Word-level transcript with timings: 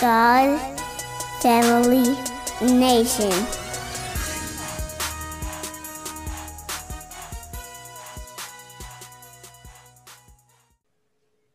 God, 0.00 0.60
family, 1.40 2.14
nation. 2.60 3.32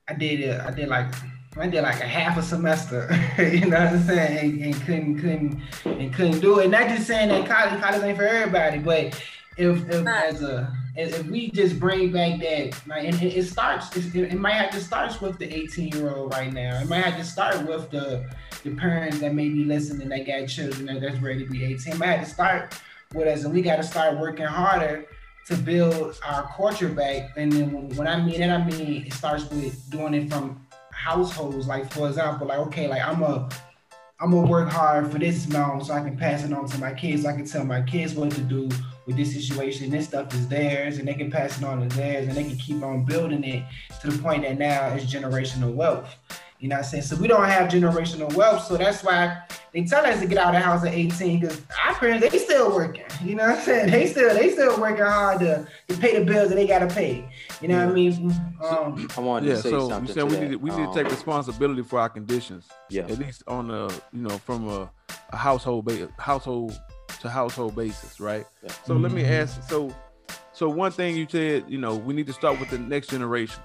I 0.08 0.13
did 0.17 0.40
it. 0.40 0.60
I 0.60 0.72
did 0.72 0.90
like 0.90 1.13
I 1.56 1.67
did 1.67 1.83
like 1.83 2.01
a 2.01 2.08
half 2.08 2.35
a 2.40 2.42
semester, 2.42 3.08
you 3.38 3.67
know 3.67 3.79
what 3.79 3.90
I'm 3.90 4.04
saying, 4.06 4.63
and, 4.63 4.73
and, 4.73 4.81
couldn't 4.85 5.19
couldn't 5.19 5.62
and 5.85 6.13
couldn't 6.13 6.39
do 6.39 6.60
it. 6.60 6.69
Not 6.69 6.89
just 6.89 7.05
saying 7.05 7.29
that 7.29 7.47
college 7.47 7.79
college 7.79 8.01
ain't 8.01 8.17
for 8.17 8.23
everybody, 8.23 8.79
but 8.79 9.23
if, 9.58 9.87
if 9.87 10.08
as 10.08 10.42
a 10.42 10.76
if 10.96 11.26
we 11.28 11.49
just 11.51 11.79
bring 11.79 12.12
back 12.12 12.39
that 12.39 12.76
like 12.87 13.05
and 13.05 13.15
it, 13.21 13.37
it 13.37 13.44
starts 13.44 13.96
it, 13.96 14.13
it 14.15 14.39
might 14.39 14.53
have 14.53 14.71
to 14.71 14.81
start 14.81 15.19
with 15.21 15.37
the 15.37 15.53
18 15.53 15.89
year 15.89 16.13
old 16.13 16.31
right 16.33 16.52
now. 16.52 16.79
It 16.81 16.89
might 16.89 17.05
have 17.05 17.17
to 17.17 17.23
start 17.23 17.66
with 17.66 17.89
the 17.91 18.29
the 18.63 18.71
parents 18.75 19.19
that 19.19 19.33
may 19.33 19.49
be 19.49 19.63
listening 19.63 20.09
that 20.09 20.25
got 20.25 20.47
children 20.47 20.85
that 20.88 21.02
that's 21.02 21.19
ready 21.21 21.45
to 21.45 21.52
be 21.52 21.63
18. 21.66 21.93
It 21.93 21.99
might 21.99 22.07
have 22.07 22.25
to 22.25 22.33
start 22.33 22.75
with 23.13 23.27
us, 23.27 23.43
and 23.43 23.53
we 23.53 23.61
got 23.61 23.77
to 23.77 23.83
start 23.83 24.19
working 24.19 24.45
harder 24.45 25.05
to 25.47 25.55
build 25.55 26.19
our 26.25 26.43
culture 26.55 26.89
back. 26.89 27.31
And 27.38 27.52
then 27.52 27.89
when 27.89 28.08
I 28.08 28.21
mean 28.21 28.39
that, 28.41 28.49
I 28.49 28.63
mean 28.66 29.05
it 29.05 29.13
starts 29.13 29.49
with 29.49 29.89
doing 29.89 30.13
it 30.13 30.30
from 30.30 30.66
households. 30.91 31.67
Like 31.67 31.91
for 31.91 32.08
example, 32.08 32.47
like 32.47 32.59
okay, 32.59 32.88
like 32.88 33.02
I'm 33.02 33.23
a 33.23 33.49
I'm 34.19 34.31
gonna 34.31 34.47
work 34.47 34.69
hard 34.69 35.11
for 35.11 35.17
this 35.17 35.47
amount 35.47 35.88
so 35.88 35.94
I 35.94 36.02
can 36.02 36.17
pass 36.17 36.44
it 36.44 36.53
on 36.53 36.67
to 36.67 36.77
my 36.77 36.94
kids. 36.94 37.23
So 37.23 37.30
I 37.30 37.33
can 37.33 37.45
tell 37.45 37.66
my 37.66 37.81
kids 37.81 38.13
what 38.13 38.31
to 38.31 38.41
do 38.41 38.69
with 39.11 39.17
this 39.17 39.33
situation. 39.33 39.89
This 39.89 40.07
stuff 40.07 40.33
is 40.33 40.47
theirs, 40.47 40.97
and 40.97 41.07
they 41.07 41.13
can 41.13 41.29
pass 41.29 41.57
it 41.57 41.63
on 41.63 41.88
to 41.88 41.95
theirs, 41.95 42.27
and 42.27 42.35
they 42.35 42.43
can 42.43 42.57
keep 42.57 42.81
on 42.81 43.03
building 43.03 43.43
it 43.43 43.63
to 44.02 44.09
the 44.09 44.21
point 44.21 44.43
that 44.43 44.57
now 44.57 44.88
it's 44.93 45.05
generational 45.05 45.73
wealth. 45.73 46.15
You 46.59 46.69
know 46.69 46.75
what 46.75 46.85
I'm 46.85 46.91
saying? 46.91 47.03
So 47.03 47.16
we 47.16 47.27
don't 47.27 47.43
have 47.43 47.71
generational 47.71 48.31
wealth. 48.36 48.66
So 48.66 48.77
that's 48.77 49.03
why 49.03 49.41
they 49.73 49.83
tell 49.83 50.05
us 50.05 50.19
to 50.19 50.27
get 50.27 50.38
out 50.38 50.53
of 50.53 50.61
the 50.61 50.66
house 50.66 50.86
at 50.86 50.94
18 50.94 51.39
because 51.39 51.59
our 51.83 51.95
parents, 51.95 52.30
they 52.30 52.38
still 52.38 52.71
working. 52.71 53.03
You 53.23 53.33
know 53.33 53.49
what 53.49 53.58
I'm 53.58 53.63
saying? 53.63 53.89
They 53.91 54.05
still 54.05 54.33
they 54.36 54.52
still 54.52 54.80
working 54.80 55.03
hard 55.03 55.39
to, 55.39 55.67
to 55.88 55.97
pay 55.97 56.19
the 56.19 56.23
bills 56.23 56.49
that 56.49 56.55
they 56.55 56.67
gotta 56.67 56.86
pay. 56.86 57.27
You 57.61 57.67
know 57.67 57.77
yeah. 57.77 57.86
what 57.86 57.91
I 57.91 57.95
mean? 57.95 58.31
Um, 58.64 59.08
I 59.17 59.21
wanted 59.21 59.49
yeah, 59.49 59.55
to 59.55 59.61
say 59.61 59.69
so 59.71 59.89
something. 59.89 60.08
you 60.08 60.14
said 60.14 60.31
we 60.31 60.39
need 60.39 60.52
to, 60.52 60.55
we 60.58 60.69
um, 60.69 60.81
need 60.81 60.93
to 60.93 61.03
take 61.03 61.11
responsibility 61.11 61.81
for 61.81 61.99
our 61.99 62.09
conditions. 62.09 62.67
Yeah. 62.91 63.03
At 63.03 63.17
least 63.17 63.41
on 63.47 63.71
a 63.71 63.88
you 64.14 64.21
know 64.21 64.38
from 64.38 64.69
a, 64.69 64.91
a 65.31 65.38
household 65.38 65.86
ba- 65.86 66.09
household 66.19 66.80
to 67.22 67.30
household 67.30 67.75
basis, 67.75 68.19
right? 68.19 68.45
Yeah. 68.64 68.72
So 68.86 68.95
let 68.95 69.11
me 69.11 69.23
ask. 69.23 69.61
So 69.69 69.95
so 70.53 70.69
one 70.69 70.91
thing 70.91 71.16
you 71.16 71.27
said, 71.30 71.66
you 71.67 71.77
know, 71.77 71.95
we 71.95 72.14
need 72.14 72.27
to 72.27 72.33
start 72.33 72.59
with 72.59 72.69
the 72.69 72.77
next 72.77 73.08
generation. 73.08 73.61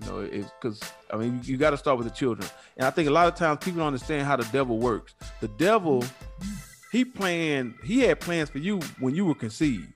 You 0.00 0.06
know, 0.06 0.20
it's 0.20 0.50
because 0.60 0.80
I 1.10 1.16
mean 1.16 1.40
you, 1.44 1.52
you 1.52 1.56
got 1.56 1.70
to 1.70 1.76
start 1.76 1.98
with 1.98 2.08
the 2.08 2.14
children, 2.14 2.48
and 2.76 2.86
I 2.86 2.90
think 2.90 3.08
a 3.08 3.12
lot 3.12 3.28
of 3.28 3.34
times 3.34 3.58
people 3.62 3.78
don't 3.78 3.88
understand 3.88 4.26
how 4.26 4.36
the 4.36 4.48
devil 4.50 4.78
works. 4.78 5.14
The 5.40 5.48
devil, 5.48 6.02
he 6.90 7.04
planned, 7.04 7.74
he 7.84 8.00
had 8.00 8.20
plans 8.20 8.50
for 8.50 8.58
you 8.58 8.80
when 8.98 9.14
you 9.14 9.24
were 9.24 9.34
conceived. 9.34 9.92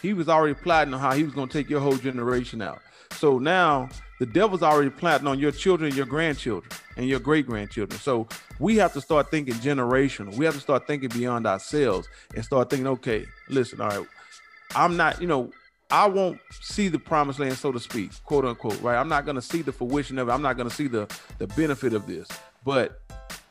He 0.00 0.12
was 0.12 0.28
already 0.28 0.54
plotting 0.54 0.92
on 0.94 1.00
how 1.00 1.12
he 1.12 1.22
was 1.22 1.32
going 1.32 1.48
to 1.48 1.52
take 1.52 1.70
your 1.70 1.80
whole 1.80 1.96
generation 1.96 2.60
out. 2.62 2.80
So 3.12 3.38
now 3.38 3.88
the 4.20 4.26
devil's 4.26 4.62
already 4.62 4.90
plotting 4.90 5.26
on 5.26 5.38
your 5.38 5.52
children, 5.52 5.94
your 5.94 6.06
grandchildren, 6.06 6.70
and 6.96 7.06
your 7.06 7.20
great 7.20 7.46
grandchildren. 7.46 8.00
So 8.00 8.28
we 8.58 8.76
have 8.76 8.92
to 8.94 9.00
start 9.00 9.30
thinking 9.30 9.54
generational. 9.54 10.36
We 10.36 10.44
have 10.44 10.54
to 10.54 10.60
start 10.60 10.86
thinking 10.86 11.08
beyond 11.10 11.46
ourselves 11.46 12.08
and 12.34 12.44
start 12.44 12.70
thinking, 12.70 12.86
okay, 12.86 13.26
listen, 13.48 13.80
all 13.80 13.88
right, 13.88 14.06
I'm 14.74 14.96
not, 14.96 15.20
you 15.20 15.26
know, 15.26 15.50
I 15.90 16.08
won't 16.08 16.40
see 16.50 16.88
the 16.88 16.98
promised 16.98 17.38
land, 17.38 17.56
so 17.56 17.70
to 17.70 17.78
speak, 17.78 18.10
quote 18.24 18.44
unquote, 18.44 18.80
right? 18.80 18.96
I'm 18.96 19.08
not 19.08 19.26
gonna 19.26 19.42
see 19.42 19.62
the 19.62 19.72
fruition 19.72 20.18
of 20.18 20.28
it. 20.28 20.32
I'm 20.32 20.42
not 20.42 20.56
gonna 20.56 20.70
see 20.70 20.88
the 20.88 21.06
the 21.38 21.46
benefit 21.48 21.92
of 21.92 22.06
this. 22.06 22.26
But 22.64 23.00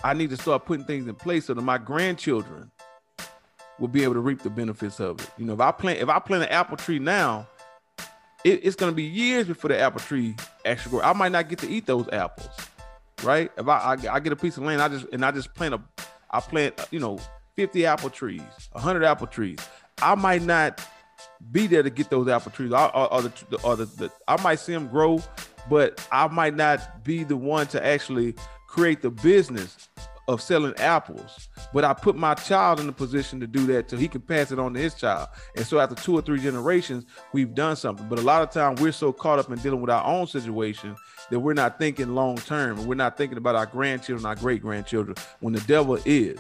I 0.04 0.14
need 0.14 0.30
to 0.32 0.38
start 0.38 0.66
putting 0.66 0.86
things 0.86 1.08
in 1.08 1.16
place 1.16 1.46
so 1.46 1.54
that 1.54 1.62
my 1.62 1.78
grandchildren 1.78 2.72
will 3.80 3.88
be 3.88 4.04
able 4.04 4.16
to 4.16 4.20
reap 4.20 4.42
the 4.42 4.50
benefits 4.50 5.00
of 5.00 5.22
it. 5.22 5.30
You 5.38 5.46
know, 5.46 5.54
if 5.54 5.62
I 5.62 5.72
plant 5.72 6.00
if 6.00 6.10
I 6.10 6.20
plant 6.20 6.44
an 6.44 6.50
apple 6.50 6.78
tree 6.78 7.00
now, 7.00 7.48
it, 8.44 8.60
it's 8.64 8.76
gonna 8.76 8.92
be 8.92 9.04
years 9.04 9.48
before 9.48 9.70
the 9.70 9.80
apple 9.80 10.02
tree 10.02 10.36
actually 10.66 10.92
grow. 10.92 11.02
I 11.02 11.14
might 11.14 11.32
not 11.32 11.48
get 11.48 11.60
to 11.60 11.70
eat 11.70 11.86
those 11.86 12.10
apples, 12.12 12.50
right? 13.24 13.52
If 13.58 13.68
I, 13.68 13.78
I 13.78 14.16
I 14.16 14.20
get 14.20 14.34
a 14.34 14.36
piece 14.36 14.58
of 14.58 14.64
land, 14.64 14.82
I 14.82 14.88
just 14.88 15.06
and 15.12 15.24
I 15.24 15.32
just 15.32 15.54
plant 15.54 15.76
a 15.76 15.82
I 16.32 16.40
plant 16.40 16.88
you 16.92 17.00
know 17.00 17.20
50 17.56 17.86
apple 17.86 18.10
trees, 18.10 18.42
100 18.72 19.04
apple 19.04 19.28
trees. 19.28 19.60
I 20.02 20.16
might 20.16 20.42
not 20.42 20.82
be 21.52 21.68
there 21.68 21.84
to 21.84 21.90
get 21.90 22.10
those 22.10 22.28
apple 22.28 22.52
trees, 22.52 22.72
or, 22.72 22.96
or, 22.96 23.14
or 23.14 23.22
the, 23.22 23.60
or 23.64 23.76
the, 23.76 23.86
the 23.86 24.12
I 24.28 24.42
might 24.42 24.60
see 24.60 24.74
them 24.74 24.88
grow, 24.88 25.22
but 25.70 26.06
I 26.12 26.28
might 26.28 26.56
not 26.56 27.04
be 27.04 27.24
the 27.24 27.38
one 27.38 27.68
to 27.68 27.86
actually 27.86 28.36
create 28.68 29.02
the 29.02 29.12
business 29.12 29.90
of 30.28 30.42
selling 30.42 30.74
apples. 30.78 31.50
But 31.74 31.84
I 31.84 31.94
put 31.94 32.16
my 32.16 32.34
child 32.34 32.80
in 32.80 32.88
the 32.88 32.94
position 32.94 33.40
to 33.42 33.48
do 33.48 33.66
that 33.68 33.90
so 33.90 33.98
he 33.98 34.08
can 34.08 34.22
pass 34.22 34.52
it 34.52 34.60
on 34.60 34.74
to 34.74 34.80
his 34.80 34.94
child. 34.96 35.28
And 35.56 35.66
so 35.66 35.80
after 35.80 35.96
two 35.96 36.18
or 36.18 36.22
three 36.22 36.40
generations, 36.40 37.06
we've 37.34 37.54
done 37.54 37.76
something. 37.76 38.08
But 38.08 38.20
a 38.20 38.22
lot 38.22 38.42
of 38.42 38.50
time 38.50 38.76
we're 38.76 38.94
so 38.94 39.12
caught 39.12 39.40
up 39.40 39.52
in 39.52 39.60
dealing 39.60 39.82
with 39.82 39.90
our 39.90 40.04
own 40.06 40.28
situation 40.28 40.96
that 41.30 41.40
we're 41.40 41.54
not 41.54 41.80
thinking 41.80 42.16
long 42.16 42.38
term 42.38 42.80
and 42.80 42.88
we're 42.88 42.96
not 42.96 43.18
thinking 43.18 43.38
about 43.38 43.56
our 43.56 43.66
grandchildren, 43.66 44.26
our 44.26 44.36
great 44.36 44.62
grandchildren, 44.62 45.16
when 45.40 45.54
the 45.54 45.62
devil 45.62 45.98
is. 46.06 46.40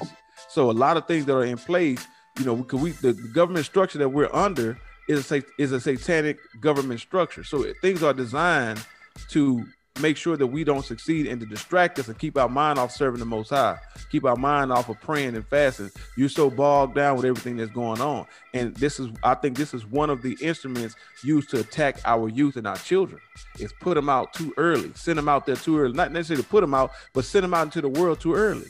So 0.49 0.69
a 0.69 0.73
lot 0.73 0.97
of 0.97 1.07
things 1.07 1.25
that 1.25 1.35
are 1.35 1.45
in 1.45 1.57
place, 1.57 2.05
you 2.37 2.45
know, 2.45 2.55
because 2.55 2.79
we 2.81 2.91
the 2.91 3.13
government 3.33 3.65
structure 3.65 3.97
that 3.99 4.09
we're 4.09 4.33
under 4.33 4.77
is 5.07 5.31
a 5.31 5.41
is 5.57 5.71
a 5.71 5.79
satanic 5.79 6.37
government 6.59 6.99
structure. 6.99 7.43
So 7.43 7.65
things 7.81 8.03
are 8.03 8.13
designed 8.13 8.83
to 9.29 9.65
make 9.99 10.17
sure 10.17 10.35
that 10.35 10.47
we 10.47 10.63
don't 10.63 10.85
succeed 10.85 11.27
and 11.27 11.39
to 11.39 11.45
distract 11.45 11.99
us 11.99 12.07
and 12.07 12.17
keep 12.17 12.37
our 12.37 12.49
mind 12.49 12.79
off 12.79 12.91
serving 12.91 13.19
the 13.19 13.25
most 13.25 13.49
high 13.49 13.77
keep 14.13 14.25
our 14.25 14.35
mind 14.35 14.71
off 14.71 14.89
of 14.89 15.01
praying 15.01 15.35
and 15.35 15.45
fasting. 15.47 15.89
You're 16.15 16.29
so 16.29 16.47
bogged 16.51 16.93
down 16.93 17.15
with 17.15 17.25
everything 17.25 17.57
that's 17.57 17.71
going 17.71 17.99
on. 17.99 18.27
And 18.53 18.75
this 18.75 18.99
is 18.99 19.09
i 19.23 19.33
think 19.33 19.57
this 19.57 19.73
is 19.73 19.87
one 19.87 20.11
of 20.11 20.21
the 20.21 20.37
instruments 20.39 20.95
used 21.23 21.49
to 21.49 21.59
attack 21.59 21.97
our 22.05 22.29
youth 22.29 22.55
and 22.55 22.67
our 22.67 22.77
children. 22.77 23.19
Is 23.59 23.73
put 23.81 23.95
them 23.95 24.09
out 24.09 24.31
too 24.33 24.53
early 24.57 24.91
send 24.93 25.17
them 25.17 25.27
out 25.27 25.47
there 25.47 25.55
too 25.55 25.79
early. 25.79 25.93
Not 25.93 26.11
necessarily 26.11 26.43
to 26.43 26.49
put 26.49 26.61
them 26.61 26.75
out 26.75 26.91
but 27.13 27.25
send 27.25 27.43
them 27.43 27.55
out 27.55 27.63
into 27.63 27.81
the 27.81 27.89
world 27.89 28.19
too 28.19 28.35
early. 28.35 28.67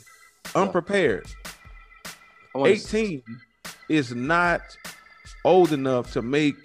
Unprepared. 0.56 1.28
18 2.56 3.22
is 3.90 4.16
not 4.16 4.62
old 5.44 5.74
enough 5.74 6.14
to 6.14 6.22
make 6.22 6.56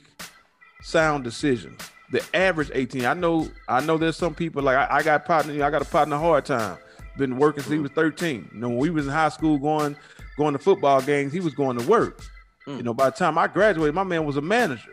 sound 0.83 1.25
decisions. 1.25 1.81
The 2.11 2.25
average 2.35 2.71
18, 2.73 3.05
I 3.05 3.15
know, 3.15 3.49
I 3.69 3.85
know 3.85 3.99
there's 3.99 4.17
some 4.17 4.35
people 4.35 4.63
like 4.63 4.77
I, 4.77 4.99
I 4.99 5.03
got 5.03 5.27
partner, 5.27 5.53
I 5.63 5.71
got 5.71 5.83
a 5.83 5.85
partner 5.85 6.17
hard 6.17 6.47
time. 6.47 6.79
Been 7.17 7.37
working 7.37 7.63
since 7.63 7.73
he 7.73 7.81
was 7.81 7.91
13. 7.91 8.51
You 8.53 8.61
know, 8.61 8.69
when 8.69 8.79
we 8.79 8.91
was 8.91 9.07
in 9.07 9.13
high 9.13 9.29
school 9.29 9.59
going 9.59 9.97
going 10.37 10.53
to 10.53 10.59
football 10.59 11.03
games, 11.03 11.33
he 11.33 11.41
was 11.41 11.53
going 11.53 11.77
to 11.77 11.87
work. 11.87 12.23
Mm. 12.67 12.77
You 12.77 12.83
know, 12.85 12.95
by 12.95 13.11
the 13.11 13.17
time 13.17 13.37
I 13.37 13.49
graduated, 13.49 13.95
my 13.95 14.05
man 14.05 14.25
was 14.25 14.37
a 14.37 14.41
manager 14.41 14.93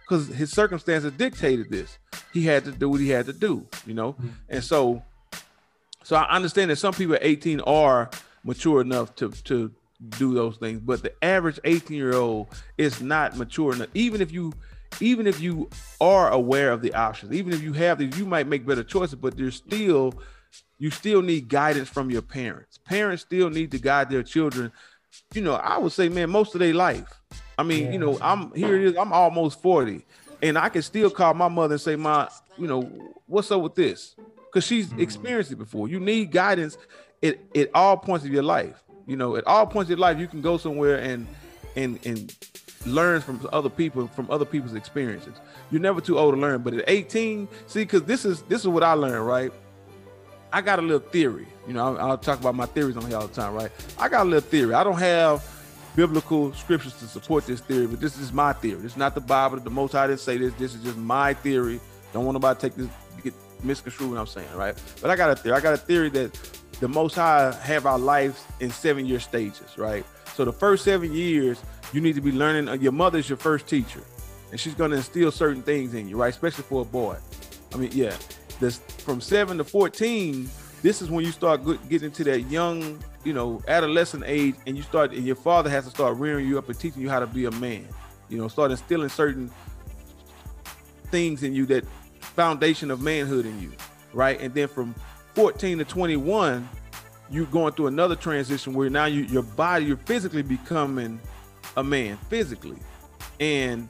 because 0.00 0.28
his 0.28 0.50
circumstances 0.50 1.12
dictated 1.12 1.70
this. 1.70 1.98
He 2.32 2.44
had 2.46 2.64
to 2.64 2.72
do 2.72 2.88
what 2.88 3.00
he 3.00 3.10
had 3.10 3.26
to 3.26 3.34
do, 3.34 3.66
you 3.86 3.92
know, 3.92 4.16
and 4.48 4.64
so, 4.64 5.02
so 6.02 6.16
I 6.16 6.34
understand 6.34 6.70
that 6.70 6.76
some 6.76 6.94
people 6.94 7.14
at 7.14 7.22
18 7.22 7.60
are 7.60 8.10
mature 8.44 8.80
enough 8.80 9.14
to 9.16 9.30
to 9.44 9.70
do 10.18 10.34
those 10.34 10.56
things, 10.56 10.80
but 10.80 11.02
the 11.02 11.12
average 11.24 11.60
18 11.64 11.96
year 11.96 12.14
old 12.14 12.48
is 12.76 13.00
not 13.00 13.36
mature 13.36 13.72
enough. 13.72 13.88
Even 13.94 14.20
if 14.20 14.32
you, 14.32 14.52
even 15.00 15.26
if 15.26 15.40
you 15.40 15.70
are 16.00 16.30
aware 16.30 16.72
of 16.72 16.82
the 16.82 16.94
options, 16.94 17.32
even 17.32 17.52
if 17.52 17.62
you 17.62 17.72
have 17.72 17.98
these, 17.98 18.18
you 18.18 18.26
might 18.26 18.46
make 18.46 18.66
better 18.66 18.84
choices, 18.84 19.14
but 19.14 19.36
there's 19.36 19.56
still, 19.56 20.14
you 20.78 20.90
still 20.90 21.22
need 21.22 21.48
guidance 21.48 21.88
from 21.88 22.10
your 22.10 22.22
parents. 22.22 22.78
Parents 22.78 23.22
still 23.22 23.50
need 23.50 23.70
to 23.70 23.78
guide 23.78 24.10
their 24.10 24.22
children. 24.22 24.72
You 25.34 25.42
know, 25.42 25.54
I 25.54 25.78
would 25.78 25.92
say, 25.92 26.08
man, 26.08 26.30
most 26.30 26.54
of 26.54 26.60
their 26.60 26.74
life. 26.74 27.20
I 27.58 27.62
mean, 27.62 27.92
you 27.92 27.98
know, 27.98 28.18
I'm 28.20 28.52
here 28.54 28.76
it 28.76 28.82
is, 28.82 28.96
I'm 28.96 29.12
almost 29.12 29.60
40, 29.62 30.04
and 30.42 30.58
I 30.58 30.68
can 30.68 30.82
still 30.82 31.10
call 31.10 31.34
my 31.34 31.48
mother 31.48 31.74
and 31.74 31.80
say, 31.80 31.96
"My, 31.96 32.28
you 32.58 32.66
know, 32.66 32.82
what's 33.26 33.50
up 33.50 33.60
with 33.60 33.74
this? 33.74 34.16
Because 34.46 34.64
she's 34.64 34.88
mm-hmm. 34.88 35.00
experienced 35.00 35.52
it 35.52 35.56
before. 35.56 35.88
You 35.88 36.00
need 36.00 36.32
guidance 36.32 36.76
at, 37.22 37.38
at 37.54 37.70
all 37.74 37.96
points 37.96 38.24
of 38.24 38.32
your 38.32 38.42
life. 38.42 38.82
You 39.06 39.16
know, 39.16 39.36
at 39.36 39.46
all 39.46 39.66
points 39.66 39.86
of 39.86 39.98
your 39.98 39.98
life, 39.98 40.18
you 40.18 40.26
can 40.26 40.40
go 40.40 40.56
somewhere 40.56 40.98
and 40.98 41.26
and 41.76 41.98
and 42.04 42.34
learn 42.86 43.20
from 43.20 43.46
other 43.52 43.68
people 43.68 44.08
from 44.08 44.30
other 44.30 44.44
people's 44.44 44.74
experiences. 44.74 45.34
You're 45.70 45.80
never 45.80 46.00
too 46.00 46.18
old 46.18 46.34
to 46.34 46.40
learn. 46.40 46.62
But 46.62 46.74
at 46.74 46.84
18, 46.86 47.48
see, 47.66 47.82
because 47.82 48.02
this 48.04 48.24
is 48.24 48.42
this 48.42 48.60
is 48.60 48.68
what 48.68 48.82
I 48.82 48.92
learned, 48.92 49.26
right? 49.26 49.52
I 50.52 50.60
got 50.60 50.78
a 50.78 50.82
little 50.82 51.00
theory. 51.00 51.46
You 51.66 51.72
know, 51.74 51.96
I'll, 51.96 52.10
I'll 52.10 52.18
talk 52.18 52.38
about 52.38 52.54
my 52.54 52.66
theories 52.66 52.96
on 52.96 53.06
here 53.06 53.16
all 53.16 53.26
the 53.26 53.34
time, 53.34 53.54
right? 53.54 53.70
I 53.98 54.08
got 54.08 54.22
a 54.22 54.28
little 54.28 54.48
theory. 54.48 54.74
I 54.74 54.84
don't 54.84 54.98
have 54.98 55.48
biblical 55.96 56.52
scriptures 56.54 56.94
to 56.94 57.06
support 57.06 57.46
this 57.46 57.60
theory, 57.60 57.86
but 57.86 58.00
this 58.00 58.18
is 58.18 58.32
my 58.32 58.52
theory. 58.52 58.84
It's 58.84 58.96
not 58.96 59.14
the 59.14 59.20
Bible. 59.20 59.58
The 59.60 59.70
Most 59.70 59.92
High 59.92 60.08
didn't 60.08 60.20
say 60.20 60.36
this. 60.36 60.52
This 60.54 60.74
is 60.74 60.82
just 60.82 60.96
my 60.96 61.34
theory. 61.34 61.80
Don't 62.12 62.24
want 62.24 62.34
nobody 62.34 62.60
to 62.60 62.68
take 62.68 62.76
this 62.76 62.88
get 63.22 63.34
misconstrued 63.62 64.10
what 64.10 64.18
I'm 64.18 64.26
saying, 64.26 64.52
right? 64.54 64.74
But 65.00 65.10
I 65.10 65.16
got 65.16 65.30
a 65.30 65.36
theory. 65.36 65.56
I 65.56 65.60
got 65.60 65.74
a 65.74 65.78
theory 65.78 66.10
that 66.10 66.38
the 66.80 66.88
Most 66.88 67.14
High 67.14 67.52
have 67.62 67.86
our 67.86 67.98
lives 67.98 68.44
in 68.60 68.70
seven 68.70 69.06
year 69.06 69.20
stages, 69.20 69.78
right? 69.78 70.04
So 70.34 70.44
the 70.44 70.52
first 70.52 70.84
seven 70.84 71.12
years, 71.12 71.62
you 71.92 72.00
need 72.00 72.14
to 72.14 72.20
be 72.20 72.32
learning. 72.32 72.68
uh, 72.68 72.74
Your 72.74 72.92
mother's 72.92 73.28
your 73.28 73.38
first 73.38 73.66
teacher, 73.66 74.02
and 74.50 74.58
she's 74.58 74.74
going 74.74 74.90
to 74.90 74.96
instill 74.96 75.30
certain 75.30 75.62
things 75.62 75.94
in 75.94 76.08
you, 76.08 76.16
right? 76.16 76.30
Especially 76.30 76.64
for 76.64 76.82
a 76.82 76.84
boy. 76.84 77.16
I 77.72 77.76
mean, 77.76 77.90
yeah, 77.92 78.14
this 78.60 78.78
from 78.78 79.20
seven 79.20 79.58
to 79.58 79.64
fourteen, 79.64 80.48
this 80.82 81.02
is 81.02 81.10
when 81.10 81.24
you 81.24 81.32
start 81.32 81.62
getting 81.88 82.06
into 82.06 82.24
that 82.24 82.40
young, 82.42 83.02
you 83.24 83.32
know, 83.32 83.62
adolescent 83.68 84.24
age, 84.26 84.56
and 84.66 84.76
you 84.76 84.82
start, 84.82 85.12
and 85.12 85.24
your 85.24 85.36
father 85.36 85.70
has 85.70 85.84
to 85.84 85.90
start 85.90 86.16
rearing 86.16 86.46
you 86.46 86.58
up 86.58 86.68
and 86.68 86.78
teaching 86.78 87.02
you 87.02 87.08
how 87.08 87.20
to 87.20 87.26
be 87.26 87.44
a 87.46 87.50
man. 87.52 87.86
You 88.28 88.38
know, 88.38 88.48
start 88.48 88.70
instilling 88.70 89.08
certain 89.08 89.50
things 91.10 91.42
in 91.42 91.54
you 91.54 91.66
that 91.66 91.84
foundation 92.20 92.90
of 92.90 93.00
manhood 93.02 93.44
in 93.46 93.60
you, 93.60 93.72
right? 94.12 94.40
And 94.40 94.54
then 94.54 94.68
from 94.68 94.94
14 95.34 95.78
to 95.78 95.84
21, 95.84 96.68
you're 97.30 97.46
going 97.46 97.72
through 97.74 97.88
another 97.88 98.16
transition 98.16 98.74
where 98.74 98.88
now 98.90 99.06
you 99.06 99.22
your 99.24 99.42
body, 99.42 99.84
you're 99.86 99.96
physically 99.98 100.42
becoming 100.42 101.20
a 101.76 101.84
man 101.84 102.16
physically, 102.28 102.78
and 103.40 103.88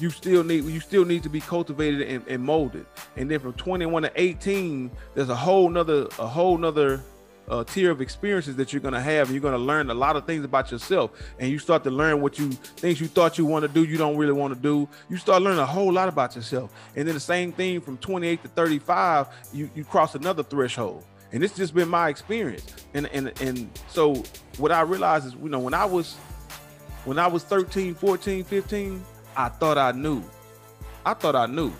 you 0.00 0.10
still 0.10 0.44
need 0.44 0.64
you 0.64 0.80
still 0.80 1.04
need 1.04 1.22
to 1.22 1.28
be 1.28 1.40
cultivated 1.40 2.02
and, 2.02 2.26
and, 2.28 2.42
molded. 2.42 2.86
And 3.16 3.30
then 3.30 3.40
from 3.40 3.52
21 3.54 4.02
to 4.02 4.12
18, 4.14 4.90
there's 5.14 5.28
a 5.28 5.36
whole 5.36 5.68
nother 5.68 6.08
a 6.18 6.26
whole 6.26 6.56
nother 6.56 7.02
uh, 7.48 7.64
tier 7.64 7.90
of 7.90 8.00
experiences 8.00 8.56
that 8.56 8.72
you're 8.72 8.82
gonna 8.82 9.00
have. 9.00 9.28
And 9.28 9.34
you're 9.34 9.42
gonna 9.42 9.58
learn 9.58 9.90
a 9.90 9.94
lot 9.94 10.16
of 10.16 10.26
things 10.26 10.44
about 10.44 10.70
yourself, 10.70 11.10
and 11.38 11.50
you 11.50 11.58
start 11.58 11.84
to 11.84 11.90
learn 11.90 12.20
what 12.20 12.38
you 12.38 12.50
things 12.50 13.00
you 13.00 13.08
thought 13.08 13.38
you 13.38 13.46
want 13.46 13.62
to 13.62 13.68
do, 13.68 13.84
you 13.84 13.96
don't 13.96 14.16
really 14.16 14.32
want 14.32 14.54
to 14.54 14.60
do. 14.60 14.88
You 15.08 15.16
start 15.16 15.42
learning 15.42 15.60
a 15.60 15.66
whole 15.66 15.92
lot 15.92 16.08
about 16.08 16.36
yourself. 16.36 16.72
And 16.94 17.06
then 17.06 17.14
the 17.14 17.20
same 17.20 17.52
thing 17.52 17.80
from 17.80 17.98
28 17.98 18.42
to 18.42 18.48
35, 18.48 19.28
you 19.52 19.70
you 19.74 19.84
cross 19.84 20.14
another 20.14 20.42
threshold. 20.42 21.04
And 21.30 21.44
it's 21.44 21.54
just 21.54 21.74
been 21.74 21.88
my 21.88 22.08
experience. 22.08 22.74
And 22.94 23.06
and 23.08 23.32
and 23.40 23.70
so 23.88 24.22
what 24.58 24.72
I 24.72 24.82
realized 24.82 25.26
is, 25.26 25.34
you 25.34 25.48
know, 25.48 25.58
when 25.58 25.74
I 25.74 25.84
was 25.84 26.16
when 27.04 27.18
I 27.18 27.26
was 27.26 27.44
13, 27.44 27.94
14, 27.94 28.44
15, 28.44 29.04
I 29.36 29.48
thought 29.48 29.78
I 29.78 29.92
knew. 29.92 30.22
I 31.04 31.14
thought 31.14 31.36
I 31.36 31.46
knew. 31.46 31.72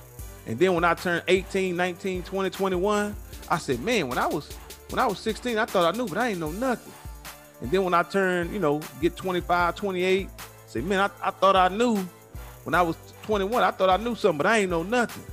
And 0.47 0.59
then 0.59 0.75
when 0.75 0.85
I 0.85 0.95
turned 0.95 1.23
18, 1.29 1.77
19, 1.77 2.23
20, 2.23 2.51
21, 2.51 3.17
I 3.51 3.59
said, 3.59 3.81
man, 3.81 4.09
when 4.09 4.19
I 4.19 4.27
was 4.27 4.51
when 4.91 4.99
I 4.99 5.07
was 5.07 5.19
16, 5.19 5.59
I 5.59 5.67
thought 5.67 5.95
I 5.95 5.97
knew, 5.97 6.07
but 6.07 6.17
I 6.17 6.29
ain't 6.29 6.41
know 6.41 6.51
nothing. 6.51 6.93
And 7.61 7.71
then 7.71 7.85
when 7.85 7.93
I 7.93 8.03
turned, 8.03 8.53
you 8.53 8.59
know, 8.59 8.81
get 9.01 9.17
25, 9.17 9.75
28, 9.75 10.29
say, 10.67 10.81
man, 10.81 11.01
I, 11.01 11.29
I 11.29 11.31
thought 11.31 11.57
I 11.57 11.69
knew. 11.69 11.97
When 12.65 12.75
I 12.75 12.83
was 12.83 12.97
21, 13.23 13.63
I 13.63 13.71
thought 13.71 13.91
I 13.91 13.97
knew 14.03 14.15
something, 14.15 14.39
but 14.39 14.47
I 14.47 14.59
ain't 14.59 14.71
know 14.71 14.83
nothing. 14.83 15.25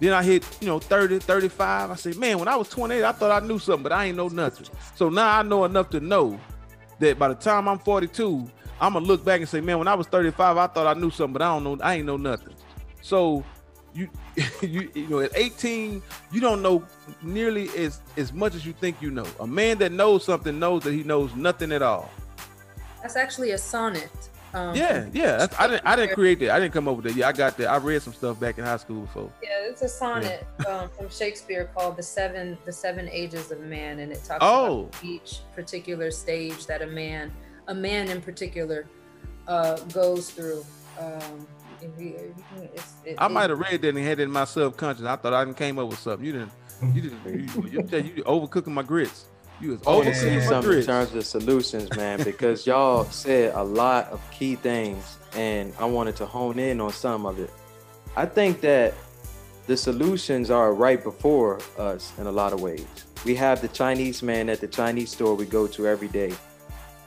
Then 0.00 0.12
I 0.12 0.22
hit, 0.22 0.44
you 0.60 0.66
know, 0.66 0.78
30, 0.78 1.18
35. 1.18 1.90
I 1.90 1.94
said, 1.94 2.16
man, 2.16 2.38
when 2.38 2.48
I 2.48 2.56
was 2.56 2.68
28, 2.68 3.04
I 3.04 3.12
thought 3.12 3.42
I 3.42 3.46
knew 3.46 3.58
something, 3.58 3.82
but 3.82 3.92
I 3.92 4.06
ain't 4.06 4.16
know 4.16 4.28
nothing. 4.28 4.66
So 4.94 5.08
now 5.08 5.38
I 5.38 5.42
know 5.42 5.64
enough 5.64 5.90
to 5.90 6.00
know 6.00 6.38
that 6.98 7.18
by 7.18 7.28
the 7.28 7.34
time 7.34 7.68
I'm 7.68 7.78
42, 7.78 8.50
I'm 8.80 8.94
gonna 8.94 9.06
look 9.06 9.24
back 9.24 9.40
and 9.40 9.48
say, 9.48 9.60
man, 9.60 9.78
when 9.78 9.88
I 9.88 9.94
was 9.94 10.06
35, 10.06 10.56
I 10.56 10.66
thought 10.66 10.86
I 10.86 10.98
knew 10.98 11.10
something, 11.10 11.32
but 11.34 11.42
I 11.42 11.48
don't 11.48 11.64
know, 11.64 11.78
I 11.82 11.94
ain't 11.96 12.06
know 12.06 12.16
nothing. 12.16 12.54
So 13.02 13.44
you 13.94 14.08
you 14.62 14.90
you 14.94 15.08
know, 15.08 15.20
at 15.20 15.36
18, 15.36 16.02
you 16.32 16.40
don't 16.40 16.62
know 16.62 16.84
nearly 17.22 17.68
as 17.76 18.00
as 18.16 18.32
much 18.32 18.54
as 18.54 18.66
you 18.66 18.72
think 18.72 19.00
you 19.00 19.10
know. 19.10 19.26
A 19.40 19.46
man 19.46 19.78
that 19.78 19.92
knows 19.92 20.24
something 20.24 20.58
knows 20.58 20.82
that 20.84 20.92
he 20.92 21.02
knows 21.02 21.34
nothing 21.34 21.72
at 21.72 21.82
all. 21.82 22.10
That's 23.02 23.16
actually 23.16 23.52
a 23.52 23.58
sonnet. 23.58 24.10
Um, 24.54 24.74
yeah, 24.76 25.08
yeah. 25.12 25.48
I 25.58 25.66
didn't. 25.66 25.86
I 25.86 25.96
didn't 25.96 26.14
create 26.14 26.38
that. 26.40 26.50
I 26.50 26.60
didn't 26.60 26.72
come 26.72 26.86
up 26.86 26.96
with 26.96 27.06
that. 27.06 27.16
Yeah, 27.16 27.28
I 27.28 27.32
got 27.32 27.56
that. 27.56 27.66
I 27.66 27.76
read 27.76 28.00
some 28.02 28.12
stuff 28.12 28.38
back 28.38 28.56
in 28.56 28.64
high 28.64 28.76
school 28.76 29.00
before. 29.02 29.30
Yeah, 29.42 29.50
it's 29.62 29.82
a 29.82 29.88
sonnet 29.88 30.46
yeah. 30.60 30.66
um, 30.66 30.90
from 30.90 31.10
Shakespeare 31.10 31.68
called 31.74 31.96
"The 31.96 32.04
Seven 32.04 32.56
The 32.64 32.72
Seven 32.72 33.08
Ages 33.08 33.50
of 33.50 33.60
Man," 33.60 33.98
and 33.98 34.12
it 34.12 34.22
talks 34.24 34.38
oh. 34.40 34.82
about 34.82 35.04
each 35.04 35.40
particular 35.56 36.12
stage 36.12 36.66
that 36.66 36.82
a 36.82 36.86
man 36.86 37.32
a 37.68 37.74
man 37.74 38.08
in 38.08 38.20
particular 38.20 38.86
uh, 39.46 39.76
goes 39.92 40.30
through. 40.30 40.64
Um, 40.98 41.46
it, 41.82 43.16
I 43.18 43.28
might 43.28 43.50
have 43.50 43.58
read 43.58 43.82
that 43.82 43.88
and 43.88 43.98
had 43.98 44.18
it 44.20 44.24
in 44.24 44.30
my 44.30 44.44
subconscious. 44.44 45.04
I 45.04 45.16
thought 45.16 45.34
I 45.34 45.52
came 45.52 45.78
up 45.78 45.88
with 45.88 45.98
something. 45.98 46.24
You 46.24 46.32
didn't. 46.32 46.52
You 46.94 47.00
didn't. 47.02 47.24
You, 47.24 47.62
you, 47.68 47.88
you, 47.90 48.12
you 48.16 48.24
overcooking 48.24 48.68
my 48.68 48.82
grits. 48.82 49.26
You 49.60 49.70
was 49.70 49.80
overcooking 49.80 50.38
my 50.38 50.44
some 50.44 50.64
grits. 50.64 50.86
in 50.86 50.92
terms 50.92 51.14
of 51.14 51.26
solutions, 51.26 51.94
man, 51.96 52.22
because 52.22 52.66
y'all 52.66 53.04
said 53.04 53.54
a 53.54 53.62
lot 53.62 54.08
of 54.08 54.20
key 54.30 54.56
things, 54.56 55.18
and 55.34 55.72
I 55.78 55.84
wanted 55.84 56.16
to 56.16 56.26
hone 56.26 56.58
in 56.58 56.80
on 56.80 56.92
some 56.92 57.26
of 57.26 57.38
it. 57.38 57.50
I 58.16 58.26
think 58.26 58.60
that 58.62 58.94
the 59.66 59.76
solutions 59.76 60.50
are 60.50 60.74
right 60.74 61.02
before 61.02 61.60
us 61.78 62.12
in 62.18 62.26
a 62.26 62.32
lot 62.32 62.52
of 62.52 62.60
ways. 62.60 62.86
We 63.24 63.34
have 63.36 63.60
the 63.60 63.68
Chinese 63.68 64.22
man 64.22 64.48
at 64.48 64.60
the 64.60 64.68
Chinese 64.68 65.10
store 65.10 65.34
we 65.34 65.46
go 65.46 65.66
to 65.68 65.86
every 65.86 66.08
day. 66.08 66.34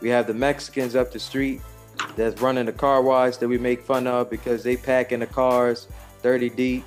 We 0.01 0.09
have 0.09 0.27
the 0.27 0.33
Mexicans 0.33 0.95
up 0.95 1.11
the 1.11 1.19
street 1.19 1.61
that's 2.15 2.41
running 2.41 2.65
the 2.65 2.71
car 2.71 3.01
wash 3.01 3.37
that 3.37 3.47
we 3.47 3.57
make 3.57 3.81
fun 3.81 4.07
of 4.07 4.29
because 4.29 4.63
they 4.63 4.77
pack 4.77 5.11
in 5.11 5.19
the 5.19 5.27
cars 5.27 5.87
30 6.21 6.49
deep. 6.49 6.85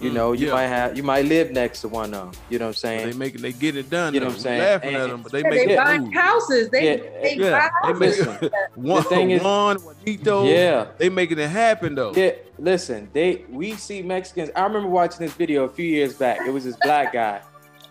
You 0.00 0.10
mm, 0.10 0.14
know, 0.14 0.32
you 0.32 0.46
yeah. 0.46 0.52
might 0.52 0.66
have 0.66 0.96
you 0.96 1.02
might 1.02 1.24
live 1.24 1.50
next 1.50 1.80
to 1.80 1.88
one 1.88 2.14
of 2.14 2.32
them. 2.32 2.42
You 2.50 2.60
know 2.60 2.66
what 2.66 2.68
I'm 2.68 2.74
saying? 2.74 3.10
They 3.10 3.16
make 3.16 3.34
it, 3.34 3.42
they 3.42 3.52
get 3.52 3.74
it 3.74 3.90
done. 3.90 4.14
You 4.14 4.20
know 4.20 4.26
what 4.26 4.36
I'm 4.36 4.40
saying? 4.40 4.60
Laughing 4.60 4.94
and, 4.94 5.02
at 5.02 5.10
them, 5.10 5.22
but 5.22 5.32
they 5.32 5.42
yeah, 5.42 5.48
make 5.48 5.66
they 5.66 5.74
it 5.74 5.76
buy 5.76 5.98
move. 5.98 6.14
houses. 6.14 6.68
They, 6.70 6.84
yeah, 6.84 7.20
they 7.20 7.36
yeah. 7.36 7.70
buy 7.82 7.88
houses. 7.88 8.26
They 8.40 8.50
one, 8.76 9.02
the 9.02 9.08
thing 9.08 9.30
is, 9.32 9.42
one, 9.42 9.76
Juanito, 9.78 10.44
yeah, 10.44 10.86
they 10.98 11.08
making 11.08 11.40
it 11.40 11.50
happen 11.50 11.96
though. 11.96 12.12
Yeah, 12.14 12.30
listen, 12.58 13.08
they 13.12 13.44
we 13.50 13.74
see 13.74 14.02
Mexicans. 14.02 14.50
I 14.54 14.62
remember 14.62 14.88
watching 14.88 15.18
this 15.18 15.32
video 15.32 15.64
a 15.64 15.68
few 15.68 15.86
years 15.86 16.14
back. 16.14 16.46
It 16.46 16.50
was 16.50 16.62
this 16.62 16.76
black 16.80 17.12
guy. 17.12 17.40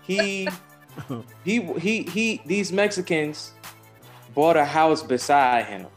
He 0.01 0.48
he 1.44 1.62
he 1.62 2.04
he. 2.04 2.42
These 2.45 2.71
Mexicans 2.71 3.51
bought 4.38 4.56
a 4.56 4.63
house 4.63 5.01
beside 5.01 5.66
him. 5.66 5.88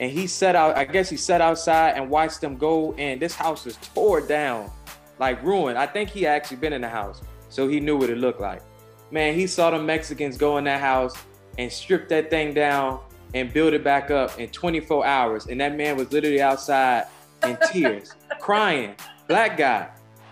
And 0.00 0.10
he 0.10 0.26
set 0.26 0.56
out, 0.56 0.78
I 0.78 0.84
guess 0.86 1.10
he 1.10 1.18
sat 1.18 1.42
outside 1.42 1.90
and 1.90 2.08
watched 2.08 2.40
them 2.40 2.56
go 2.56 2.94
in. 2.94 3.18
This 3.18 3.34
house 3.34 3.66
was 3.66 3.76
tore 3.94 4.22
down, 4.22 4.70
like 5.18 5.42
ruined. 5.42 5.76
I 5.76 5.86
think 5.86 6.08
he 6.08 6.26
actually 6.26 6.56
been 6.56 6.72
in 6.72 6.80
the 6.80 6.88
house, 6.88 7.20
so 7.50 7.68
he 7.68 7.78
knew 7.78 7.98
what 7.98 8.08
it 8.08 8.16
looked 8.16 8.40
like. 8.40 8.62
Man, 9.10 9.34
he 9.34 9.46
saw 9.46 9.68
the 9.70 9.78
Mexicans 9.78 10.38
go 10.38 10.56
in 10.56 10.64
that 10.64 10.80
house 10.80 11.14
and 11.58 11.70
strip 11.70 12.08
that 12.08 12.30
thing 12.30 12.54
down 12.54 13.00
and 13.34 13.52
build 13.52 13.74
it 13.74 13.84
back 13.84 14.10
up 14.10 14.40
in 14.40 14.48
24 14.48 15.04
hours. 15.04 15.46
And 15.46 15.60
that 15.60 15.76
man 15.76 15.98
was 15.98 16.10
literally 16.10 16.40
outside 16.40 17.04
in 17.44 17.58
tears, 17.72 18.14
crying. 18.40 18.94
Black 19.28 19.58
guy, 19.58 19.90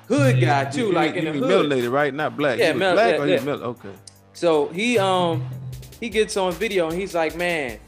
hood 0.09 0.41
guy 0.41 0.65
too, 0.65 0.87
he, 0.87 0.93
like 0.93 1.13
he, 1.13 1.19
in 1.19 1.25
the 1.27 1.33
he 1.33 1.39
hood. 1.41 1.71
melanated, 1.71 1.93
right? 1.93 2.15
Not 2.15 2.39
black. 2.39 2.59
Yeah, 2.59 2.73
mel- 2.73 2.95
black 2.95 3.19
yeah, 3.19 3.43
yeah. 3.45 3.51
okay. 3.53 3.93
So 4.33 4.69
he 4.69 4.99
um 4.99 5.47
he 6.01 6.09
gets 6.09 6.37
on 6.37 6.53
video 6.53 6.89
and 6.89 6.99
he's 6.99 7.15
like, 7.15 7.37
man, 7.37 7.79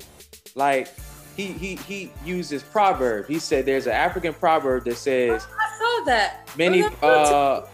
like 0.55 0.89
he 1.37 1.53
he 1.53 1.77
he 1.77 2.11
used 2.25 2.51
this 2.51 2.63
proverb. 2.63 3.27
He 3.27 3.39
said 3.39 3.67
there's 3.67 3.87
an 3.87 3.93
African 3.93 4.35
proverb 4.35 4.85
that 4.85 4.97
says 4.97 5.47
I 5.59 5.79
saw 5.79 6.05
that. 6.07 6.49
Many 6.57 6.85
uh 7.03 7.67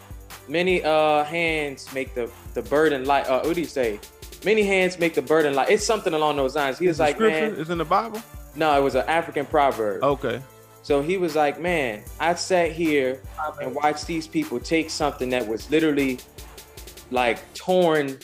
many 0.48 0.82
uh 0.82 1.24
hands 1.24 1.92
make 1.92 2.14
the 2.14 2.30
the 2.54 2.62
burden 2.62 3.04
light. 3.04 3.26
Uh, 3.26 3.42
what 3.42 3.54
do 3.54 3.60
you 3.60 3.66
say? 3.66 4.00
Many 4.44 4.64
hands 4.64 4.98
make 4.98 5.14
the 5.14 5.22
burden 5.22 5.54
light. 5.54 5.70
It's 5.70 5.84
something 5.84 6.12
along 6.12 6.36
those 6.36 6.56
lines. 6.56 6.78
He 6.78 6.88
was 6.88 6.98
like, 6.98 7.18
man, 7.20 7.54
it's 7.56 7.70
in 7.70 7.78
the 7.78 7.84
Bible. 7.84 8.20
No, 8.56 8.76
it 8.76 8.82
was 8.82 8.96
an 8.96 9.04
African 9.06 9.46
proverb. 9.46 10.02
Okay. 10.02 10.42
So 10.82 11.00
he 11.00 11.16
was 11.16 11.36
like, 11.36 11.60
man, 11.60 12.02
I 12.18 12.34
sat 12.34 12.72
here 12.72 13.20
and 13.60 13.72
watched 13.72 14.08
these 14.08 14.26
people 14.26 14.58
take 14.58 14.90
something 14.90 15.30
that 15.30 15.46
was 15.46 15.70
literally 15.70 16.18
like 17.12 17.38
torn 17.54 18.18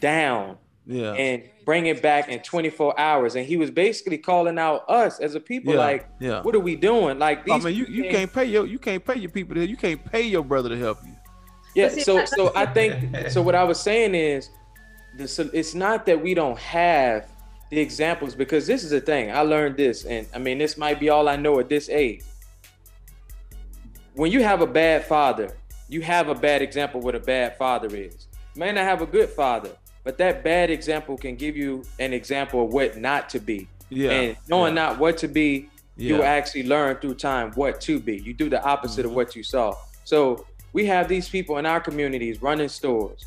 down 0.00 0.56
yeah. 0.86 1.12
and 1.12 1.42
bring 1.64 1.86
it 1.86 2.02
back 2.02 2.28
in 2.28 2.40
24 2.40 2.98
hours. 2.98 3.36
And 3.36 3.46
he 3.46 3.56
was 3.56 3.70
basically 3.70 4.18
calling 4.18 4.58
out 4.58 4.88
us 4.88 5.20
as 5.20 5.34
a 5.34 5.40
people, 5.40 5.74
yeah. 5.74 5.80
like, 5.80 6.08
yeah. 6.20 6.42
what 6.42 6.54
are 6.54 6.60
we 6.60 6.76
doing? 6.76 7.18
Like, 7.18 7.48
I 7.50 7.58
mean, 7.58 7.74
you, 7.74 7.86
you 7.86 8.10
can't 8.10 8.32
pay 8.32 8.44
your 8.44 8.66
you 8.66 8.78
can't 8.78 9.04
pay 9.04 9.16
your 9.16 9.30
people 9.30 9.54
to 9.54 9.66
you 9.66 9.76
can't 9.76 10.04
pay 10.04 10.22
your 10.22 10.44
brother 10.44 10.68
to 10.68 10.78
help 10.78 10.98
you. 11.04 11.12
Yeah. 11.74 11.88
So 11.88 12.24
so 12.24 12.52
I 12.54 12.66
think 12.66 13.28
so. 13.30 13.42
What 13.42 13.54
I 13.54 13.64
was 13.64 13.80
saying 13.80 14.14
is, 14.14 14.50
this, 15.16 15.38
it's 15.38 15.74
not 15.74 16.06
that 16.06 16.22
we 16.22 16.34
don't 16.34 16.58
have 16.58 17.28
the 17.70 17.80
examples 17.80 18.34
because 18.34 18.66
this 18.66 18.84
is 18.84 18.90
the 18.90 19.00
thing. 19.00 19.30
I 19.30 19.40
learned 19.40 19.76
this, 19.76 20.04
and 20.04 20.26
I 20.34 20.38
mean, 20.38 20.58
this 20.58 20.76
might 20.76 21.00
be 21.00 21.08
all 21.08 21.28
I 21.28 21.36
know 21.36 21.58
at 21.60 21.68
this 21.68 21.88
age. 21.88 22.22
When 24.14 24.30
you 24.30 24.44
have 24.44 24.60
a 24.60 24.66
bad 24.66 25.04
father, 25.04 25.56
you 25.88 26.00
have 26.02 26.28
a 26.28 26.34
bad 26.34 26.62
example 26.62 27.00
what 27.00 27.16
a 27.16 27.20
bad 27.20 27.56
father 27.58 27.88
is. 27.94 28.28
May 28.54 28.70
not 28.70 28.84
have 28.84 29.02
a 29.02 29.06
good 29.06 29.28
father, 29.28 29.70
but 30.04 30.18
that 30.18 30.44
bad 30.44 30.70
example 30.70 31.16
can 31.16 31.34
give 31.34 31.56
you 31.56 31.82
an 31.98 32.12
example 32.12 32.64
of 32.64 32.72
what 32.72 32.98
not 32.98 33.28
to 33.30 33.40
be. 33.40 33.66
Yeah. 33.88 34.10
And 34.10 34.36
knowing 34.48 34.76
yeah. 34.76 34.82
not 34.82 34.98
what 34.98 35.16
to 35.18 35.28
be, 35.28 35.70
yeah. 35.96 36.16
you 36.16 36.22
actually 36.22 36.64
learn 36.64 36.96
through 36.96 37.14
time 37.14 37.52
what 37.52 37.80
to 37.82 37.98
be. 37.98 38.18
You 38.18 38.34
do 38.34 38.50
the 38.50 38.62
opposite 38.62 39.00
mm-hmm. 39.00 39.10
of 39.10 39.16
what 39.16 39.34
you 39.34 39.42
saw. 39.42 39.74
So 40.04 40.46
we 40.74 40.84
have 40.86 41.08
these 41.08 41.28
people 41.28 41.56
in 41.58 41.66
our 41.66 41.80
communities 41.80 42.42
running 42.42 42.68
stores, 42.68 43.24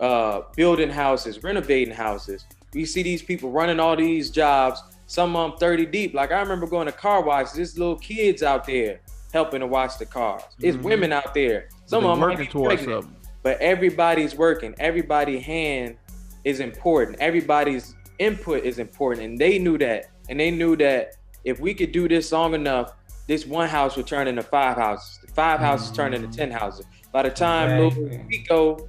uh, 0.00 0.42
building 0.56 0.90
houses, 0.90 1.42
renovating 1.44 1.94
houses. 1.94 2.44
We 2.74 2.84
see 2.84 3.02
these 3.02 3.22
people 3.22 3.50
running 3.50 3.78
all 3.78 3.96
these 3.96 4.30
jobs, 4.30 4.82
some 5.06 5.36
of 5.36 5.52
them 5.52 5.58
30 5.60 5.86
deep. 5.86 6.14
Like 6.14 6.32
I 6.32 6.40
remember 6.40 6.66
going 6.66 6.86
to 6.86 6.92
car 6.92 7.22
wash, 7.22 7.52
there's 7.52 7.78
little 7.78 7.96
kids 7.96 8.42
out 8.42 8.66
there 8.66 9.00
helping 9.32 9.60
to 9.60 9.66
wash 9.66 9.94
the 9.96 10.06
cars. 10.06 10.42
It's 10.60 10.76
mm-hmm. 10.76 10.86
women 10.86 11.12
out 11.12 11.34
there. 11.34 11.68
Some 11.84 12.04
of 12.04 12.18
them 12.18 12.28
working 12.28 12.46
towards 12.48 12.82
something. 12.82 13.14
But 13.42 13.60
everybody's 13.60 14.34
working. 14.34 14.74
Everybody 14.78 15.38
hand 15.38 15.96
is 16.46 16.60
important. 16.60 17.18
Everybody's 17.20 17.94
input 18.18 18.64
is 18.64 18.78
important. 18.78 19.26
And 19.26 19.38
they 19.38 19.58
knew 19.58 19.76
that. 19.78 20.06
And 20.30 20.40
they 20.40 20.50
knew 20.50 20.76
that 20.76 21.16
if 21.44 21.60
we 21.60 21.74
could 21.74 21.92
do 21.92 22.08
this 22.08 22.32
long 22.32 22.54
enough, 22.54 22.94
this 23.26 23.44
one 23.46 23.68
house 23.68 23.96
would 23.96 24.06
turn 24.06 24.28
into 24.28 24.42
five 24.42 24.76
houses. 24.76 25.18
The 25.26 25.32
five 25.32 25.60
houses 25.60 25.88
mm-hmm. 25.88 25.96
turn 25.96 26.14
into 26.14 26.28
10 26.34 26.50
houses. 26.50 26.86
By 27.12 27.24
the 27.24 27.30
time 27.30 27.84
exactly. 27.84 28.04
Little 28.08 28.26
Rico 28.26 28.88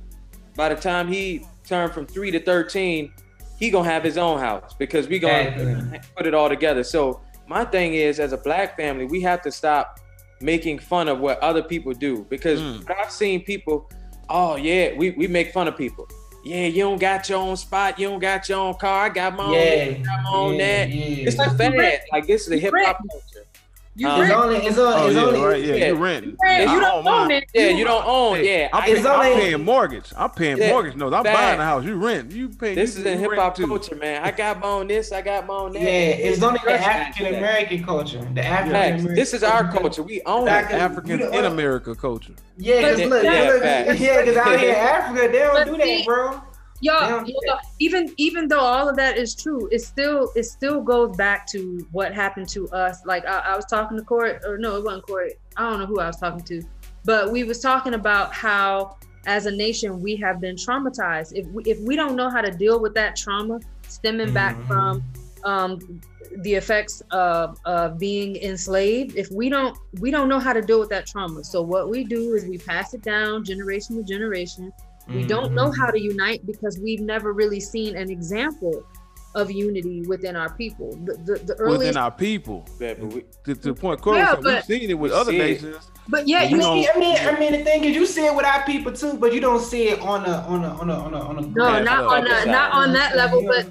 by 0.57 0.69
the 0.69 0.75
time 0.75 1.07
he 1.07 1.45
turned 1.65 1.93
from 1.93 2.05
three 2.07 2.31
to 2.31 2.39
13, 2.39 3.13
he 3.57 3.69
gonna 3.69 3.89
have 3.89 4.03
his 4.03 4.17
own 4.17 4.39
house 4.39 4.73
because 4.73 5.07
we 5.07 5.19
gonna 5.19 5.55
exactly. 5.55 5.99
put 6.17 6.25
it 6.25 6.33
all 6.33 6.49
together. 6.49 6.83
So 6.83 7.21
my 7.47 7.63
thing 7.63 7.93
is, 7.93 8.19
as 8.19 8.33
a 8.33 8.37
black 8.37 8.75
family, 8.75 9.05
we 9.05 9.21
have 9.21 9.41
to 9.43 9.51
stop 9.51 9.99
making 10.41 10.79
fun 10.79 11.07
of 11.07 11.19
what 11.19 11.39
other 11.39 11.63
people 11.63 11.93
do 11.93 12.25
because 12.29 12.59
mm. 12.59 12.91
I've 12.99 13.11
seen 13.11 13.43
people, 13.43 13.89
oh 14.29 14.55
yeah, 14.55 14.93
we, 14.97 15.11
we 15.11 15.27
make 15.27 15.53
fun 15.53 15.67
of 15.67 15.77
people. 15.77 16.07
Yeah, 16.43 16.67
you 16.67 16.83
don't 16.83 16.99
got 16.99 17.27
your 17.27 17.39
own 17.39 17.57
spot, 17.57 17.99
you 17.99 18.07
don't 18.07 18.19
got 18.19 18.47
your 18.47 18.59
own 18.59 18.75
car. 18.75 19.05
I 19.05 19.09
got 19.09 19.35
my 19.35 19.45
own, 19.45 19.53
yeah, 19.53 19.59
I 19.59 20.03
got 20.03 20.23
my 20.23 20.31
own 20.33 20.55
yeah, 20.55 20.85
that. 20.85 20.89
Yeah. 20.89 21.27
It's 21.27 21.35
just 21.35 21.57
bad. 21.57 22.01
Like 22.11 22.27
this 22.27 22.47
is 22.47 22.53
a 22.53 22.57
hip 22.57 22.73
hop 22.77 22.99
culture. 23.09 23.26
You 23.97 24.07
um, 24.07 24.21
it's 24.21 24.31
only, 24.31 24.55
it's 24.57 24.77
only, 24.77 24.93
oh, 24.93 25.07
it's 25.07 25.15
yeah, 25.15 25.23
only, 25.23 25.39
right, 25.39 25.63
yeah, 25.63 25.87
you 25.87 25.95
rent. 25.95 26.23
You, 26.23 26.31
you 26.31 26.79
don't 26.79 27.07
own 27.07 27.31
it. 27.31 27.45
Yeah, 27.51 27.69
you 27.69 27.83
don't 27.83 28.05
own. 28.05 28.43
Yeah, 28.45 28.69
I'm, 28.71 28.83
paying, 28.83 29.03
I'm 29.03 29.39
paying 29.39 29.65
mortgage. 29.65 30.13
I'm 30.15 30.29
paying 30.29 30.59
yeah, 30.59 30.69
mortgage. 30.69 30.95
No, 30.95 31.07
I'm 31.07 31.23
bad. 31.23 31.33
buying 31.33 31.59
a 31.59 31.63
house. 31.63 31.83
You 31.83 31.95
rent. 31.95 32.31
You 32.31 32.49
pay. 32.49 32.75
This 32.75 32.93
you, 32.93 33.01
is 33.01 33.07
in 33.07 33.17
hip 33.17 33.31
hop 33.33 33.57
culture, 33.57 33.95
man. 33.95 34.23
I 34.23 34.29
got 34.29 34.59
my 34.59 34.67
own 34.67 34.87
this. 34.87 35.11
I 35.11 35.23
got 35.23 35.47
my 35.47 35.55
own 35.55 35.71
that. 35.71 35.81
Yeah, 35.81 35.89
it's 35.89 36.43
only 36.43 36.59
the 36.63 36.73
African 36.73 37.33
American 37.33 37.83
culture. 37.83 38.19
The 38.35 38.45
African 38.45 38.75
American. 38.75 39.15
This 39.15 39.33
is 39.33 39.41
our 39.41 39.71
culture. 39.71 40.03
We 40.03 40.21
own 40.27 40.47
it. 40.47 40.51
African 40.51 41.19
in 41.19 41.45
America 41.45 41.95
culture. 41.95 42.33
Yeah, 42.55 42.81
because 42.81 43.09
look, 43.09 43.23
yeah, 43.23 43.89
because 44.19 44.37
out 44.37 44.59
here 44.59 44.69
in 44.69 44.75
Africa, 44.75 45.27
they 45.27 45.39
don't 45.39 45.65
do 45.65 45.77
that, 45.77 46.05
bro 46.05 46.41
y'all, 46.81 47.25
y'all 47.25 47.59
even 47.79 48.13
even 48.17 48.47
though 48.47 48.59
all 48.59 48.87
of 48.87 48.95
that 48.95 49.17
is 49.17 49.35
true 49.35 49.67
it 49.71 49.79
still 49.79 50.31
it 50.35 50.43
still 50.43 50.81
goes 50.81 51.15
back 51.17 51.47
to 51.47 51.85
what 51.91 52.13
happened 52.13 52.47
to 52.49 52.67
us. 52.69 53.05
Like 53.05 53.25
I, 53.25 53.39
I 53.39 53.55
was 53.55 53.65
talking 53.65 53.97
to 53.97 54.03
court 54.03 54.41
or 54.45 54.57
no 54.57 54.77
it 54.77 54.83
wasn't 54.83 55.07
court 55.07 55.33
I 55.55 55.69
don't 55.69 55.79
know 55.79 55.85
who 55.85 55.99
I 55.99 56.07
was 56.07 56.17
talking 56.17 56.43
to. 56.45 56.63
But 57.03 57.31
we 57.31 57.43
was 57.43 57.59
talking 57.59 57.93
about 57.93 58.33
how 58.33 58.97
as 59.25 59.45
a 59.45 59.51
nation 59.51 60.01
we 60.01 60.15
have 60.15 60.39
been 60.39 60.55
traumatized. 60.55 61.33
If 61.35 61.47
we, 61.47 61.63
if 61.63 61.79
we 61.81 61.95
don't 61.95 62.15
know 62.15 62.29
how 62.29 62.41
to 62.41 62.51
deal 62.51 62.79
with 62.79 62.93
that 62.95 63.15
trauma 63.15 63.59
stemming 63.87 64.27
mm-hmm. 64.27 64.33
back 64.33 64.67
from 64.67 65.03
um, 65.43 66.01
the 66.37 66.55
effects 66.55 67.01
of, 67.11 67.57
of 67.65 67.97
being 67.97 68.35
enslaved 68.37 69.15
if 69.15 69.31
we 69.31 69.49
don't 69.49 69.77
we 69.99 70.11
don't 70.11 70.27
know 70.27 70.39
how 70.39 70.53
to 70.53 70.61
deal 70.61 70.79
with 70.79 70.89
that 70.89 71.05
trauma. 71.07 71.43
So 71.43 71.61
what 71.61 71.89
we 71.89 72.03
do 72.03 72.33
is 72.33 72.45
we 72.45 72.57
pass 72.57 72.93
it 72.93 73.01
down 73.01 73.43
generation 73.43 73.95
to 73.97 74.03
generation 74.03 74.71
we 75.07 75.15
mm-hmm. 75.15 75.27
don't 75.27 75.53
know 75.53 75.71
how 75.71 75.89
to 75.89 75.99
unite 75.99 76.45
because 76.45 76.79
we've 76.79 77.01
never 77.01 77.33
really 77.33 77.59
seen 77.59 77.95
an 77.95 78.09
example 78.09 78.83
of 79.35 79.51
unity 79.51 80.01
within 80.07 80.35
our 80.35 80.51
people. 80.53 80.91
The, 81.05 81.13
the, 81.13 81.39
the 81.45 81.55
earliest, 81.55 81.79
within 81.79 81.97
our 81.97 82.11
people. 82.11 82.65
Yeah, 82.79 82.95
but 82.95 83.13
we, 83.13 83.21
to, 83.45 83.55
to 83.55 83.55
the 83.55 83.73
point, 83.73 84.01
Corey, 84.01 84.19
yeah, 84.19 84.35
we've 84.39 84.63
seen 84.63 84.89
it 84.89 84.93
with 84.95 85.11
other 85.11 85.31
nations. 85.31 85.91
But 86.09 86.27
yeah, 86.27 86.43
you 86.43 86.61
see, 86.61 86.89
I 86.93 86.97
mean, 86.97 87.17
I 87.17 87.39
mean, 87.39 87.51
the 87.51 87.63
thing 87.63 87.83
is, 87.83 87.95
you 87.95 88.05
see 88.05 88.25
it 88.25 88.35
with 88.35 88.45
our 88.45 88.65
people 88.65 88.91
too, 88.91 89.13
but 89.13 89.33
you 89.33 89.41
don't 89.41 89.61
see 89.61 89.89
it 89.89 89.99
on 89.99 90.25
a 90.25 90.37
on 90.47 90.63
a 90.63 90.69
on 90.69 90.89
a 90.89 90.93
on 90.93 91.13
a 91.13 91.19
on 91.19 91.37
a. 91.37 91.41
No, 91.41 91.83
not 91.83 92.05
on 92.05 92.25
a, 92.25 92.45
not 92.45 92.71
on 92.71 92.93
that 92.93 93.15
level. 93.15 93.43
But 93.45 93.67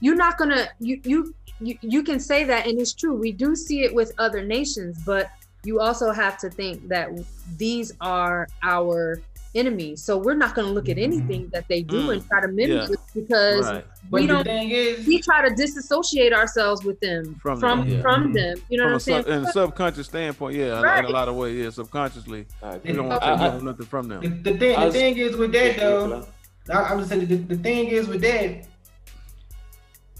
you're 0.00 0.16
not 0.16 0.38
gonna 0.38 0.68
you 0.78 1.00
you 1.04 1.34
you 1.60 1.76
you 1.82 2.02
can 2.02 2.18
say 2.20 2.44
that, 2.44 2.66
and 2.66 2.80
it's 2.80 2.94
true. 2.94 3.14
We 3.14 3.32
do 3.32 3.54
see 3.56 3.82
it 3.82 3.94
with 3.94 4.12
other 4.18 4.42
nations, 4.42 5.02
but 5.04 5.30
you 5.64 5.80
also 5.80 6.12
have 6.12 6.38
to 6.38 6.50
think 6.50 6.88
that 6.88 7.10
these 7.56 7.92
are 8.00 8.46
our 8.62 9.20
enemies. 9.54 10.02
So 10.02 10.18
we're 10.18 10.34
not 10.34 10.54
going 10.54 10.68
to 10.68 10.72
look 10.72 10.88
at 10.88 10.96
mm-hmm. 10.96 11.12
anything 11.12 11.48
that 11.52 11.66
they 11.68 11.82
do 11.82 12.08
mm. 12.08 12.14
and 12.14 12.28
try 12.28 12.40
to 12.40 12.48
mimic 12.48 12.88
yeah. 12.88 12.94
it 12.94 13.00
because 13.14 13.66
right. 13.66 13.84
we 14.10 14.26
don't. 14.26 14.46
Is, 14.46 15.06
we 15.06 15.20
try 15.20 15.48
to 15.48 15.54
disassociate 15.54 16.32
ourselves 16.32 16.84
with 16.84 16.98
them 17.00 17.36
from 17.40 17.60
from 17.60 17.80
them. 17.80 17.88
Yeah. 17.88 18.02
From 18.02 18.24
mm-hmm. 18.24 18.32
them. 18.32 18.58
You 18.68 18.78
know 18.78 18.84
from 18.84 18.92
what 18.92 18.94
I'm 18.94 19.00
saying? 19.00 19.22
Sub, 19.24 19.32
in 19.32 19.44
a 19.44 19.52
subconscious 19.52 20.06
standpoint, 20.06 20.56
yeah, 20.56 20.80
right. 20.80 21.04
in 21.04 21.10
a 21.10 21.10
lot 21.10 21.28
of 21.28 21.36
ways, 21.36 21.56
yeah, 21.56 21.70
subconsciously, 21.70 22.46
we 22.84 22.92
don't 22.92 23.08
want 23.08 23.22
to 23.22 23.36
know 23.36 23.58
nothing 23.60 23.86
from 23.86 24.08
them. 24.08 24.20
The, 24.20 24.52
the 24.52 24.58
thing, 24.58 24.80
the 24.80 24.90
thing 24.90 25.16
is 25.18 25.36
with 25.36 25.52
that 25.52 25.76
though. 25.76 26.26
I'm 26.72 26.98
just 26.98 27.10
saying 27.10 27.26
the, 27.26 27.36
the 27.36 27.56
thing 27.56 27.88
is 27.88 28.08
with 28.08 28.22
that. 28.22 28.66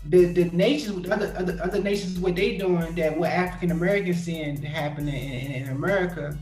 The, 0.06 0.26
the 0.26 0.44
nations, 0.50 1.08
other, 1.10 1.34
other 1.34 1.58
other 1.62 1.82
nations, 1.82 2.18
what 2.18 2.36
they 2.36 2.58
doing 2.58 2.94
that 2.96 3.18
what 3.18 3.30
African 3.30 3.70
Americans 3.70 4.22
seeing 4.22 4.60
happening 4.60 5.14
in, 5.14 5.50
in, 5.50 5.62
in 5.62 5.68
America, 5.70 6.36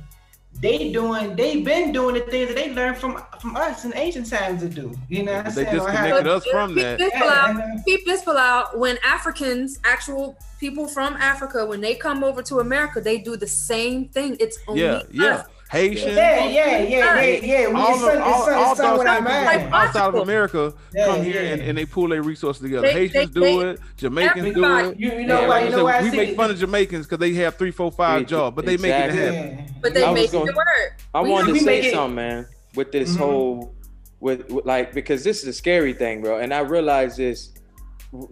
they 0.61 0.93
doing 0.93 1.35
they've 1.35 1.65
been 1.65 1.93
doing 1.93 2.15
the 2.15 2.21
things 2.21 2.49
that 2.49 2.57
they 2.57 2.73
learned 2.73 2.97
from 2.97 3.23
from 3.41 3.57
us 3.57 3.85
in 3.85 3.93
ancient 3.97 4.29
times 4.29 4.61
to 4.63 4.69
do. 4.69 4.95
You 5.09 5.25
know, 5.25 5.43
they 5.43 5.65
disconnected 5.65 6.27
us 6.27 6.45
from 6.47 6.75
that. 6.77 6.99
This 6.99 7.13
yeah, 7.15 7.55
uh, 7.59 7.83
keep 7.85 8.05
this 8.07 8.27
out. 8.29 8.79
When 8.79 8.99
Africans, 9.05 9.81
actual 9.85 10.37
people 10.61 10.87
from 10.87 11.15
Africa, 11.15 11.67
when 11.67 11.81
they 11.81 11.95
come 11.95 12.23
over 12.23 12.43
to 12.43 12.61
America, 12.61 13.01
they 13.01 13.19
do 13.19 13.37
the 13.37 13.47
same 13.47 14.09
thing. 14.09 14.37
It's 14.39 14.59
only 14.69 14.83
yeah, 14.83 15.03
yeah. 15.11 15.43
Us. 15.73 15.79
Haitian. 15.79 16.15
Yeah, 16.15 16.45
yeah, 16.45 16.79
yeah, 16.79 17.23
yeah, 17.23 17.41
yeah. 17.41 17.67
all, 17.75 17.95
it's 17.95 18.03
all, 18.03 18.23
all, 18.23 18.53
all 18.53 18.75
those 18.75 19.05
like 19.05 19.73
outside 19.73 20.09
of 20.09 20.17
America 20.17 20.75
yeah, 20.95 21.07
come 21.07 21.23
here 21.23 21.43
and, 21.43 21.63
and 21.63 21.79
they 21.79 21.87
pull 21.87 22.09
their 22.09 22.23
resources 22.23 22.63
together. 22.63 22.89
They, 22.89 22.93
Haitians 22.93 23.31
they, 23.31 23.41
do 23.41 23.41
they, 23.41 23.71
it, 23.71 23.81
Jamaicans 23.97 24.55
do 24.55 24.65
it. 24.65 24.99
You, 24.99 25.13
you 25.13 25.27
know 25.27 25.41
yeah, 25.41 25.49
why? 25.49 25.65
You 25.65 25.71
know 25.71 25.85
why? 25.85 26.03
We 26.03 26.11
make 26.11 26.37
fun 26.37 26.51
of 26.51 26.59
Jamaicans 26.59 27.07
because 27.07 27.19
they 27.19 27.33
have 27.35 27.57
three, 27.57 27.71
four, 27.71 27.91
five 27.91 28.27
jobs, 28.27 28.55
but 28.55 28.67
they 28.67 28.75
exactly. 28.75 29.19
make 29.19 29.29
it 29.29 29.35
happen. 29.35 29.75
But 29.81 29.95
they 29.95 30.13
make 30.13 30.35
it 30.35 30.55
work. 30.55 31.01
I 31.15 31.21
wanted 31.21 31.55
to 31.55 31.61
say 31.61 31.91
something, 31.91 32.17
man, 32.17 32.47
with 32.75 32.93
this 32.93 33.11
mm-hmm. 33.11 33.23
whole, 33.23 33.75
with, 34.21 34.51
with 34.51 34.67
like 34.67 34.93
because 34.93 35.25
this 35.25 35.43
is 35.43 35.49
a 35.49 35.53
scary 35.55 35.95
thing, 35.95 36.21
bro, 36.21 36.39
and 36.39 36.53
I 36.53 36.61
realize 36.61 37.17
this 37.17 37.53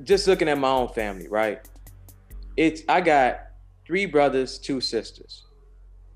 just 0.03 0.27
looking 0.27 0.49
at 0.49 0.59
my 0.59 0.69
own 0.69 0.89
family, 0.89 1.27
right? 1.29 1.67
It's 2.59 2.83
I 2.87 3.01
got 3.01 3.47
three 3.87 4.05
brothers, 4.05 4.59
two 4.59 4.83
sisters 4.83 5.47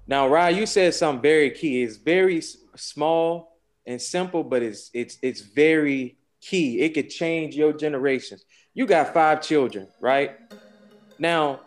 now, 0.07 0.29
Ryan, 0.29 0.59
you 0.59 0.67
said 0.67 0.95
something 0.95 1.23
very 1.23 1.51
key. 1.51 1.83
It's 1.83 1.97
very 1.97 2.43
small 2.77 3.59
and 3.87 4.01
simple, 4.01 4.45
but 4.45 4.63
it's 4.63 4.91
it's 4.93 5.19
it's 5.23 5.41
very 5.41 6.19
key. 6.41 6.81
It 6.81 6.95
could 6.95 7.09
change 7.09 7.55
your 7.57 7.73
generations. 7.73 8.45
You 8.75 8.87
got 8.87 9.15
five 9.15 9.41
children, 9.41 9.89
right? 10.01 10.37
Now, 11.19 11.61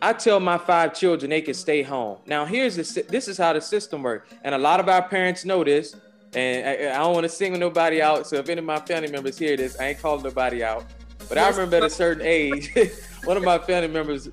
I 0.00 0.12
tell 0.12 0.40
my 0.40 0.58
five 0.58 0.94
children 0.94 1.30
they 1.30 1.42
can 1.42 1.54
stay 1.54 1.82
home. 1.82 2.18
Now, 2.26 2.46
here's 2.46 2.76
the 2.76 3.02
this 3.08 3.28
is 3.28 3.36
how 3.36 3.52
the 3.52 3.60
system 3.60 4.02
works, 4.02 4.32
and 4.42 4.54
a 4.54 4.58
lot 4.58 4.80
of 4.80 4.88
our 4.88 5.06
parents 5.06 5.44
know 5.44 5.62
this. 5.62 5.94
And 6.34 6.68
I, 6.68 6.72
I 6.90 6.98
don't 6.98 7.14
want 7.14 7.24
to 7.24 7.30
single 7.30 7.58
nobody 7.58 8.02
out. 8.02 8.26
So 8.26 8.36
if 8.36 8.48
any 8.48 8.58
of 8.58 8.64
my 8.64 8.80
family 8.80 9.10
members 9.10 9.38
hear 9.38 9.56
this, 9.56 9.78
I 9.78 9.88
ain't 9.88 10.00
calling 10.00 10.22
nobody 10.22 10.62
out. 10.62 10.84
But 11.28 11.38
I 11.38 11.48
remember 11.48 11.76
at 11.76 11.84
a 11.84 11.90
certain 11.90 12.26
age, 12.26 12.74
one 13.24 13.36
of 13.36 13.42
my 13.42 13.58
family 13.58 13.88
members, 13.88 14.28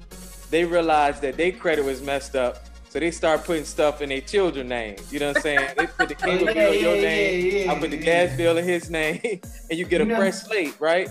they 0.50 0.66
realized 0.66 1.22
that 1.22 1.38
their 1.38 1.52
credit 1.52 1.86
was 1.86 2.02
messed 2.02 2.36
up 2.36 2.66
so 2.94 3.00
they 3.00 3.10
start 3.10 3.44
putting 3.44 3.66
stuff 3.66 4.04
in 4.04 4.10
their 4.10 4.22
children 4.22 4.68
names. 4.68 5.12
You 5.12 5.20
know 5.20 5.30
what 5.30 5.38
I'm 5.38 5.42
saying? 5.42 5.70
They 5.76 5.88
put 5.88 6.10
the 6.10 6.14
cable 6.24 6.46
bill 6.46 6.74
in 6.74 6.80
your 6.80 6.96
name. 6.98 7.68
I 7.68 7.80
put 7.80 7.90
the 7.90 7.98
gas 7.98 8.38
bill 8.38 8.56
in 8.56 8.64
his 8.64 8.88
name, 8.92 9.20
and 9.72 9.80
you 9.80 9.86
get 9.86 10.02
a 10.02 10.06
fresh 10.06 10.36
slate, 10.36 10.80
right? 10.80 11.10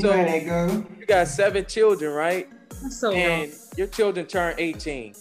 So 0.00 0.14
you, 0.14 0.86
you 0.96 1.06
got 1.06 1.26
seven 1.26 1.66
children, 1.66 2.12
right? 2.12 2.48
So 2.88 3.10
and 3.10 3.52
your 3.76 3.88
children 3.88 4.26
turn 4.26 4.54
18. 4.58 5.16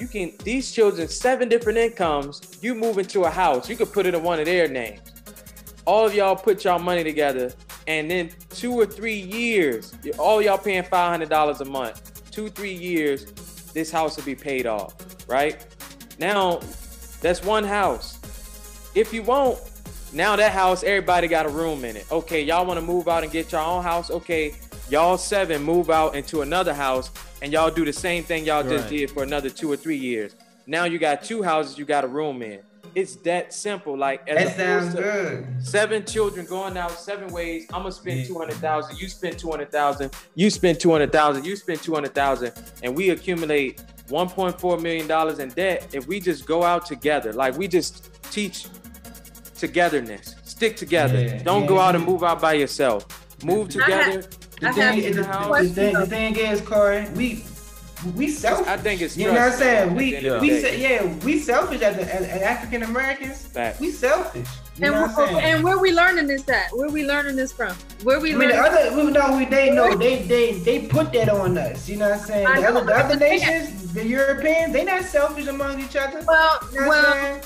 You 0.00 0.08
can 0.08 0.32
these 0.42 0.72
children 0.72 1.06
seven 1.06 1.48
different 1.48 1.78
incomes. 1.78 2.58
You 2.60 2.74
move 2.74 2.98
into 2.98 3.22
a 3.22 3.30
house, 3.30 3.68
you 3.68 3.76
could 3.76 3.92
put 3.92 4.06
it 4.06 4.16
in 4.16 4.24
one 4.24 4.40
of 4.40 4.46
their 4.46 4.66
names. 4.66 5.02
All 5.84 6.04
of 6.04 6.14
y'all 6.14 6.34
put 6.34 6.64
y'all 6.64 6.80
money 6.80 7.04
together, 7.04 7.52
and 7.86 8.10
then 8.10 8.30
two 8.50 8.72
or 8.72 8.86
three 8.86 9.20
years, 9.20 9.94
all 10.18 10.42
y'all 10.42 10.58
paying 10.58 10.82
five 10.82 11.12
hundred 11.12 11.28
dollars 11.28 11.60
a 11.60 11.64
month. 11.64 12.28
Two 12.32 12.48
three 12.48 12.74
years, 12.74 13.26
this 13.72 13.92
house 13.92 14.16
will 14.16 14.24
be 14.24 14.34
paid 14.34 14.66
off 14.66 15.07
right? 15.28 15.64
Now, 16.18 16.60
that's 17.20 17.42
one 17.44 17.64
house. 17.64 18.18
If 18.94 19.12
you 19.12 19.22
won't, 19.22 19.58
now 20.12 20.34
that 20.36 20.52
house, 20.52 20.82
everybody 20.82 21.28
got 21.28 21.46
a 21.46 21.50
room 21.50 21.84
in 21.84 21.96
it. 21.96 22.10
Okay, 22.10 22.42
y'all 22.42 22.66
want 22.66 22.80
to 22.80 22.84
move 22.84 23.06
out 23.08 23.22
and 23.22 23.30
get 23.30 23.52
your 23.52 23.60
own 23.60 23.82
house? 23.82 24.10
Okay, 24.10 24.54
y'all 24.88 25.18
seven 25.18 25.62
move 25.62 25.90
out 25.90 26.16
into 26.16 26.40
another 26.42 26.74
house 26.74 27.10
and 27.42 27.52
y'all 27.52 27.70
do 27.70 27.84
the 27.84 27.92
same 27.92 28.24
thing 28.24 28.44
y'all 28.44 28.62
right. 28.62 28.70
just 28.70 28.88
did 28.88 29.10
for 29.10 29.22
another 29.22 29.50
two 29.50 29.70
or 29.70 29.76
three 29.76 29.96
years. 29.96 30.34
Now 30.66 30.84
you 30.84 30.98
got 30.98 31.22
two 31.22 31.42
houses 31.42 31.78
you 31.78 31.84
got 31.84 32.04
a 32.04 32.08
room 32.08 32.42
in. 32.42 32.60
It's 32.94 33.16
that 33.16 33.52
simple. 33.52 33.96
Like 33.96 34.26
as 34.28 34.56
that 34.56 34.56
sounds 34.56 34.94
good. 34.94 35.46
Seven 35.60 36.04
children 36.04 36.46
going 36.46 36.76
out 36.76 36.90
seven 36.92 37.28
ways. 37.32 37.66
I'm 37.72 37.82
gonna 37.82 37.92
spend 37.92 38.26
two 38.26 38.38
hundred 38.38 38.56
thousand. 38.56 38.98
You 38.98 39.08
spend 39.08 39.38
two 39.38 39.50
hundred 39.50 39.70
thousand. 39.70 40.12
You 40.34 40.50
spend 40.50 40.80
two 40.80 40.90
hundred 40.90 41.12
thousand. 41.12 41.44
You 41.44 41.54
spend 41.54 41.82
two 41.82 41.94
hundred 41.94 42.14
thousand, 42.14 42.52
and 42.82 42.96
we 42.96 43.10
accumulate 43.10 43.82
1.4 44.08 44.82
million 44.82 45.06
dollars 45.06 45.38
in 45.38 45.48
debt 45.50 45.86
if 45.92 46.06
we 46.06 46.20
just 46.20 46.46
go 46.46 46.62
out 46.62 46.86
together 46.86 47.32
like 47.32 47.56
we 47.56 47.68
just 47.68 48.22
teach 48.24 48.66
togetherness 49.54 50.36
stick 50.44 50.76
together 50.76 51.20
yeah, 51.20 51.42
don't 51.42 51.62
yeah, 51.62 51.68
go 51.68 51.78
out 51.78 51.94
and 51.94 52.04
move 52.04 52.22
out 52.22 52.40
by 52.40 52.52
yourself 52.52 53.06
move 53.44 53.68
together 53.68 54.22
the, 54.60 54.72
thing, 54.72 55.00
the, 55.00 55.22
the, 55.22 55.68
thing, 55.68 55.94
the 55.94 56.06
thing 56.06 56.36
is 56.36 56.60
Corey 56.60 57.08
we 57.14 57.44
we 58.14 58.28
selfish. 58.28 58.66
I 58.66 58.76
think 58.76 59.00
it's 59.00 59.16
you 59.16 59.26
know 59.26 59.32
what 59.32 59.42
I'm 59.42 59.58
saying. 59.58 59.94
We 59.94 60.18
yeah. 60.18 60.40
we 60.40 60.76
yeah 60.80 61.24
we 61.24 61.38
selfish 61.38 61.82
as, 61.82 61.98
as, 61.98 62.28
as 62.28 62.42
African 62.42 62.84
Americans. 62.84 63.48
We 63.80 63.90
selfish. 63.90 64.46
You 64.78 64.94
and, 64.94 65.16
where, 65.16 65.44
and 65.44 65.64
where 65.64 65.78
we 65.78 65.92
learning 65.92 66.28
this 66.28 66.48
at? 66.48 66.70
Where 66.72 66.88
we 66.88 67.04
learning 67.04 67.34
this 67.34 67.50
from? 67.50 67.74
Where 68.04 68.20
we? 68.20 68.34
I 68.34 68.36
mean, 68.36 68.50
the 68.50 68.58
other 68.58 68.96
we 68.96 69.10
know 69.10 69.36
we 69.36 69.44
they 69.44 69.70
know 69.74 69.96
they 69.96 70.22
they 70.22 70.52
they 70.52 70.86
put 70.86 71.12
that 71.14 71.28
on 71.28 71.58
us. 71.58 71.88
You 71.88 71.96
know 71.96 72.10
what 72.10 72.20
I'm 72.20 72.26
saying? 72.26 72.60
The 72.60 72.68
other, 72.68 72.84
the 72.84 72.94
other 72.94 73.16
nations, 73.28 73.92
the 73.92 74.06
Europeans, 74.06 74.72
they 74.72 74.84
not 74.84 75.02
selfish 75.02 75.48
among 75.48 75.80
each 75.80 75.96
other. 75.96 76.22
Well, 76.26 76.60
you 76.72 76.80
know 76.80 76.88
well. 76.88 77.40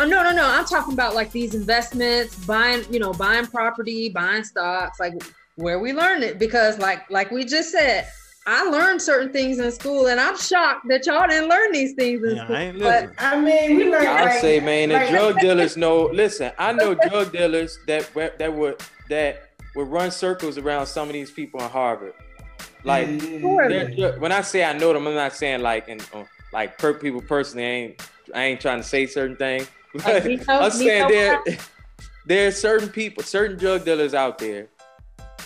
Oh, 0.00 0.06
no, 0.06 0.24
no, 0.24 0.32
no. 0.32 0.44
I'm 0.44 0.64
talking 0.64 0.92
about 0.92 1.14
like 1.14 1.30
these 1.30 1.54
investments, 1.54 2.44
buying, 2.44 2.84
you 2.92 2.98
know, 2.98 3.12
buying 3.12 3.46
property, 3.46 4.08
buying 4.08 4.42
stocks, 4.42 4.98
like 4.98 5.14
where 5.54 5.78
we 5.78 5.92
learn 5.92 6.22
it. 6.22 6.38
Because 6.38 6.78
like 6.78 7.08
like 7.10 7.30
we 7.30 7.46
just 7.46 7.70
said, 7.70 8.08
I 8.46 8.68
learned 8.68 9.00
certain 9.00 9.32
things 9.32 9.58
in 9.58 9.72
school, 9.72 10.06
and 10.06 10.20
I'm 10.20 10.36
shocked 10.36 10.86
that 10.88 11.06
y'all 11.06 11.26
didn't 11.26 11.48
learn 11.48 11.72
these 11.72 11.94
things 11.94 12.22
in 12.22 12.36
yeah, 12.36 12.44
school. 12.44 12.56
I 12.56 12.72
but 12.72 13.10
I 13.18 13.40
mean, 13.40 13.76
we 13.76 13.90
learned. 13.90 14.06
I 14.06 14.24
like, 14.24 14.40
say, 14.40 14.60
man, 14.60 14.90
the 14.90 14.96
like, 14.96 15.10
drug 15.10 15.38
dealers 15.40 15.76
know. 15.76 16.06
Listen, 16.12 16.52
I 16.58 16.72
know 16.72 16.94
drug 16.94 17.32
dealers 17.32 17.78
that 17.86 18.10
that 18.38 18.52
would 18.52 18.82
that 19.08 19.50
would 19.74 19.88
run 19.88 20.10
circles 20.10 20.58
around 20.58 20.86
some 20.86 21.08
of 21.08 21.14
these 21.14 21.30
people 21.30 21.62
in 21.62 21.70
Harvard. 21.70 22.12
Like 22.84 23.08
mm-hmm. 23.08 24.20
when 24.20 24.30
I 24.30 24.42
say 24.42 24.62
I 24.62 24.74
know 24.74 24.92
them, 24.92 25.06
I'm 25.06 25.14
not 25.14 25.32
saying 25.32 25.62
like 25.62 25.88
and 25.88 26.06
uh, 26.12 26.24
like 26.52 26.76
per 26.76 26.92
people 26.92 27.22
personally. 27.22 27.64
I 27.64 27.70
ain't 27.70 28.10
I 28.34 28.44
ain't 28.44 28.60
trying 28.60 28.78
to 28.78 28.84
say 28.86 29.06
certain 29.06 29.36
things. 29.36 29.68
Like, 30.04 30.48
I'm 30.48 30.72
saying 30.72 31.06
there 31.06 31.40
there 32.26 32.48
are 32.48 32.50
certain 32.50 32.88
people, 32.88 33.22
certain 33.22 33.56
drug 33.56 33.84
dealers 33.84 34.12
out 34.12 34.38
there 34.38 34.68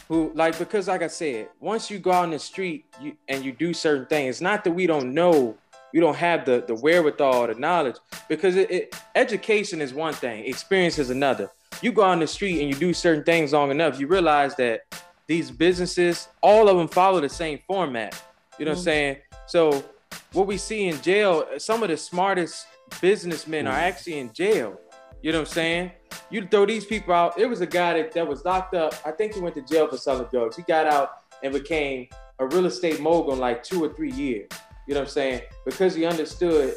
who 0.09 0.33
like 0.35 0.59
because 0.59 0.89
like 0.89 1.03
I 1.03 1.07
said, 1.07 1.49
once 1.61 1.91
you 1.91 1.99
go 1.99 2.13
out 2.13 2.25
in 2.25 2.31
the 2.31 2.39
street 2.39 2.87
you, 3.01 3.17
and 3.29 3.45
you 3.45 3.53
do 3.53 3.73
certain 3.73 4.07
things, 4.07 4.37
it's 4.37 4.41
not 4.41 4.65
that 4.65 4.73
we 4.73 4.87
don't 4.87 5.13
know, 5.15 5.57
we 5.93 6.01
don't 6.01 6.17
have 6.17 6.45
the 6.45 6.65
the 6.67 6.75
wherewithal, 6.75 7.47
the 7.47 7.55
knowledge, 7.55 7.97
because 8.29 8.57
it, 8.57 8.71
it, 8.71 9.03
education 9.15 9.81
is 9.81 9.93
one 9.95 10.15
thing, 10.15 10.45
experience 10.45 10.99
is 10.99 11.11
another. 11.11 11.51
You 11.83 11.93
go 11.93 12.03
out 12.03 12.11
on 12.11 12.21
the 12.21 12.27
street 12.27 12.61
and 12.61 12.69
you 12.69 12.75
do 12.75 12.93
certain 12.93 13.23
things 13.23 13.53
long 13.53 13.71
enough, 13.71 14.01
you 14.01 14.07
realize 14.07 14.57
that 14.57 14.83
these 15.27 15.51
businesses, 15.51 16.29
all 16.41 16.69
of 16.69 16.77
them 16.77 16.89
follow 16.89 17.21
the 17.21 17.29
same 17.29 17.61
format. 17.67 18.21
You 18.59 18.65
know 18.65 18.73
mm-hmm. 18.73 18.79
what 18.79 18.79
I'm 18.79 18.79
mm-hmm. 18.79 18.85
saying? 18.85 19.17
So 19.47 19.85
what 20.33 20.47
we 20.47 20.57
see 20.57 20.89
in 20.89 21.01
jail, 21.03 21.45
some 21.59 21.83
of 21.83 21.91
the 21.91 21.97
smartest 21.97 22.67
businessmen 23.01 23.67
mm-hmm. 23.67 23.75
are 23.75 23.79
actually 23.79 24.19
in 24.19 24.33
jail. 24.33 24.81
You 25.23 25.33
know 25.33 25.41
what 25.41 25.49
I'm 25.49 25.55
saying? 25.55 25.91
You 26.31 26.47
throw 26.47 26.67
these 26.67 26.85
people 26.85 27.15
out. 27.15 27.39
It 27.39 27.47
was 27.47 27.61
a 27.61 27.67
guy 27.67 27.95
that, 27.95 28.13
that 28.13 28.27
was 28.27 28.45
locked 28.45 28.75
up. 28.75 28.95
I 29.05 29.13
think 29.13 29.35
he 29.35 29.41
went 29.41 29.55
to 29.55 29.63
jail 29.63 29.89
for 29.89 29.97
selling 29.97 30.27
drugs. 30.31 30.57
He 30.57 30.63
got 30.63 30.87
out 30.87 31.11
and 31.43 31.53
became 31.53 32.09
a 32.39 32.47
real 32.47 32.67
estate 32.67 33.01
mogul 33.01 33.33
in 33.33 33.39
like 33.39 33.63
two 33.63 33.83
or 33.83 33.93
three 33.95 34.13
years. 34.13 34.49
You 34.87 34.95
know 34.95 35.01
what 35.01 35.09
I'm 35.09 35.13
saying? 35.13 35.43
Because 35.65 35.95
he 35.95 36.05
understood 36.05 36.75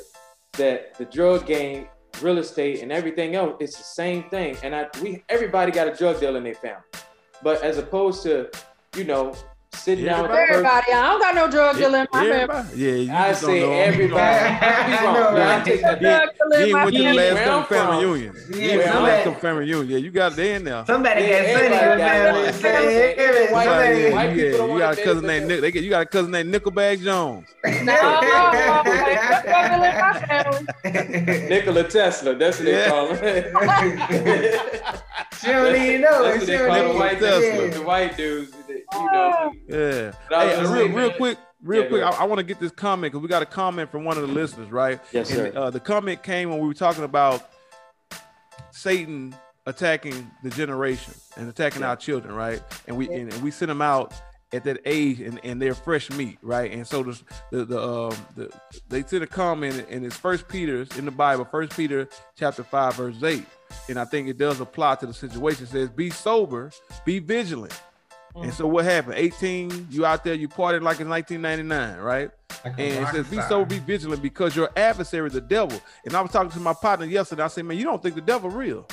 that 0.53 0.97
the 0.97 1.05
drug 1.05 1.45
game, 1.45 1.88
real 2.21 2.38
estate, 2.38 2.81
and 2.81 2.91
everything 2.91 3.35
else, 3.35 3.55
it's 3.59 3.77
the 3.77 3.83
same 3.83 4.29
thing. 4.29 4.57
And 4.63 4.75
I 4.75 4.88
we 5.01 5.23
everybody 5.29 5.71
got 5.71 5.88
a 5.88 5.95
drug 5.95 6.19
deal 6.19 6.35
in 6.35 6.43
their 6.43 6.55
family. 6.55 6.83
But 7.43 7.63
as 7.63 7.77
opposed 7.77 8.23
to, 8.23 8.50
you 8.95 9.05
know, 9.05 9.33
sitting 9.73 10.05
down 10.05 10.23
with 10.23 10.31
everybody. 10.31 10.91
I 10.91 11.09
don't 11.09 11.21
got 11.21 11.35
no 11.35 11.47
drug 11.49 11.77
dealer 11.77 11.99
in 11.99 12.07
my 12.11 12.29
family. 12.29 12.63
Yeah, 12.75 12.91
you 12.93 13.11
I 13.11 13.31
say 13.33 13.63
everybody. 13.63 14.21
I 14.21 15.13
know, 15.13 15.33
right? 15.33 15.65
You 15.67 15.73
ain't 15.73 15.81
went 16.73 16.95
to 16.95 17.03
the 17.03 17.13
last 17.13 17.43
couple 17.43 17.77
family 17.77 18.05
reunion. 18.05 18.35
Yeah, 18.49 18.59
yeah 18.59 18.99
last 18.99 19.23
couple 19.23 19.39
family 19.39 19.65
reunion. 19.65 19.89
Yeah, 19.89 19.97
you 19.97 20.11
got 20.11 20.37
it 20.37 20.39
in 20.39 20.63
there. 20.65 20.85
Somebody 20.85 21.21
yeah, 21.21 21.97
got 21.97 22.11
Sonny 22.19 22.35
in 22.35 22.45
the 22.45 22.53
family. 22.53 24.41
Yeah, 24.41 24.65
you 24.65 24.79
got 24.79 24.97
a 24.97 25.03
cousin 25.03 25.25
named 25.25 25.47
Nick. 25.47 25.61
They 25.61 25.71
get 25.71 25.83
you 25.83 25.89
got 25.89 26.01
a 26.01 26.05
cousin 26.05 26.31
named 26.31 26.53
Nickelback 26.53 27.01
Jones. 27.03 27.47
Nikola 31.49 31.83
Tesla. 31.85 32.35
That's 32.35 32.59
what 32.59 32.65
they 32.65 32.85
call 32.87 33.13
him. 33.13 35.01
She 35.41 35.47
don't 35.47 35.75
even 35.75 36.01
know. 36.01 36.23
That's 36.23 36.37
what 36.39 36.47
they 36.47 36.57
call 36.57 36.93
the 36.93 36.99
white 36.99 37.19
Tesla. 37.19 37.69
The 37.69 37.81
white 37.81 38.15
dudes 38.15 38.53
you 38.93 39.12
know. 39.12 39.53
Yeah. 39.67 40.12
Hey, 40.29 40.65
real, 40.65 40.89
real 40.89 41.12
quick, 41.12 41.38
real 41.63 41.83
yeah, 41.83 41.89
quick, 41.89 42.03
I, 42.03 42.10
I 42.10 42.24
want 42.25 42.39
to 42.39 42.43
get 42.43 42.60
this 42.60 42.71
comment 42.71 43.12
because 43.12 43.21
we 43.21 43.29
got 43.29 43.41
a 43.41 43.48
comment 43.48 43.91
from 43.91 44.03
one 44.03 44.17
of 44.17 44.27
the 44.27 44.33
listeners, 44.33 44.71
right? 44.71 45.00
Yes, 45.12 45.29
and, 45.31 45.53
sir. 45.53 45.60
Uh, 45.60 45.69
the 45.69 45.79
comment 45.79 46.24
came 46.24 46.50
when 46.50 46.60
we 46.60 46.67
were 46.67 46.74
talking 46.74 47.03
about 47.03 47.50
Satan 48.71 49.36
attacking 49.65 50.29
the 50.43 50.50
generation 50.50 51.13
and 51.38 51.48
attacking 51.48 51.81
yeah. 51.81 51.89
our 51.89 51.95
children, 51.95 52.33
right? 52.33 52.62
And 52.88 52.98
we 52.98 53.07
and, 53.10 53.31
and, 53.31 53.43
we 53.43 53.51
sent 53.51 53.69
them 53.69 53.82
out 53.82 54.13
at 54.54 54.63
that 54.65 54.80
age 54.86 55.21
and, 55.21 55.39
and 55.43 55.62
they're 55.62 55.75
fresh 55.75 56.10
meat, 56.12 56.38
right? 56.41 56.71
And 56.71 56.86
so 56.86 57.04
the 57.04 57.21
the, 57.51 57.65
the 57.65 57.82
um 57.82 58.15
the 58.36 58.51
they 58.89 59.04
sent 59.04 59.23
a 59.23 59.27
comment 59.27 59.86
and 59.89 60.06
it's 60.06 60.17
First 60.17 60.47
Peter's 60.47 60.97
in 60.97 61.06
the 61.06 61.12
Bible, 61.12 61.45
First 61.45 61.75
Peter 61.75 62.08
chapter 62.36 62.63
five 62.63 62.95
verse 62.95 63.21
eight, 63.23 63.45
and 63.88 63.99
I 63.99 64.06
think 64.06 64.27
it 64.27 64.38
does 64.38 64.60
apply 64.60 64.95
to 64.95 65.06
the 65.06 65.13
situation. 65.13 65.65
It 65.65 65.69
says, 65.69 65.89
"Be 65.89 66.10
sober, 66.10 66.71
be 67.06 67.19
vigilant." 67.19 67.80
Mm. 68.36 68.44
And 68.44 68.54
so 68.54 68.67
what 68.67 68.86
happened? 68.86 69.15
18, 69.15 69.88
you 69.89 70.06
out 70.06 70.24
there, 70.24 70.34
you 70.34 70.48
partied 70.48 70.82
like 70.82 71.00
in 71.00 71.10
1999, 71.10 71.98
right? 72.00 72.32
and 72.63 72.80
it 72.80 73.08
says, 73.08 73.28
be 73.28 73.41
so 73.41 73.65
be 73.65 73.80
vigilant 73.80 74.22
because 74.22 74.56
your 74.56 74.70
adversary, 74.76 75.30
the 75.30 75.41
devil. 75.41 75.82
And 76.06 76.15
I 76.15 76.22
was 76.22 76.32
talking 76.32 76.52
to 76.52 76.60
my 76.60 76.74
partner 76.74 77.06
yesterday. 77.06 77.44
I 77.44 77.48
said, 77.48 77.65
man, 77.65 77.78
you 77.78 77.84
don't 77.84 78.02
think 78.02 78.15
the 78.15 78.22
devil 78.22 78.50
real? 78.50 78.88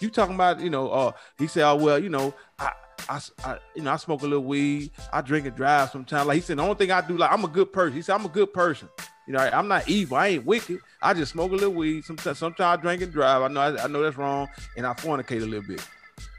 You 0.00 0.10
talking 0.10 0.34
about, 0.34 0.60
you 0.60 0.70
know, 0.70 0.90
uh, 0.90 1.12
he 1.38 1.46
said, 1.46 1.68
oh, 1.68 1.76
well, 1.76 1.98
you 1.98 2.08
know, 2.08 2.32
I, 2.58 2.72
I, 3.08 3.20
I, 3.44 3.58
you 3.74 3.82
know, 3.82 3.92
I 3.92 3.96
smoke 3.96 4.22
a 4.22 4.26
little 4.26 4.44
weed. 4.44 4.92
I 5.12 5.20
drink 5.20 5.46
and 5.46 5.54
drive 5.54 5.90
sometimes. 5.90 6.26
Like 6.26 6.36
he 6.36 6.40
said, 6.40 6.58
the 6.58 6.62
only 6.62 6.76
thing 6.76 6.90
I 6.90 7.00
do, 7.06 7.18
like, 7.18 7.30
I'm 7.30 7.44
a 7.44 7.48
good 7.48 7.72
person. 7.72 7.96
He 7.96 8.02
said, 8.02 8.14
I'm 8.14 8.24
a 8.24 8.30
good 8.30 8.52
person. 8.52 8.88
You 9.26 9.34
know, 9.34 9.40
I'm 9.40 9.68
not 9.68 9.88
evil. 9.88 10.16
I 10.16 10.28
ain't 10.28 10.46
wicked. 10.46 10.80
I 11.02 11.14
just 11.14 11.32
smoke 11.32 11.52
a 11.52 11.54
little 11.54 11.74
weed. 11.74 12.04
Sometimes, 12.04 12.38
sometimes 12.38 12.78
I 12.78 12.80
drink 12.80 13.02
and 13.02 13.12
drive. 13.12 13.42
I 13.42 13.48
know, 13.48 13.60
I, 13.60 13.84
I 13.84 13.86
know 13.88 14.02
that's 14.02 14.16
wrong, 14.16 14.48
and 14.76 14.86
I 14.86 14.94
fornicate 14.94 15.42
a 15.42 15.46
little 15.46 15.66
bit. 15.66 15.86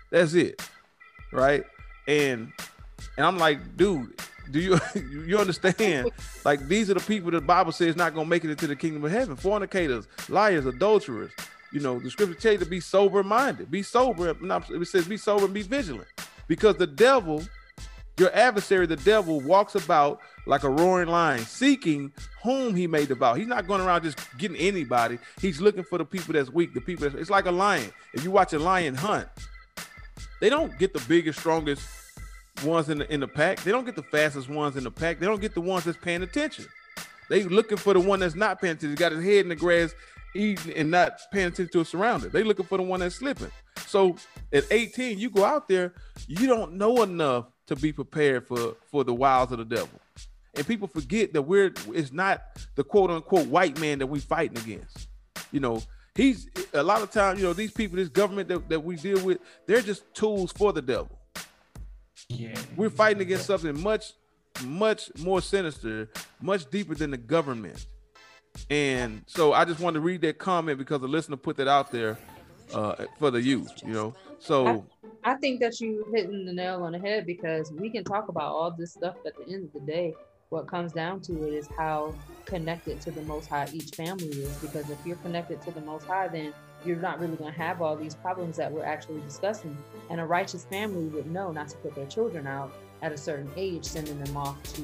That's 0.09 0.33
it, 0.33 0.61
right? 1.31 1.63
And 2.07 2.51
and 3.17 3.25
I'm 3.25 3.37
like, 3.37 3.77
dude, 3.77 4.19
do 4.51 4.59
you 4.59 4.79
you 5.25 5.37
understand? 5.37 6.11
like 6.45 6.67
these 6.67 6.89
are 6.89 6.93
the 6.93 6.99
people 7.01 7.31
the 7.31 7.41
Bible 7.41 7.71
says 7.71 7.95
not 7.95 8.13
gonna 8.13 8.27
make 8.27 8.43
it 8.43 8.49
into 8.49 8.67
the 8.67 8.75
kingdom 8.75 9.03
of 9.03 9.11
heaven: 9.11 9.35
fornicators, 9.35 10.07
liars, 10.29 10.65
adulterers. 10.65 11.31
You 11.71 11.79
know, 11.79 11.99
the 11.99 12.09
scripture 12.09 12.35
tells 12.35 12.53
you 12.53 12.59
to 12.59 12.69
be 12.69 12.81
sober 12.81 13.23
minded, 13.23 13.71
be 13.71 13.81
sober. 13.81 14.29
It 14.29 14.85
says 14.87 15.07
be 15.07 15.17
sober 15.17 15.45
and 15.45 15.53
be 15.53 15.61
vigilant, 15.61 16.07
because 16.47 16.75
the 16.75 16.87
devil, 16.87 17.43
your 18.17 18.33
adversary, 18.35 18.85
the 18.85 18.97
devil, 18.97 19.39
walks 19.39 19.75
about 19.75 20.19
like 20.45 20.63
a 20.63 20.69
roaring 20.69 21.07
lion, 21.07 21.39
seeking 21.45 22.11
whom 22.43 22.75
he 22.75 22.87
may 22.87 23.05
devour. 23.05 23.37
He's 23.37 23.47
not 23.47 23.67
going 23.67 23.79
around 23.79 24.03
just 24.03 24.19
getting 24.37 24.57
anybody. 24.57 25.17
He's 25.39 25.61
looking 25.61 25.83
for 25.83 25.97
the 25.97 26.03
people 26.05 26.33
that's 26.33 26.49
weak, 26.49 26.73
the 26.73 26.81
people 26.81 27.03
that's. 27.03 27.15
It's 27.15 27.29
like 27.29 27.45
a 27.45 27.51
lion. 27.51 27.89
If 28.13 28.25
you 28.25 28.31
watch 28.31 28.51
a 28.51 28.59
lion 28.59 28.95
hunt, 28.95 29.29
they 30.41 30.49
don't 30.49 30.77
get 30.77 30.91
the 30.91 31.01
biggest, 31.07 31.39
strongest 31.39 31.87
ones 32.65 32.89
in 32.89 32.97
the 32.97 33.13
in 33.13 33.21
the 33.21 33.27
pack. 33.27 33.61
They 33.63 33.71
don't 33.71 33.85
get 33.85 33.95
the 33.95 34.03
fastest 34.03 34.49
ones 34.49 34.75
in 34.75 34.83
the 34.83 34.91
pack. 34.91 35.19
They 35.19 35.27
don't 35.27 35.39
get 35.39 35.53
the 35.53 35.61
ones 35.61 35.85
that's 35.85 35.97
paying 35.97 36.23
attention. 36.23 36.65
They 37.29 37.43
looking 37.43 37.77
for 37.77 37.93
the 37.93 37.99
one 37.99 38.19
that's 38.19 38.35
not 38.35 38.59
paying 38.59 38.73
attention. 38.73 38.95
Got 38.95 39.13
his 39.13 39.23
head 39.23 39.45
in 39.45 39.49
the 39.49 39.55
grass, 39.55 39.93
eating 40.35 40.73
and 40.73 40.91
not 40.91 41.19
paying 41.31 41.47
attention 41.47 41.71
to 41.71 41.79
his 41.79 41.89
surroundings. 41.89 42.33
They 42.33 42.43
looking 42.43 42.65
for 42.65 42.77
the 42.77 42.83
one 42.83 42.99
that's 42.99 43.15
slipping. 43.15 43.51
So 43.85 44.17
at 44.51 44.65
18, 44.71 45.19
you 45.19 45.29
go 45.29 45.45
out 45.45 45.67
there, 45.67 45.93
you 46.27 46.47
don't 46.47 46.73
know 46.73 47.03
enough 47.03 47.45
to 47.67 47.75
be 47.75 47.93
prepared 47.93 48.47
for 48.47 48.75
for 48.89 49.03
the 49.03 49.13
wiles 49.13 49.51
of 49.51 49.59
the 49.59 49.65
devil. 49.65 49.99
And 50.55 50.67
people 50.67 50.87
forget 50.87 51.33
that 51.33 51.43
we're 51.43 51.71
it's 51.93 52.11
not 52.11 52.41
the 52.75 52.83
quote 52.83 53.11
unquote 53.11 53.47
white 53.47 53.79
man 53.79 53.99
that 53.99 54.07
we 54.07 54.19
fighting 54.19 54.57
against. 54.57 55.07
You 55.51 55.59
know, 55.59 55.83
he's 56.15 56.49
a 56.73 56.83
lot 56.83 57.01
of 57.01 57.11
times, 57.11 57.39
you 57.39 57.45
know, 57.45 57.53
these 57.53 57.71
people, 57.71 57.97
this 57.97 58.09
government 58.09 58.49
that, 58.49 58.69
that 58.69 58.79
we 58.83 58.95
deal 58.95 59.23
with, 59.23 59.39
they're 59.65 59.81
just 59.81 60.13
tools 60.13 60.51
for 60.51 60.73
the 60.73 60.81
devil. 60.81 61.19
Yeah. 62.27 62.55
We're 62.75 62.89
fighting 62.89 63.21
against 63.21 63.45
something 63.45 63.79
much, 63.81 64.13
much 64.63 65.11
more 65.19 65.41
sinister, 65.41 66.09
much 66.41 66.69
deeper 66.69 66.95
than 66.95 67.11
the 67.11 67.17
government. 67.17 67.85
And 68.69 69.23
so 69.27 69.53
I 69.53 69.65
just 69.65 69.79
wanted 69.79 69.95
to 69.95 70.01
read 70.01 70.21
that 70.21 70.37
comment 70.37 70.77
because 70.77 71.01
the 71.01 71.07
listener 71.07 71.37
put 71.37 71.57
that 71.57 71.67
out 71.67 71.91
there 71.91 72.17
uh, 72.73 73.05
for 73.17 73.31
the 73.31 73.41
youth, 73.41 73.71
you 73.85 73.93
know. 73.93 74.13
So 74.39 74.85
I, 75.23 75.31
I 75.31 75.35
think 75.35 75.61
that 75.61 75.79
you 75.79 76.05
hitting 76.13 76.45
the 76.45 76.53
nail 76.53 76.83
on 76.83 76.91
the 76.91 76.99
head 76.99 77.25
because 77.25 77.71
we 77.71 77.89
can 77.89 78.03
talk 78.03 78.27
about 78.27 78.51
all 78.51 78.71
this 78.71 78.93
stuff 78.93 79.15
at 79.25 79.33
the 79.37 79.53
end 79.53 79.65
of 79.65 79.73
the 79.73 79.79
day 79.91 80.13
what 80.51 80.67
comes 80.67 80.91
down 80.91 81.19
to 81.21 81.47
it 81.47 81.53
is 81.53 81.67
how 81.77 82.13
connected 82.45 82.99
to 83.01 83.09
the 83.09 83.21
most 83.23 83.47
high 83.47 83.67
each 83.73 83.95
family 83.95 84.27
is 84.27 84.55
because 84.57 84.89
if 84.89 84.97
you're 85.05 85.15
connected 85.17 85.61
to 85.61 85.71
the 85.71 85.81
most 85.81 86.05
high 86.05 86.27
then 86.27 86.53
you're 86.85 86.97
not 86.97 87.19
really 87.19 87.35
going 87.35 87.51
to 87.51 87.57
have 87.57 87.81
all 87.81 87.95
these 87.95 88.15
problems 88.15 88.57
that 88.57 88.71
we're 88.71 88.83
actually 88.83 89.21
discussing. 89.21 89.77
And 90.09 90.19
a 90.19 90.25
righteous 90.25 90.65
family 90.65 91.05
would 91.05 91.29
know 91.31 91.51
not 91.51 91.69
to 91.69 91.77
put 91.77 91.95
their 91.95 92.07
children 92.07 92.47
out 92.47 92.73
at 93.01 93.11
a 93.11 93.17
certain 93.17 93.51
age 93.55 93.85
sending 93.85 94.21
them 94.23 94.37
off 94.37 94.61
to 94.73 94.83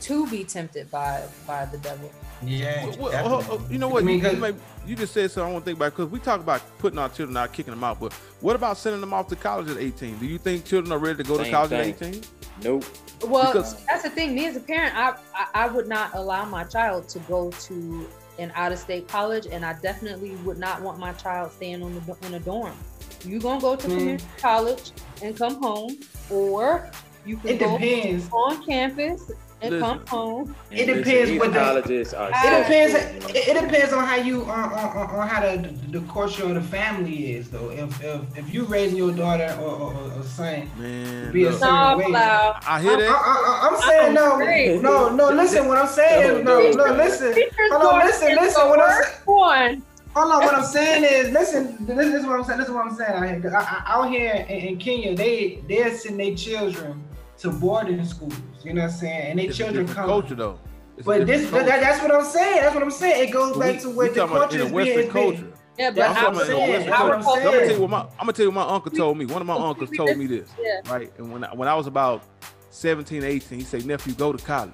to 0.00 0.28
be 0.28 0.44
tempted 0.44 0.88
by 0.90 1.24
by 1.46 1.64
the 1.66 1.78
devil. 1.78 2.10
Yeah. 2.44 2.86
Well, 2.98 3.10
oh, 3.12 3.12
oh, 3.14 3.46
oh, 3.50 3.66
you 3.70 3.78
know 3.78 3.88
what? 3.88 4.02
I 4.02 4.06
mean, 4.06 4.22
you, 4.22 4.32
may, 4.32 4.54
you, 4.86 4.94
just 4.94 5.14
said 5.14 5.30
something 5.30 5.50
i 5.50 5.52
want 5.52 5.64
to 5.64 5.70
think 5.70 5.78
about 5.78 5.96
because 5.96 6.12
we 6.12 6.18
talk 6.20 6.40
about 6.40 6.62
putting 6.78 6.98
our 6.98 7.08
children 7.08 7.36
out 7.36 7.52
kicking 7.52 7.72
them 7.72 7.82
out 7.82 7.98
but 7.98 8.12
what 8.40 8.54
about 8.54 8.76
sending 8.76 9.00
them 9.00 9.12
off 9.14 9.26
to 9.28 9.36
college 9.36 9.68
at 9.70 9.78
18 9.78 10.18
do 10.18 10.26
you 10.26 10.38
think 10.38 10.64
children 10.64 10.92
are 10.92 10.98
ready 10.98 11.22
to 11.22 11.28
go 11.28 11.36
Same 11.36 11.46
to 11.46 11.50
college 11.50 11.70
thing. 11.96 12.10
at 12.10 12.14
18 12.14 12.22
nope 12.62 12.84
well, 13.24 13.52
because, 13.52 13.84
that's 13.86 14.02
the 14.02 14.10
thing. 14.10 14.34
Me 14.34 14.46
as 14.46 14.56
a 14.56 14.60
parent, 14.60 14.94
I, 14.94 15.14
I, 15.34 15.46
I 15.54 15.68
would 15.68 15.88
not 15.88 16.14
allow 16.14 16.44
my 16.44 16.64
child 16.64 17.08
to 17.10 17.18
go 17.20 17.50
to 17.50 18.08
an 18.38 18.52
out 18.54 18.72
of 18.72 18.78
state 18.78 19.08
college, 19.08 19.46
and 19.46 19.64
I 19.64 19.74
definitely 19.80 20.32
would 20.44 20.58
not 20.58 20.82
want 20.82 20.98
my 20.98 21.12
child 21.14 21.52
staying 21.52 21.82
on 21.82 21.94
the 21.94 22.26
in 22.26 22.34
a 22.34 22.40
dorm. 22.40 22.76
You 23.24 23.40
gonna 23.40 23.60
go 23.60 23.74
to 23.74 23.86
mm. 23.86 23.90
community 23.90 24.24
college 24.38 24.92
and 25.22 25.36
come 25.36 25.62
home, 25.62 25.98
or 26.30 26.90
you 27.24 27.38
can 27.38 27.50
it 27.50 27.58
go 27.58 27.78
depends. 27.78 28.28
on 28.32 28.64
campus 28.64 29.32
and 29.62 29.80
come 29.80 30.06
home. 30.06 30.54
It 30.70 30.86
depends 30.86 31.38
what 31.38 31.52
the 31.52 31.58
colleges 31.58 32.14
are. 32.14 32.28
It 32.28 32.62
depends. 32.62 32.94
It, 33.34 33.48
it, 33.48 33.60
depends 33.60 33.92
on 33.92 34.04
how 34.04 34.16
you 34.16 34.42
on, 34.44 34.72
on, 34.72 35.10
on 35.10 35.28
how 35.28 35.40
the, 35.40 35.68
the, 35.68 35.98
the 36.00 36.06
culture 36.12 36.44
of 36.44 36.54
the 36.54 36.60
family 36.60 37.32
is 37.32 37.50
though. 37.50 37.70
If 37.70 38.02
if, 38.02 38.38
if 38.38 38.54
you 38.54 38.64
raising 38.64 38.96
your 38.96 39.12
daughter 39.12 39.56
or, 39.60 39.70
or, 39.70 39.94
or 39.94 40.22
son 40.22 40.70
Man, 40.78 41.32
be 41.32 41.44
a 41.44 41.52
certain 41.52 41.68
no, 41.68 41.96
way. 41.98 42.14
I 42.14 42.80
hear 42.82 42.96
that. 42.96 43.10
I, 43.10 43.68
am 43.72 43.80
saying 43.80 44.14
no, 44.14 44.38
no, 44.80 45.14
no. 45.14 45.30
Listen, 45.34 45.68
what 45.68 45.78
I'm 45.78 45.88
saying 45.88 46.38
is 46.38 46.44
no, 46.44 46.70
no. 46.70 46.92
Listen, 46.94 47.34
hold 47.70 47.82
on. 47.82 48.06
Listen, 48.06 48.34
listen. 48.34 48.68
What 48.68 48.80
I'm 48.80 49.04
saying. 49.04 49.82
Hold 50.14 50.32
on, 50.32 50.44
what 50.46 50.54
I'm 50.54 50.64
saying 50.64 51.04
is, 51.04 51.30
listen, 51.30 51.76
this, 51.84 51.94
this 51.94 52.20
is 52.22 52.26
what 52.26 52.38
I'm 52.38 52.44
saying. 52.44 52.58
This 52.58 52.68
is 52.68 52.74
what 52.74 52.86
I'm 52.86 52.96
saying. 52.96 53.44
I, 53.54 53.58
I, 53.58 53.82
out 53.84 54.08
here 54.08 54.46
in, 54.48 54.68
in 54.68 54.78
Kenya, 54.78 55.14
they 55.14 55.62
they're 55.68 55.94
sending 55.94 56.28
their 56.28 56.34
children 56.34 57.05
to 57.38 57.50
boarding 57.50 58.04
schools. 58.04 58.34
You 58.64 58.74
know 58.74 58.82
what 58.82 58.90
I'm 58.90 58.96
saying? 58.96 59.30
And 59.30 59.38
they 59.38 59.46
it's 59.46 59.56
children 59.56 59.86
come. 59.86 60.06
Culture 60.06 60.34
though. 60.34 60.58
It's 60.96 61.06
but 61.06 61.26
this 61.26 61.50
that, 61.50 61.66
that's 61.66 62.02
what 62.02 62.14
I'm 62.14 62.24
saying. 62.24 62.62
That's 62.62 62.74
what 62.74 62.82
I'm 62.82 62.90
saying. 62.90 63.28
It 63.28 63.32
goes 63.32 63.56
back 63.56 63.80
to 63.82 63.90
what 63.90 64.14
the 64.14 64.26
culture 64.26 64.58
is 64.60 64.72
being. 64.72 65.10
Culture. 65.10 65.52
Yeah, 65.78 65.90
but 65.90 66.08
I'm, 66.08 66.16
I'm, 66.28 66.34
saying, 66.46 66.74
I'm, 66.74 66.80
saying. 66.80 66.92
I'm 66.92 67.22
gonna 67.22 67.42
tell 67.42 67.70
you 67.70 67.80
what 67.82 67.90
my 67.90 68.00
I'm 68.00 68.08
gonna 68.20 68.32
tell 68.32 68.46
you 68.46 68.50
what 68.50 68.66
my 68.66 68.74
uncle 68.74 68.90
told 68.90 69.18
me. 69.18 69.26
One 69.26 69.42
of 69.42 69.46
my 69.46 69.56
uncles 69.56 69.90
told 69.94 70.16
me 70.16 70.26
this. 70.26 70.48
Yeah. 70.58 70.80
Right. 70.90 71.12
And 71.18 71.30
when 71.30 71.44
I, 71.44 71.54
when 71.54 71.68
I 71.68 71.74
was 71.74 71.86
about 71.86 72.22
17, 72.70 73.22
18, 73.22 73.58
he 73.58 73.64
said, 73.64 73.84
nephew, 73.84 74.14
go 74.14 74.32
to 74.32 74.42
college. 74.42 74.72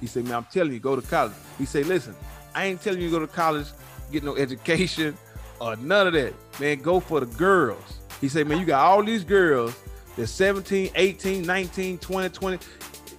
He 0.00 0.06
said, 0.06 0.24
man, 0.24 0.34
I'm 0.34 0.46
telling 0.52 0.72
you, 0.72 0.78
go 0.78 0.94
to 0.94 1.02
college. 1.02 1.32
He 1.58 1.64
said, 1.64 1.86
listen, 1.86 2.14
I 2.54 2.66
ain't 2.66 2.80
telling 2.80 3.00
you 3.00 3.08
to 3.08 3.18
go 3.18 3.26
to 3.26 3.26
college, 3.26 3.66
get 4.12 4.22
no 4.22 4.36
education 4.36 5.16
or 5.60 5.74
none 5.76 6.06
of 6.06 6.12
that. 6.12 6.32
Man, 6.60 6.80
go 6.80 7.00
for 7.00 7.20
the 7.20 7.26
girls. 7.26 7.98
He 8.20 8.28
said, 8.28 8.46
man, 8.46 8.58
you 8.58 8.66
got 8.66 8.84
all 8.84 9.02
these 9.02 9.24
girls 9.24 9.74
they're 10.16 10.26
17, 10.26 10.90
18, 10.94 11.42
19, 11.42 11.98
20, 11.98 12.28
20, 12.30 12.58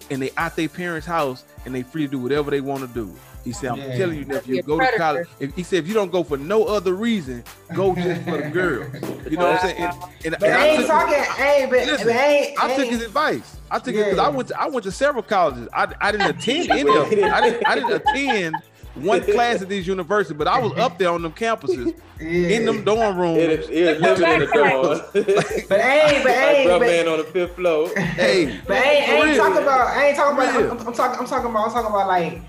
and 0.10 0.22
they 0.22 0.32
at 0.38 0.56
their 0.56 0.70
parents' 0.70 1.08
house 1.08 1.46
and 1.66 1.74
they 1.74 1.84
free 1.84 2.06
to 2.06 2.12
do 2.12 2.20
whatever 2.20 2.52
they 2.52 2.62
want 2.62 2.82
to 2.82 2.88
do. 2.88 3.14
He 3.44 3.54
said, 3.54 3.72
I'm 3.72 3.78
yeah. 3.78 3.98
telling 3.98 4.18
you, 4.18 4.36
if 4.36 4.46
you 4.46 4.62
go 4.62 4.78
to 4.78 4.98
college, 4.98 5.28
if, 5.40 5.56
he 5.56 5.64
said, 5.64 5.80
if 5.80 5.88
you 5.88 5.94
don't 5.94 6.12
go 6.12 6.22
for 6.22 6.36
no 6.36 6.66
other 6.66 6.96
reason, 6.96 7.46
go 7.74 7.96
just 7.96 8.24
for 8.24 8.42
the 8.42 8.50
girls. 8.54 8.94
You 9.30 9.38
know 9.38 9.52
what 9.52 9.64
I'm 9.64 9.70
saying? 9.70 9.78
And, 9.78 9.94
and, 10.26 10.44
and 10.44 10.54
I 10.54 10.66
ain't 10.66 10.88
talking, 10.88 11.24
hey, 11.24 11.66
but, 11.70 11.86
listen, 11.86 12.08
but 12.08 12.16
ain't, 12.16 12.62
I 12.62 12.76
took 12.76 12.88
his 12.88 13.04
advice. 13.04 13.58
I 13.72 13.80
took 13.80 13.96
yeah. 13.96 14.02
it 14.02 14.04
because 14.06 14.20
I 14.20 14.28
went 14.28 14.50
to, 14.50 14.60
I 14.60 14.68
went 14.68 14.84
to 14.84 14.92
several 14.92 15.24
colleges. 15.24 15.70
I, 15.72 15.94
I 16.02 16.12
didn't 16.12 16.30
attend 16.30 16.72
any 16.72 16.82
of 16.82 17.10
them. 17.10 17.34
I 17.34 17.42
didn't 17.42 17.68
I 17.68 17.76
didn't 17.76 17.94
attend 17.94 18.56
one 19.02 19.22
class 19.22 19.62
at 19.62 19.70
these 19.70 19.88
universities, 19.88 20.38
but 20.38 20.48
I 20.48 20.60
was 20.60 20.74
up 20.78 20.98
there 20.98 21.10
on 21.10 21.22
them 21.22 21.34
campuses 21.34 21.98
yeah. 22.20 22.26
in 22.26 22.66
them 22.66 22.84
dorm 22.84 23.18
rooms. 23.18 23.38
It, 23.38 23.70
it 23.70 24.02
living 24.02 24.30
in 24.30 24.40
the 24.40 24.46
dorm. 24.48 25.02
but 25.70 25.82
hey, 25.82 26.22
but 26.24 26.32
hey, 26.32 26.66
but, 26.68 26.82
man 26.82 27.08
on 27.08 27.18
the 27.18 27.24
fifth 27.24 27.56
floor. 27.56 27.90
Hey, 27.96 28.60
but 28.68 28.78
hey, 28.78 29.06
I 29.06 29.28
ain't 29.28 29.38
talking 29.38 29.64
about. 29.64 29.88
I 29.88 30.08
ain't 30.08 30.18
talking 30.18 30.38
about. 30.38 30.80
I'm, 30.80 30.88
I'm, 30.88 30.94
talking. 30.94 31.20
I'm 31.20 31.26
talking 31.26 31.50
about. 31.50 31.68
I'm 31.68 31.74
talking 31.74 31.90
about 31.90 32.08
like. 32.08 32.42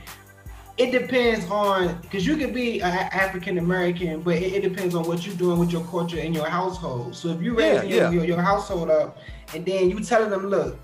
It 0.77 0.93
depends 0.93 1.45
on 1.51 2.01
because 2.03 2.25
you 2.25 2.37
could 2.37 2.55
be 2.55 2.81
African 2.81 3.59
American, 3.59 4.23
but 4.23 4.37
it, 4.37 4.53
it, 4.53 4.63
depends 4.63 4.95
on 4.95 5.09
what 5.09 5.27
you're 5.27 5.35
doing 5.35 5.59
with 5.59 5.73
your 5.73 5.83
culture 5.87 6.19
in 6.19 6.33
your 6.33 6.49
household. 6.49 7.17
So 7.17 7.31
if 7.31 7.43
you 7.43 7.57
raising 7.57 7.91
yeah, 7.91 7.97
yeah. 7.97 8.11
Your, 8.11 8.25
your 8.25 8.41
household 8.41 8.89
up, 8.89 9.19
and 9.55 9.67
then 9.67 9.91
you 9.91 9.99
telling 9.99 10.31
them, 10.31 10.47
look, 10.47 10.79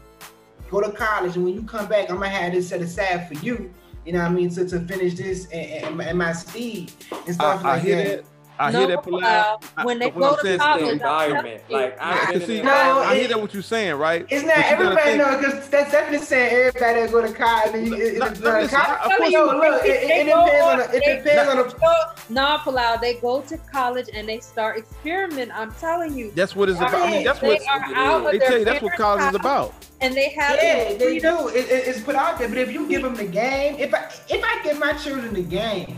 go 0.68 0.80
to 0.80 0.90
college, 0.90 1.36
and 1.36 1.44
when 1.44 1.54
you 1.54 1.62
come 1.62 1.86
back, 1.86 2.10
I'm 2.10 2.16
gonna 2.16 2.28
have 2.28 2.52
this 2.52 2.68
set 2.70 2.80
aside 2.80 3.28
for 3.28 3.34
you 3.34 3.72
you 4.04 4.12
know 4.12 4.20
what 4.20 4.30
I 4.30 4.34
mean, 4.34 4.50
to, 4.50 4.68
to 4.68 4.80
finish 4.80 5.14
this 5.14 5.46
and, 5.46 5.84
and, 5.84 6.00
and 6.02 6.18
my 6.18 6.32
speed 6.32 6.92
and 7.26 7.34
stuff 7.34 7.64
I, 7.64 7.74
like 7.74 7.82
I 7.82 7.84
hear 7.84 7.96
that. 7.96 8.24
that. 8.24 8.33
I 8.58 8.70
no, 8.70 8.78
hear 8.78 8.88
that 8.88 9.08
uh, 9.08 9.84
when 9.84 9.98
they 9.98 10.10
go 10.10 10.36
to 10.36 10.58
college, 10.58 10.88
environment. 10.88 11.62
Like 11.68 11.96
I, 12.00 12.32
can 12.32 12.40
see, 12.42 12.62
no, 12.62 12.70
I, 12.70 13.16
hear 13.16 13.28
that 13.28 13.40
what 13.40 13.52
you're 13.52 13.62
saying, 13.62 13.96
right? 13.96 14.24
It's 14.30 14.44
not 14.44 14.58
everybody 14.58 15.18
know 15.18 15.36
because 15.38 15.68
that's 15.68 15.90
definitely 15.90 16.24
saying 16.24 16.54
everybody 16.54 17.00
that 17.00 17.10
go 17.10 17.26
to 17.26 17.32
college. 17.32 17.74
It, 17.74 18.14
it, 18.14 18.18
no, 18.18 18.28
no, 18.28 18.68
college. 18.68 19.32
Yo, 19.32 19.44
look, 19.46 19.84
it, 19.84 20.10
it 20.10 20.24
depends 20.24 20.62
on 20.62 20.78
the, 20.78 20.96
it 20.96 21.24
depends 21.24 21.50
on 21.50 21.56
the. 21.56 22.14
No, 22.30 22.58
Palau, 22.58 23.00
they 23.00 23.14
go 23.14 23.40
to 23.42 23.58
college 23.58 24.08
and 24.12 24.28
they 24.28 24.38
start 24.38 24.78
experiment. 24.78 25.50
I'm 25.52 25.72
telling 25.72 26.16
you. 26.16 26.30
That's 26.32 26.54
what 26.54 26.68
it's 26.68 26.78
about. 26.78 26.94
I 26.94 27.10
mean, 27.10 27.24
that's 27.24 27.42
what 27.42 27.58
they 27.58 28.38
tell 28.38 28.58
you. 28.58 28.64
That's 28.64 28.82
what 28.82 28.94
college 28.94 29.24
is 29.24 29.34
about 29.34 29.74
and 30.00 30.14
they 30.14 30.28
have 30.30 30.56
yeah, 30.62 30.94
they 30.94 31.18
do. 31.18 31.48
It, 31.48 31.70
it, 31.70 31.88
it's 31.88 32.00
put 32.00 32.14
out 32.14 32.38
there. 32.38 32.48
But 32.48 32.58
if 32.58 32.70
you 32.70 32.86
give 32.88 33.02
them 33.02 33.14
the 33.14 33.24
game, 33.24 33.76
if 33.78 33.94
I 33.94 34.10
if 34.28 34.44
I 34.44 34.62
give 34.62 34.78
my 34.78 34.92
children 34.94 35.32
the 35.32 35.42
game, 35.42 35.96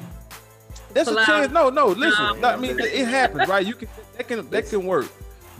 that's 0.96 1.10
a 1.10 1.26
chance. 1.26 1.52
No, 1.52 1.68
no. 1.68 1.88
Listen, 1.88 2.40
no, 2.40 2.48
I 2.48 2.56
mean 2.56 2.78
it 2.78 3.06
happens, 3.06 3.48
right? 3.48 3.66
You 3.66 3.74
can 3.74 3.88
that 4.16 4.28
can 4.28 4.48
that 4.50 4.68
can 4.68 4.86
work, 4.86 5.06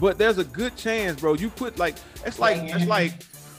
but 0.01 0.18
there's 0.18 0.38
a 0.38 0.44
good 0.44 0.77
chance, 0.77 1.20
bro. 1.20 1.35
You 1.35 1.51
put 1.51 1.79
like 1.79 1.96
it's 2.25 2.38
like 2.38 2.62
it's 2.62 2.87
like 2.87 3.12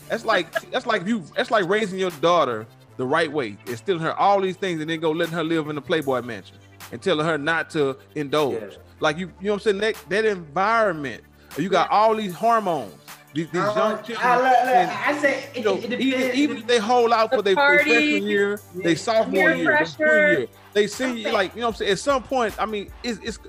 that's 0.10 0.26
like 0.26 0.52
that's 0.72 0.86
like 0.86 1.06
you 1.06 1.24
that's 1.36 1.52
like 1.52 1.68
raising 1.70 2.00
your 2.00 2.12
daughter 2.12 2.66
the 2.98 3.06
right 3.06 3.32
way, 3.32 3.58
instilling 3.68 4.02
her 4.02 4.14
all 4.16 4.42
these 4.42 4.58
things, 4.58 4.82
and 4.82 4.90
then 4.90 5.00
go 5.00 5.12
letting 5.12 5.36
her 5.36 5.44
live 5.44 5.70
in 5.70 5.76
the 5.76 5.82
Playboy 5.82 6.22
mansion 6.22 6.58
and 6.92 7.02
telling 7.02 7.26
her 7.26 7.38
not 7.38 7.70
to 7.72 7.98
indulge. 8.16 8.56
Yeah. 8.56 8.78
Like 9.00 9.18
you, 9.18 9.28
you 9.40 9.48
know 9.48 9.54
what 9.54 9.68
I'm 9.68 9.78
saying? 9.78 9.78
That 9.78 9.96
that 10.10 10.26
environment, 10.26 11.24
you 11.58 11.70
got 11.70 11.92
all 11.92 12.16
these 12.16 12.34
hormones 12.34 12.96
these, 13.38 13.48
these 13.52 13.62
young 13.62 14.04
children. 14.04 14.18
I, 14.20 14.88
I, 14.88 15.04
I 15.10 15.18
say, 15.20 15.50
you 15.56 15.64
know, 15.64 15.78
even, 15.78 16.02
even 16.02 16.58
if 16.58 16.68
they 16.68 16.80
hold 16.80 17.12
out 17.12 17.32
for 17.32 17.42
their 17.42 17.56
freshman 17.56 18.24
year, 18.24 18.60
yeah. 18.76 18.84
they 18.84 18.96
sophomore 18.96 19.52
year, 19.52 19.86
their 19.98 20.40
year, 20.40 20.48
they 20.78 20.88
senior, 20.88 21.32
like 21.32 21.56
you 21.56 21.62
know, 21.62 21.68
what 21.68 21.76
I'm 21.76 21.78
saying. 21.78 21.92
At 21.92 22.00
some 22.00 22.24
point, 22.24 22.54
I 22.60 22.66
mean, 22.66 22.92
it's 23.04 23.20
it's 23.24 23.40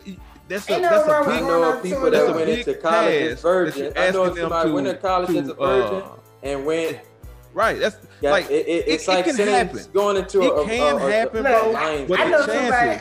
that's 0.48 0.68
a 0.70 0.80
that's 0.80 1.06
a 1.06 1.30
big. 1.30 1.42
I 1.42 1.46
know 1.46 1.80
people 1.82 2.10
that 2.10 2.34
went 2.34 2.48
into 2.48 2.74
college 2.74 3.22
as 3.22 3.42
virgin. 3.42 3.92
I 3.96 4.10
know 4.10 4.34
somebody 4.34 4.70
went 4.70 4.86
to 4.86 4.94
college 4.94 5.36
as 5.36 5.48
a 5.48 5.54
virgin 5.54 6.02
uh, 6.02 6.16
and 6.42 6.66
went. 6.66 7.00
Right, 7.54 7.78
that's 7.78 7.96
yeah, 8.20 8.30
like 8.30 8.50
it, 8.50 8.68
it, 8.68 8.84
it's 8.86 9.04
it, 9.04 9.08
like 9.08 9.26
it 9.26 9.36
can 9.36 9.48
happen. 9.48 9.80
going 9.92 10.16
into 10.16 10.42
it 10.42 10.46
a, 10.46 10.64
can 10.64 10.94
a, 10.94 10.96
a, 10.96 11.10
happen, 11.10 11.42
bro. 11.42 12.06
But 12.06 12.20
I 12.20 12.28
know 12.28 12.46
somebody. 12.46 13.00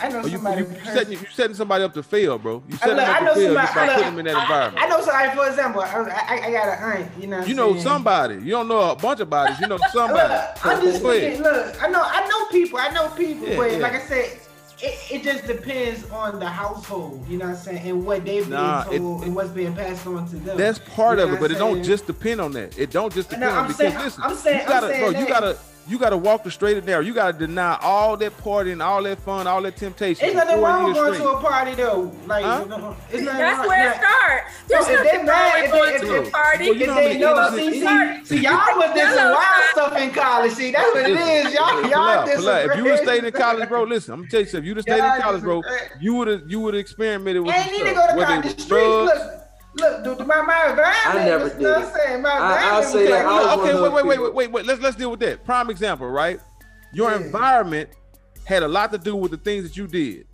I 0.00 0.08
know 0.08 0.22
oh, 0.24 0.28
somebody. 0.28 0.62
You, 0.62 0.68
you, 0.68 0.74
you, 0.74 0.84
setting, 0.84 1.12
you 1.12 1.26
setting 1.32 1.56
somebody 1.56 1.84
up 1.84 1.94
to 1.94 2.02
fail, 2.02 2.38
bro. 2.38 2.62
You 2.68 2.76
setting 2.76 2.96
them 2.96 3.08
up 3.08 3.34
to 3.34 3.40
fail 3.40 3.54
just 3.54 3.74
by 3.74 3.88
putting 3.88 4.04
them 4.04 4.18
in 4.18 4.24
that 4.26 4.42
environment. 4.42 4.84
I 4.84 4.88
know 4.88 5.00
somebody, 5.00 5.36
for 5.36 5.48
example, 5.48 5.80
I, 5.82 5.86
I, 5.86 6.46
I 6.46 6.50
got 6.50 6.68
an 6.68 7.02
aunt, 7.02 7.12
you 7.20 7.26
know. 7.28 7.44
You 7.44 7.54
know 7.54 7.72
saying? 7.72 7.84
somebody. 7.84 8.34
You 8.36 8.50
don't 8.50 8.68
know 8.68 8.90
a 8.90 8.96
bunch 8.96 9.20
of 9.20 9.30
bodies. 9.30 9.60
You 9.60 9.68
know 9.68 9.78
somebody. 9.92 10.32
look, 10.32 10.64
I'm 10.64 10.82
just 10.82 11.02
thinking, 11.02 11.42
look, 11.42 11.82
I 11.82 11.88
know, 11.88 12.02
I 12.02 12.26
know 12.28 12.46
people. 12.50 12.78
I 12.78 12.88
know 12.90 13.08
people, 13.10 13.48
yeah, 13.48 13.56
but 13.56 13.72
yeah. 13.72 13.78
like 13.78 13.92
I 13.94 14.00
said, 14.00 14.40
it, 14.82 14.98
it 15.10 15.22
just 15.22 15.46
depends 15.46 16.08
on 16.10 16.40
the 16.40 16.46
household, 16.46 17.26
you 17.28 17.38
know 17.38 17.46
what 17.46 17.56
I'm 17.56 17.62
saying, 17.62 17.88
and 17.88 18.04
what 18.04 18.24
they've 18.24 18.48
nah, 18.48 18.88
been 18.88 19.00
told 19.00 19.22
it, 19.22 19.26
and 19.26 19.36
what's 19.36 19.50
being 19.50 19.74
passed 19.74 20.06
on 20.06 20.26
to 20.28 20.36
them. 20.36 20.58
That's 20.58 20.78
part 20.80 21.18
you 21.18 21.24
of 21.24 21.32
it, 21.32 21.40
but 21.40 21.50
it 21.50 21.58
don't 21.58 21.82
just 21.82 22.06
depend 22.06 22.40
on 22.40 22.52
that. 22.52 22.76
It 22.78 22.90
don't 22.90 23.12
just 23.12 23.30
depend 23.30 23.52
no, 23.52 23.58
on 23.58 23.68
because 23.68 23.76
saying, 23.76 23.98
listen, 23.98 24.22
I'm 24.22 24.34
saying, 24.34 24.60
you 24.60 24.66
gotta, 24.66 24.88
saying 24.88 25.12
bro, 25.12 25.20
you 25.20 25.26
gotta 25.28 25.58
you 25.86 25.98
got 25.98 26.10
to 26.10 26.16
walk 26.16 26.44
the 26.44 26.50
straight 26.50 26.76
and 26.76 26.86
narrow. 26.86 27.00
You 27.00 27.12
got 27.12 27.32
to 27.32 27.38
deny 27.46 27.78
all 27.80 28.16
that 28.16 28.36
partying, 28.38 28.82
all 28.82 29.02
that 29.02 29.18
fun, 29.20 29.46
all 29.46 29.62
that 29.62 29.76
temptation. 29.76 30.26
It's 30.26 30.34
nothing 30.34 30.60
wrong 30.60 30.84
with 30.84 30.94
going 30.94 31.14
straight. 31.14 31.24
to 31.24 31.30
a 31.30 31.40
party 31.40 31.74
though. 31.74 32.12
Like 32.26 32.44
huh? 32.44 32.94
it's 33.10 33.24
That's 33.24 33.58
wrong. 33.58 33.68
where 33.68 33.90
it 33.90 33.96
starts. 33.96 34.54
There's 34.68 34.88
no, 34.88 34.94
nothing 34.94 35.26
wrong 35.26 35.62
with 35.62 35.70
going 35.70 36.00
to 36.00 36.28
a 36.28 36.30
party. 36.30 36.70
Well, 36.70 36.78
you 36.78 36.86
know 36.86 36.94
they 36.94 37.18
know, 37.18 37.50
see, 37.56 37.70
see, 37.72 38.24
see, 38.24 38.42
y'all 38.42 38.76
was 38.76 38.94
this 38.94 39.16
wild 39.16 39.64
stuff 39.72 39.96
in 39.98 40.10
college. 40.10 40.52
See, 40.52 40.70
that's 40.70 40.94
what 40.94 41.08
it 41.08 41.18
is. 41.18 41.54
Y'all, 41.54 41.88
y'all 41.88 42.24
did 42.24 42.40
some 42.40 42.70
If 42.70 42.76
you 42.76 42.84
would 42.84 42.92
have 42.92 43.00
stayed 43.00 43.24
in 43.24 43.32
college, 43.32 43.68
bro, 43.68 43.84
listen, 43.84 44.14
I'm 44.14 44.20
gonna 44.20 44.30
tell 44.30 44.40
you 44.40 44.46
something. 44.46 44.64
If 44.64 44.66
you'd 44.66 44.76
have 44.78 44.82
stayed 44.84 45.16
in 45.16 45.22
college, 45.22 45.42
bro, 45.42 45.62
you 46.00 46.14
would 46.14 46.28
have 46.28 46.50
you 46.50 46.60
would 46.60 46.74
have 46.74 46.80
experimented 46.80 47.42
with. 47.42 47.54
Ain't 47.54 47.72
need 47.72 47.84
to 47.84 47.94
go 47.94 48.06
to 48.06 48.24
college. 48.24 48.54
The 48.54 48.62
streets. 48.62 49.43
Look, 49.76 50.04
dude, 50.04 50.26
my 50.26 50.42
my 50.42 50.70
environment. 50.70 51.06
I 51.06 51.24
never 51.24 51.48
did. 51.48 51.60
You 51.60 51.66
know 51.66 51.80
what 51.80 51.88
I'm 51.88 51.94
saying? 51.94 52.22
My 52.22 52.30
I, 52.30 52.78
will 52.78 52.86
say 52.86 53.08
that. 53.08 53.26
okay, 53.58 53.74
wait, 53.74 53.92
wait, 53.92 54.06
wait, 54.06 54.20
wait, 54.20 54.34
wait, 54.34 54.50
wait. 54.52 54.66
Let's 54.66 54.80
let's 54.80 54.96
deal 54.96 55.10
with 55.10 55.20
that. 55.20 55.44
Prime 55.44 55.70
example, 55.70 56.08
right? 56.08 56.40
Your 56.92 57.10
yeah. 57.10 57.18
environment 57.24 57.90
had 58.44 58.62
a 58.62 58.68
lot 58.68 58.92
to 58.92 58.98
do 58.98 59.16
with 59.16 59.32
the 59.32 59.36
things 59.36 59.64
that 59.64 59.76
you 59.76 59.86
did. 59.86 60.26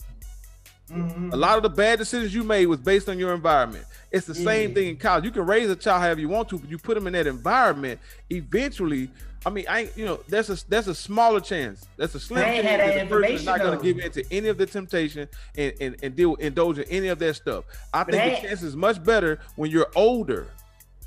Mm-hmm. 0.91 1.31
A 1.31 1.35
lot 1.37 1.57
of 1.57 1.63
the 1.63 1.69
bad 1.69 1.99
decisions 1.99 2.35
you 2.35 2.43
made 2.43 2.65
was 2.65 2.79
based 2.79 3.07
on 3.09 3.17
your 3.17 3.33
environment. 3.33 3.85
It's 4.11 4.27
the 4.27 4.35
same 4.35 4.73
thing 4.73 4.89
in 4.89 4.97
college. 4.97 5.23
You 5.23 5.31
can 5.31 5.45
raise 5.45 5.69
a 5.69 5.75
child 5.75 6.01
however 6.01 6.19
you 6.19 6.27
want 6.27 6.49
to, 6.49 6.59
but 6.59 6.69
you 6.69 6.77
put 6.77 6.95
them 6.95 7.07
in 7.07 7.13
that 7.13 7.27
environment. 7.27 7.99
Eventually, 8.29 9.09
I 9.45 9.49
mean, 9.49 9.65
I 9.67 9.89
you 9.95 10.05
know, 10.05 10.19
that's 10.27 10.49
a 10.49 10.69
there's 10.69 10.87
a 10.87 10.95
smaller 10.95 11.39
chance. 11.39 11.87
That's 11.97 12.13
a 12.13 12.19
slim 12.19 12.43
chance 12.43 12.65
that 12.65 13.09
the 13.09 13.15
person 13.15 13.35
is 13.35 13.45
not 13.45 13.59
going 13.59 13.77
to 13.77 13.83
give 13.83 14.03
in 14.03 14.11
to 14.11 14.23
any 14.33 14.49
of 14.49 14.57
the 14.57 14.65
temptation 14.65 15.27
and 15.57 15.73
and, 15.81 15.95
and 16.03 16.15
deal 16.15 16.35
indulge 16.35 16.77
in 16.77 16.85
any 16.89 17.07
of 17.07 17.19
that 17.19 17.35
stuff. 17.35 17.65
I 17.93 18.03
but 18.03 18.13
think 18.13 18.41
the 18.41 18.47
chance 18.47 18.61
is 18.61 18.75
much 18.75 19.03
better 19.03 19.39
when 19.55 19.71
you're 19.71 19.89
older 19.95 20.47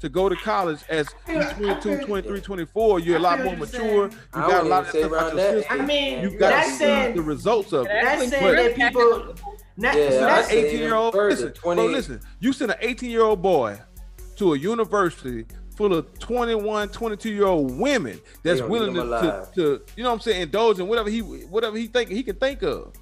to 0.00 0.08
go 0.08 0.28
to 0.28 0.36
college 0.36 0.80
as 0.90 1.08
22, 1.24 2.04
23, 2.04 2.40
24, 2.40 3.00
you're 3.00 3.16
a 3.16 3.20
lot 3.20 3.42
more 3.42 3.56
mature. 3.56 4.10
You 4.10 4.10
got 4.32 4.64
a 4.64 4.68
lot 4.68 4.82
of 4.82 4.88
stuff 4.90 5.12
out 5.12 5.34
your 5.34 5.60
system. 5.62 5.80
I 5.80 5.86
mean, 5.86 6.20
you 6.20 6.38
got 6.38 6.62
to 6.62 6.70
see 6.70 7.12
the 7.12 7.22
results 7.22 7.72
of 7.72 7.86
it. 7.86 7.90
That's 8.02 8.28
saying 8.28 8.56
that 8.56 8.74
people. 8.76 9.34
Not, 9.76 9.96
yeah, 9.96 10.10
so 10.10 10.20
that's 10.20 10.50
18 10.52 10.78
year 10.78 10.94
old. 10.94 11.14
Listen, 11.14 11.52
20. 11.52 11.82
Bro, 11.82 11.90
listen, 11.90 12.20
you 12.38 12.52
send 12.52 12.72
an 12.72 12.76
18 12.80 13.10
year 13.10 13.22
old 13.22 13.40
boy 13.40 13.80
to 14.36 14.52
a 14.52 14.58
university 14.58 15.46
full 15.76 15.92
of 15.94 16.18
21, 16.18 16.88
22 16.88 17.30
year 17.30 17.46
old 17.46 17.78
women 17.78 18.20
that's 18.42 18.60
willing 18.62 18.94
to, 18.94 19.02
to, 19.02 19.48
to, 19.54 19.82
you 19.96 20.02
know 20.02 20.10
what 20.10 20.14
I'm 20.14 20.20
saying, 20.20 20.42
indulge 20.42 20.78
in 20.78 20.86
whatever 20.86 21.10
he 21.10 21.20
whatever 21.20 21.76
he 21.76 21.86
think 21.86 22.10
he 22.10 22.22
can 22.22 22.36
think 22.36 22.62
of. 22.62 22.92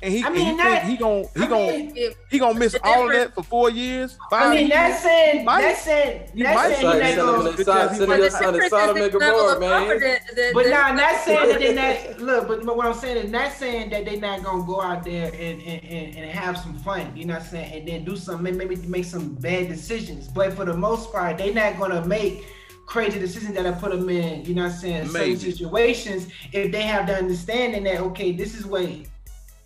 And 0.00 0.12
he, 0.12 0.22
I 0.22 0.30
mean, 0.30 0.48
and 0.48 0.58
that, 0.60 0.84
he 0.84 0.96
gonna 0.96 1.24
he 1.34 1.46
gonna 1.46 1.90
he 2.30 2.38
gonna 2.38 2.58
miss 2.58 2.76
all 2.84 3.06
of 3.06 3.12
that 3.12 3.34
for 3.34 3.42
four 3.42 3.70
years. 3.70 4.16
I 4.30 4.54
mean, 4.54 4.68
that's 4.68 5.02
saying 5.02 5.44
that's 5.44 5.82
saying 5.82 6.30
that's 6.36 6.78
saying 6.78 7.04
he 7.04 7.16
gonna. 7.16 8.68
Sodom 8.68 9.02
and 9.02 9.12
Gomorrah, 9.12 9.58
man. 9.58 10.20
But 10.54 10.66
now, 10.66 10.92
not 10.92 11.16
saying 11.22 11.48
that 11.48 11.58
they 11.58 11.74
not 12.14 12.20
look. 12.20 12.46
But, 12.46 12.64
but 12.64 12.76
what 12.76 12.86
I'm 12.86 12.94
saying 12.94 13.24
is 13.24 13.30
not 13.30 13.52
saying 13.52 13.90
that 13.90 14.04
they 14.04 14.20
not 14.20 14.44
gonna 14.44 14.64
go 14.64 14.80
out 14.80 15.02
there 15.02 15.32
and 15.32 15.62
and, 15.62 15.84
and, 15.84 16.16
and 16.16 16.30
have 16.30 16.58
some 16.58 16.74
fun. 16.78 17.16
You 17.16 17.24
know 17.24 17.34
what 17.34 17.42
I'm 17.42 17.48
saying? 17.48 17.72
And 17.72 17.88
then 17.88 18.04
do 18.04 18.16
some 18.16 18.42
maybe 18.42 18.76
make 18.76 19.04
some 19.04 19.34
bad 19.34 19.68
decisions. 19.68 20.28
But 20.28 20.52
for 20.52 20.64
the 20.64 20.74
most 20.74 21.10
part, 21.10 21.38
they 21.38 21.52
not 21.52 21.76
gonna 21.78 22.06
make 22.06 22.46
crazy 22.86 23.18
decisions 23.18 23.54
that 23.54 23.66
I 23.66 23.72
put 23.72 23.90
them 23.90 24.08
in, 24.08 24.46
you 24.46 24.54
know 24.54 24.62
what 24.62 24.72
I'm 24.72 24.78
saying, 24.78 25.08
certain 25.08 25.36
situations, 25.36 26.28
if 26.52 26.72
they 26.72 26.80
have 26.82 27.06
the 27.06 27.16
understanding 27.16 27.84
that, 27.84 28.00
okay, 28.00 28.32
this 28.32 28.54
is 28.54 28.64
what 28.64 28.88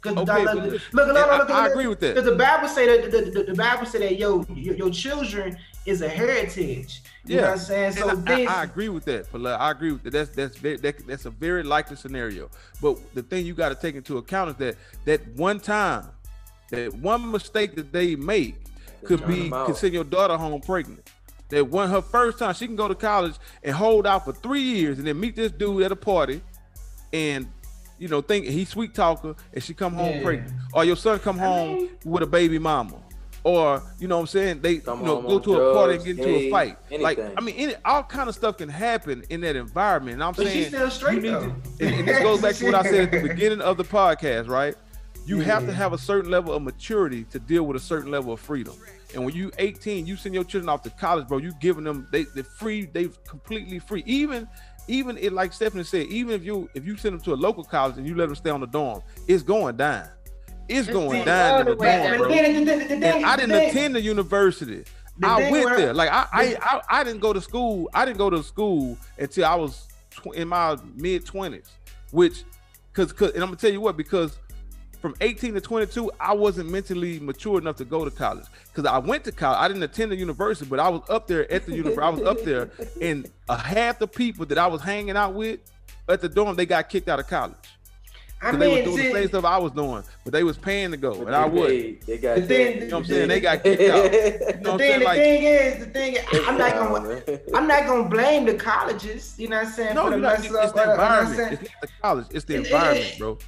because 0.02 0.18
okay, 0.18 0.44
look, 0.44 0.54
look, 0.54 0.64
look, 0.64 0.82
look, 0.92 1.14
look, 1.14 1.50
I, 1.50 1.66
I 1.66 1.68
agree 1.68 1.86
with 1.86 2.00
that. 2.00 2.14
Because 2.14 2.28
the 2.28 2.36
Bible 2.36 2.68
say 2.68 2.86
that 2.86 3.10
the, 3.10 3.30
the, 3.30 3.42
the, 3.44 3.54
Bible 3.54 3.86
say 3.86 4.00
that 4.00 4.18
yo, 4.18 4.44
your, 4.54 4.74
your 4.74 4.90
children 4.90 5.56
is 5.86 6.02
a 6.02 6.08
heritage. 6.08 7.02
You 7.24 7.36
yeah. 7.36 7.40
know 7.42 7.46
what 7.48 7.52
I'm 7.52 7.58
saying? 7.58 7.92
So 7.92 8.22
I, 8.26 8.32
I, 8.32 8.44
I, 8.44 8.64
agree 8.64 8.88
with 8.88 9.04
that. 9.04 9.30
But 9.30 9.46
I 9.46 9.70
agree 9.70 9.92
with 9.92 10.02
that. 10.02 10.10
That's 10.10 10.30
that's 10.30 10.56
very, 10.56 10.76
that, 10.78 11.06
that's 11.06 11.26
a 11.26 11.30
very 11.30 11.62
likely 11.62 11.96
scenario. 11.96 12.50
But 12.80 12.98
the 13.14 13.22
thing 13.22 13.46
you 13.46 13.54
got 13.54 13.68
to 13.68 13.76
take 13.76 13.94
into 13.94 14.18
account 14.18 14.50
is 14.50 14.56
that 14.56 14.76
that 15.04 15.36
one 15.36 15.60
time, 15.60 16.08
that 16.70 16.92
one 16.94 17.30
mistake 17.30 17.76
that 17.76 17.92
they 17.92 18.16
make 18.16 18.56
could 19.04 19.24
be 19.26 19.50
could 19.50 19.76
send 19.76 19.94
your 19.94 20.04
daughter 20.04 20.36
home 20.36 20.60
pregnant. 20.60 21.08
That 21.50 21.68
when 21.68 21.88
her 21.90 22.02
first 22.02 22.40
time, 22.40 22.54
she 22.54 22.66
can 22.66 22.76
go 22.76 22.88
to 22.88 22.94
college 22.96 23.34
and 23.62 23.76
hold 23.76 24.04
out 24.06 24.24
for 24.24 24.32
three 24.32 24.62
years 24.62 24.98
and 24.98 25.06
then 25.06 25.20
meet 25.20 25.36
this 25.36 25.52
dude 25.52 25.82
at 25.82 25.92
a 25.92 25.96
party 25.96 26.40
and 27.12 27.46
you 28.02 28.08
know, 28.08 28.20
think 28.20 28.46
he's 28.46 28.68
sweet 28.68 28.94
talker 28.94 29.36
and 29.54 29.62
she 29.62 29.74
come 29.74 29.92
home 29.92 30.16
yeah. 30.16 30.22
pregnant. 30.24 30.52
Or 30.74 30.84
your 30.84 30.96
son 30.96 31.20
come 31.20 31.38
home 31.38 31.70
I 31.70 31.74
mean, 31.74 31.90
with 32.04 32.24
a 32.24 32.26
baby 32.26 32.58
mama. 32.58 32.96
Or, 33.44 33.80
you 34.00 34.08
know 34.08 34.16
what 34.16 34.22
I'm 34.22 34.26
saying? 34.26 34.60
They 34.60 34.72
you 34.72 34.82
know 34.86 35.22
go 35.22 35.38
to 35.38 35.54
drugs, 35.54 35.70
a 35.70 35.72
party 35.72 35.94
and 35.94 36.04
get 36.04 36.18
into 36.18 36.34
a 36.34 36.50
fight. 36.50 36.78
Anything. 36.90 37.02
Like, 37.02 37.18
I 37.36 37.40
mean, 37.40 37.54
any, 37.56 37.74
all 37.84 38.02
kind 38.02 38.28
of 38.28 38.34
stuff 38.34 38.58
can 38.58 38.68
happen 38.68 39.22
in 39.30 39.40
that 39.42 39.54
environment. 39.54 40.14
And 40.14 40.24
I'm 40.24 40.32
but 40.32 40.46
saying 40.46 40.64
she's 40.64 40.68
still 40.68 40.90
straight 40.90 41.22
though. 41.22 41.40
To, 41.78 41.86
and, 41.86 41.94
and, 41.94 42.08
this 42.08 42.18
goes 42.18 42.42
back 42.42 42.56
to 42.56 42.64
what 42.64 42.74
I 42.74 42.82
said 42.82 43.04
at 43.04 43.22
the 43.22 43.28
beginning 43.28 43.60
of 43.60 43.76
the 43.76 43.84
podcast, 43.84 44.48
right? 44.48 44.74
You 45.24 45.38
yeah. 45.38 45.44
have 45.44 45.66
to 45.66 45.72
have 45.72 45.92
a 45.92 45.98
certain 45.98 46.30
level 46.30 46.52
of 46.52 46.62
maturity 46.62 47.22
to 47.30 47.38
deal 47.38 47.62
with 47.62 47.76
a 47.76 47.80
certain 47.80 48.10
level 48.10 48.32
of 48.32 48.40
freedom. 48.40 48.74
And 49.14 49.24
when 49.24 49.34
you 49.34 49.52
18, 49.58 50.06
you 50.06 50.16
send 50.16 50.34
your 50.34 50.42
children 50.42 50.68
off 50.68 50.82
to 50.82 50.90
college, 50.90 51.28
bro. 51.28 51.38
You 51.38 51.52
giving 51.60 51.84
them 51.84 52.08
they 52.10 52.24
they're 52.34 52.42
free, 52.42 52.86
they 52.86 53.08
completely 53.28 53.78
free. 53.78 54.02
Even 54.06 54.48
even 54.88 55.16
it 55.18 55.32
like 55.32 55.52
Stephanie 55.52 55.84
said, 55.84 56.06
even 56.06 56.34
if 56.34 56.44
you 56.44 56.68
if 56.74 56.86
you 56.86 56.96
send 56.96 57.14
them 57.14 57.22
to 57.22 57.34
a 57.34 57.36
local 57.36 57.64
college 57.64 57.96
and 57.96 58.06
you 58.06 58.14
let 58.14 58.26
them 58.26 58.36
stay 58.36 58.50
on 58.50 58.60
the 58.60 58.66
dorm, 58.66 59.02
it's 59.28 59.42
going 59.42 59.76
down. 59.76 60.08
It's 60.68 60.88
going 60.88 61.24
down 61.24 61.60
in 61.60 61.66
the 61.66 61.74
dorm, 61.74 62.18
bro. 62.18 62.30
And 62.30 63.26
I 63.26 63.36
didn't 63.36 63.52
attend 63.52 63.94
the 63.94 64.00
university. 64.00 64.84
I 65.22 65.50
went 65.50 65.76
there. 65.76 65.94
Like 65.94 66.10
I, 66.10 66.26
I, 66.32 66.56
I, 66.60 66.80
I, 67.00 67.04
didn't 67.04 67.20
go 67.20 67.32
to 67.32 67.40
school. 67.40 67.88
I 67.94 68.04
didn't 68.04 68.18
go 68.18 68.30
to 68.30 68.42
school 68.42 68.96
until 69.18 69.44
I 69.44 69.54
was 69.54 69.86
tw- 70.10 70.34
in 70.34 70.48
my 70.48 70.76
mid 70.96 71.26
twenties. 71.26 71.70
Which, 72.10 72.44
cause, 72.92 73.12
cause, 73.12 73.32
and 73.32 73.42
I'm 73.42 73.48
gonna 73.48 73.56
tell 73.56 73.70
you 73.70 73.80
what, 73.80 73.96
because 73.96 74.38
from 75.02 75.16
18 75.20 75.54
to 75.54 75.60
22, 75.60 76.12
I 76.20 76.32
wasn't 76.32 76.70
mentally 76.70 77.18
mature 77.18 77.58
enough 77.58 77.76
to 77.76 77.84
go 77.84 78.04
to 78.04 78.10
college 78.10 78.46
because 78.68 78.88
I 78.88 78.98
went 78.98 79.24
to 79.24 79.32
college. 79.32 79.58
I 79.58 79.66
didn't 79.66 79.82
attend 79.82 80.12
the 80.12 80.16
university, 80.16 80.70
but 80.70 80.78
I 80.78 80.88
was 80.88 81.02
up 81.10 81.26
there 81.26 81.50
at 81.52 81.66
the 81.66 81.72
university. 81.72 82.02
I 82.02 82.08
was 82.08 82.22
up 82.22 82.44
there, 82.44 82.70
and 83.00 83.28
a 83.48 83.58
half 83.58 83.98
the 83.98 84.06
people 84.06 84.46
that 84.46 84.58
I 84.58 84.68
was 84.68 84.80
hanging 84.80 85.16
out 85.16 85.34
with 85.34 85.58
at 86.08 86.20
the 86.20 86.28
dorm, 86.28 86.54
they 86.54 86.66
got 86.66 86.88
kicked 86.88 87.08
out 87.08 87.18
of 87.18 87.26
college. 87.26 87.56
I 88.40 88.50
mean, 88.50 88.60
they 88.60 88.68
were 88.68 88.82
doing 88.82 88.96
the 88.96 89.12
same 89.12 89.28
stuff 89.28 89.44
I 89.44 89.58
was 89.58 89.70
doing, 89.70 90.02
but 90.24 90.32
they 90.32 90.42
was 90.42 90.58
paying 90.58 90.90
to 90.90 90.96
go, 90.96 91.26
and 91.26 91.34
I 91.34 91.46
would. 91.46 92.02
They 92.02 92.18
got, 92.18 92.36
the 92.36 92.42
thing, 92.42 92.82
you 92.82 92.88
know 92.88 92.98
what 92.98 93.00
I'm 93.00 93.04
saying? 93.04 93.28
They 93.28 93.40
got 93.40 93.62
kicked 93.62 93.82
out. 93.82 93.88
You 93.88 94.00
know 94.00 94.08
the 94.12 94.78
thing, 94.78 94.98
the 94.98 95.04
like, 95.04 95.18
thing 95.18 95.42
is, 95.44 95.78
the 95.78 95.86
thing, 95.86 96.14
is, 96.14 96.24
I'm 96.46 96.58
not 96.58 96.74
gonna, 96.74 97.22
I'm 97.54 97.68
not 97.68 97.86
gonna 97.86 98.08
blame 98.08 98.44
the 98.44 98.54
colleges. 98.54 99.36
You 99.38 99.48
know 99.48 99.58
what 99.58 99.66
I'm 99.66 99.72
saying? 99.72 99.94
No, 99.94 100.04
for 100.04 100.10
the 100.10 100.16
not, 100.16 100.38
it's, 100.38 100.46
it's 100.46 100.72
the 100.72 100.90
environment. 100.90 101.52
It's 101.52 101.62
not 101.62 101.80
the 101.82 101.88
college. 102.00 102.26
It's 102.30 102.44
the 102.44 102.54
environment, 102.64 103.14
bro. 103.18 103.38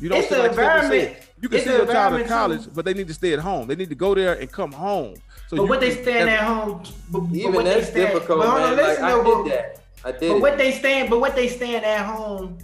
You 0.00 0.08
don't 0.08 0.18
it's 0.18 0.28
the 0.28 0.38
like 0.38 0.50
environment. 0.50 1.16
You 1.40 1.48
can 1.48 1.60
send 1.60 1.78
your 1.78 1.86
child 1.86 2.18
to 2.18 2.24
college, 2.26 2.64
too. 2.64 2.70
but 2.74 2.84
they 2.84 2.94
need 2.94 3.08
to 3.08 3.14
stay 3.14 3.32
at 3.32 3.38
home. 3.38 3.68
They 3.68 3.76
need 3.76 3.88
to 3.90 3.94
go 3.94 4.14
there 4.14 4.34
and 4.34 4.50
come 4.50 4.72
home. 4.72 5.14
So 5.48 5.56
but 5.56 5.68
what 5.68 5.80
they 5.80 5.90
stand 6.02 6.28
at 6.28 6.40
home, 6.40 6.82
but, 7.10 7.22
even 7.32 7.52
but 7.52 7.64
that's 7.64 7.88
stand, 7.88 8.12
difficult, 8.12 8.40
but 8.40 8.58
man. 8.58 8.76
Listen, 8.76 9.02
like, 9.02 9.12
though, 9.12 9.40
I 9.40 9.44
did 9.44 9.52
that. 9.52 9.80
I 10.04 10.12
did. 10.12 10.20
But 10.20 10.36
it. 10.36 10.40
what 10.40 10.58
they 10.58 10.72
stand, 10.72 11.10
but 11.10 11.20
what 11.20 11.34
they 11.36 11.48
stand 11.48 11.84
at 11.84 12.04
home 12.04 12.58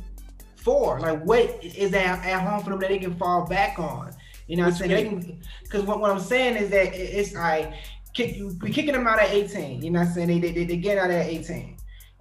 for, 0.57 1.01
like 1.01 1.23
what 1.25 1.65
is 1.65 1.95
at, 1.95 2.25
at 2.25 2.41
home 2.41 2.63
for 2.63 2.71
them 2.71 2.81
that 2.81 2.91
they 2.91 2.99
can 2.99 3.15
fall 3.17 3.47
back 3.47 3.79
on? 3.79 4.13
You 4.47 4.57
know 4.57 4.65
what, 4.65 4.75
what 4.75 4.83
I'm 4.83 4.89
saying? 4.89 5.43
Because 5.63 5.83
what, 5.85 6.01
what 6.01 6.11
I'm 6.11 6.21
saying 6.21 6.57
is 6.57 6.71
that 6.71 6.95
it's 6.95 7.33
like 7.35 7.73
kick, 8.13 8.37
we 8.61 8.71
kicking 8.71 8.93
them 8.93 9.07
out 9.07 9.19
at 9.19 9.31
18. 9.31 9.83
You 9.83 9.91
know 9.91 10.01
what 10.01 10.09
I'm 10.09 10.15
saying? 10.15 10.41
They, 10.41 10.53
they, 10.53 10.65
they 10.65 10.77
get 10.77 10.99
out 10.99 11.11
at 11.11 11.27
18. 11.27 11.74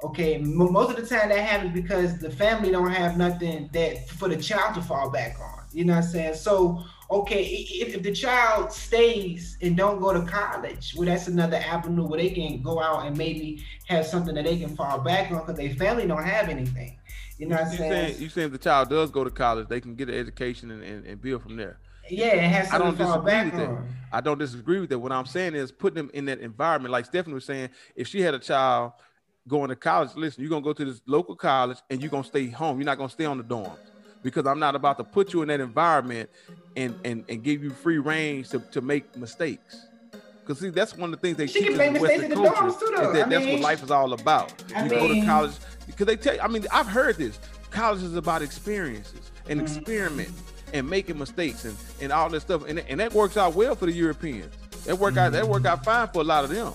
Okay, 0.03 0.37
most 0.37 0.89
of 0.89 0.95
the 0.97 1.07
time 1.07 1.29
that 1.29 1.39
happens 1.39 1.73
because 1.73 2.17
the 2.17 2.29
family 2.29 2.71
don't 2.71 2.91
have 2.91 3.17
nothing 3.17 3.69
that 3.71 4.09
for 4.09 4.27
the 4.27 4.35
child 4.35 4.75
to 4.75 4.81
fall 4.81 5.09
back 5.09 5.39
on. 5.39 5.63
You 5.71 5.85
know 5.85 5.93
what 5.93 6.03
I'm 6.03 6.09
saying? 6.09 6.33
So, 6.35 6.83
okay, 7.09 7.43
if, 7.45 7.95
if 7.95 8.03
the 8.03 8.11
child 8.11 8.73
stays 8.73 9.57
and 9.61 9.77
don't 9.77 10.01
go 10.01 10.11
to 10.11 10.21
college, 10.29 10.93
well, 10.97 11.07
that's 11.07 11.27
another 11.27 11.55
avenue 11.57 12.05
where 12.05 12.19
they 12.19 12.31
can 12.31 12.61
go 12.61 12.81
out 12.81 13.05
and 13.05 13.17
maybe 13.17 13.63
have 13.85 14.05
something 14.05 14.35
that 14.35 14.43
they 14.43 14.57
can 14.57 14.75
fall 14.75 14.99
back 14.99 15.31
on 15.31 15.39
because 15.39 15.55
their 15.55 15.73
family 15.75 16.05
don't 16.05 16.23
have 16.23 16.49
anything. 16.49 16.99
You 17.37 17.47
know 17.47 17.55
what 17.55 17.67
I'm 17.67 17.77
saying? 17.77 17.91
saying? 17.91 18.21
You 18.21 18.29
saying 18.29 18.47
if 18.47 18.51
the 18.51 18.57
child 18.57 18.89
does 18.89 19.09
go 19.09 19.23
to 19.23 19.31
college, 19.31 19.69
they 19.69 19.79
can 19.79 19.95
get 19.95 20.09
an 20.09 20.15
education 20.15 20.69
and, 20.69 20.83
and, 20.83 21.05
and 21.05 21.21
build 21.21 21.43
from 21.43 21.55
there. 21.55 21.79
Yeah, 22.09 22.35
it 22.35 22.41
has 22.41 22.71
I 22.73 22.77
don't 22.77 22.97
disagree 22.97 23.45
with 23.45 23.53
that. 23.53 23.77
I 24.11 24.19
don't 24.19 24.37
disagree 24.37 24.79
with 24.81 24.89
that. 24.89 24.99
What 24.99 25.13
I'm 25.13 25.25
saying 25.25 25.55
is 25.55 25.71
putting 25.71 25.95
them 25.95 26.11
in 26.13 26.25
that 26.25 26.39
environment. 26.39 26.91
Like 26.91 27.05
Stephanie 27.05 27.33
was 27.33 27.45
saying, 27.45 27.69
if 27.95 28.09
she 28.09 28.21
had 28.21 28.33
a 28.33 28.39
child 28.39 28.91
going 29.47 29.69
to 29.69 29.75
college, 29.75 30.12
listen, 30.15 30.41
you're 30.41 30.49
gonna 30.49 30.62
go 30.62 30.73
to 30.73 30.86
this 30.86 31.01
local 31.06 31.36
college 31.36 31.77
and 31.89 32.01
you're 32.01 32.12
gonna 32.12 32.23
stay 32.23 32.47
home. 32.47 32.77
You're 32.77 32.86
not 32.86 32.97
gonna 32.97 33.10
stay 33.10 33.25
on 33.25 33.38
the 33.38 33.43
dorms 33.43 33.77
because 34.21 34.47
I'm 34.47 34.60
not 34.60 34.75
about 34.75 34.97
to 34.97 35.03
put 35.03 35.34
you 35.34 35.41
in 35.41 35.49
that 35.49 35.60
environment 35.60 36.29
and 36.75 36.95
and, 37.03 37.25
and 37.29 37.43
give 37.43 37.63
you 37.63 37.69
free 37.69 37.99
range 37.99 38.49
to, 38.49 38.60
to 38.60 38.82
make 38.82 39.15
mistakes. 39.17 39.88
Because 40.39 40.60
see, 40.60 40.69
that's 40.69 40.97
one 40.97 41.13
of 41.13 41.21
the 41.21 41.25
things 41.25 41.38
they 41.38 41.47
she 41.47 41.62
teach 41.62 41.79
in 41.79 42.01
Western 42.01 42.32
culture. 42.32 42.79
Too, 42.79 43.13
that 43.13 43.29
that's 43.29 43.45
mean, 43.45 43.53
what 43.53 43.62
life 43.62 43.84
is 43.84 43.91
all 43.91 44.13
about. 44.13 44.53
I 44.75 44.86
you 44.86 44.89
mean, 44.89 44.99
go 44.99 45.13
to 45.13 45.25
college 45.25 45.53
because 45.86 46.06
they 46.06 46.15
tell. 46.15 46.36
You, 46.36 46.41
I 46.41 46.47
mean, 46.47 46.65
I've 46.71 46.88
heard 46.88 47.17
this. 47.17 47.39
College 47.69 48.03
is 48.03 48.15
about 48.15 48.41
experiences 48.41 49.32
and 49.47 49.62
mm-hmm. 49.62 49.77
experiment 49.77 50.32
and 50.73 50.89
making 50.89 51.17
mistakes 51.17 51.65
and, 51.65 51.77
and 52.01 52.12
all 52.12 52.29
this 52.29 52.43
stuff, 52.43 52.67
and, 52.67 52.79
and 52.79 52.99
that 52.99 53.13
works 53.13 53.38
out 53.38 53.53
well 53.56 53.75
for 53.75 53.86
the 53.86 53.91
Europeans. 53.91 54.53
That 54.86 54.99
work 54.99 55.13
mm-hmm. 55.13 55.19
out 55.19 55.32
that 55.32 55.47
work 55.47 55.65
out 55.65 55.86
fine 55.86 56.08
for 56.10 56.21
a 56.21 56.25
lot 56.25 56.43
of 56.43 56.49
them. 56.49 56.73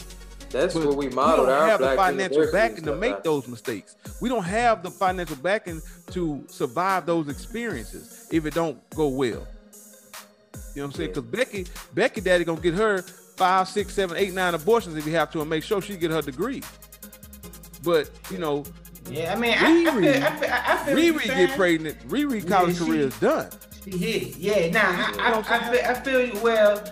That's 0.51 0.75
but 0.75 0.87
what 0.87 0.97
we 0.97 1.09
modeled. 1.09 1.49
We 1.49 1.55
don't 1.55 1.69
have 1.69 1.81
the 1.81 1.95
financial 1.95 2.53
backing 2.53 2.85
to 2.85 2.97
make 2.97 3.23
those 3.23 3.47
mistakes. 3.47 3.97
We 4.21 4.29
don't 4.29 4.45
have 4.45 4.83
the 4.83 4.91
financial 4.91 5.37
backing 5.37 5.83
to 6.13 6.45
survive 6.49 7.07
those 7.07 7.29
experiences 7.29 8.29
if 8.33 8.47
it 8.47 8.55
don't 8.55 8.79
go 8.91 9.09
well. 9.09 9.47
You 10.75 10.83
know 10.83 10.83
what 10.83 10.85
I'm 10.85 10.93
saying? 10.93 11.11
Because 11.11 11.25
yeah. 11.25 11.39
Becky, 11.39 11.67
Becky 11.93 12.21
Daddy 12.21 12.45
gonna 12.45 12.61
get 12.61 12.75
her 12.75 13.03
five, 13.03 13.69
six, 13.69 13.95
seven, 13.95 14.17
eight, 14.17 14.33
nine 14.33 14.55
abortions 14.55 14.97
if 14.97 15.07
you 15.07 15.13
have 15.15 15.31
to, 15.33 15.41
and 15.41 15.51
make 15.51 15.65
sure 15.65 15.83
she 15.83 15.97
get 15.97 16.11
her 16.11 16.23
degree. 16.23 16.63
But 17.85 18.11
you 18.31 18.39
know, 18.39 18.65
yeah, 19.11 19.33
I 19.33 19.37
mean, 19.37 19.55
Riri, 19.55 20.23
I, 20.23 20.27
I 20.27 20.37
feel, 20.37 20.51
I 20.53 20.77
feel, 20.85 21.15
Riri 21.15 21.25
get 21.25 21.57
pregnant. 21.57 22.09
Riri 22.09 22.47
college 22.47 22.79
yeah, 22.79 22.87
career 22.87 23.01
is 23.03 23.21
done. 23.21 23.51
She 23.85 23.91
hit, 23.97 24.37
yeah. 24.37 24.71
Nah, 24.71 24.81
I, 25.23 25.33
I, 25.33 25.39
I, 25.39 25.71
feel, 25.71 25.85
I 25.85 25.95
feel 25.95 26.27
you. 26.27 26.43
well 26.43 26.83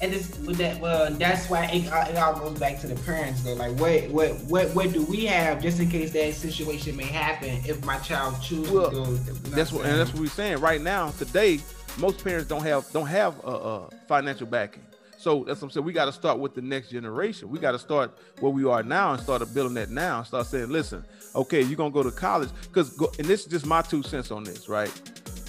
and 0.00 0.12
this 0.12 0.36
with 0.40 0.56
that 0.56 0.80
well 0.80 1.10
that's 1.12 1.48
why 1.48 1.64
it, 1.66 1.84
it, 1.84 2.16
all 2.16 2.38
goes 2.38 2.58
back 2.58 2.80
to 2.80 2.86
the 2.86 2.94
parents 3.02 3.42
though 3.42 3.54
like 3.54 3.76
what 3.78 4.08
what 4.10 4.32
what 4.44 4.74
what 4.74 4.92
do 4.92 5.04
we 5.04 5.24
have 5.24 5.62
just 5.62 5.80
in 5.80 5.88
case 5.88 6.12
that 6.12 6.34
situation 6.34 6.96
may 6.96 7.04
happen 7.04 7.60
if 7.66 7.84
my 7.84 7.98
child 7.98 8.40
chooses 8.42 8.72
well, 8.72 8.90
to 8.90 8.96
go 8.96 9.04
that's 9.50 9.72
what 9.72 9.86
and 9.86 9.98
that's 9.98 10.12
what 10.12 10.20
we're 10.20 10.28
saying 10.28 10.58
right 10.58 10.80
now 10.80 11.10
today 11.12 11.60
most 11.98 12.22
parents 12.22 12.48
don't 12.48 12.64
have 12.64 12.90
don't 12.92 13.06
have 13.06 13.42
a, 13.44 13.50
a 13.50 13.90
financial 14.06 14.46
backing 14.46 14.82
so 15.24 15.42
that's 15.42 15.62
what 15.62 15.68
I'm 15.68 15.70
saying. 15.70 15.86
We 15.86 15.94
got 15.94 16.04
to 16.04 16.12
start 16.12 16.38
with 16.38 16.54
the 16.54 16.60
next 16.60 16.90
generation. 16.90 17.48
We 17.48 17.58
got 17.58 17.72
to 17.72 17.78
start 17.78 18.18
where 18.40 18.52
we 18.52 18.66
are 18.66 18.82
now 18.82 19.14
and 19.14 19.22
start 19.22 19.42
building 19.54 19.72
that 19.72 19.88
now. 19.88 20.18
And 20.18 20.26
start 20.26 20.46
saying, 20.46 20.68
listen, 20.68 21.02
okay, 21.34 21.62
you're 21.62 21.78
gonna 21.78 21.90
go 21.90 22.02
to 22.02 22.10
college 22.10 22.50
because, 22.64 22.94
and 23.18 23.26
this 23.26 23.40
is 23.40 23.46
just 23.46 23.64
my 23.64 23.80
two 23.80 24.02
cents 24.02 24.30
on 24.30 24.44
this, 24.44 24.68
right? 24.68 24.92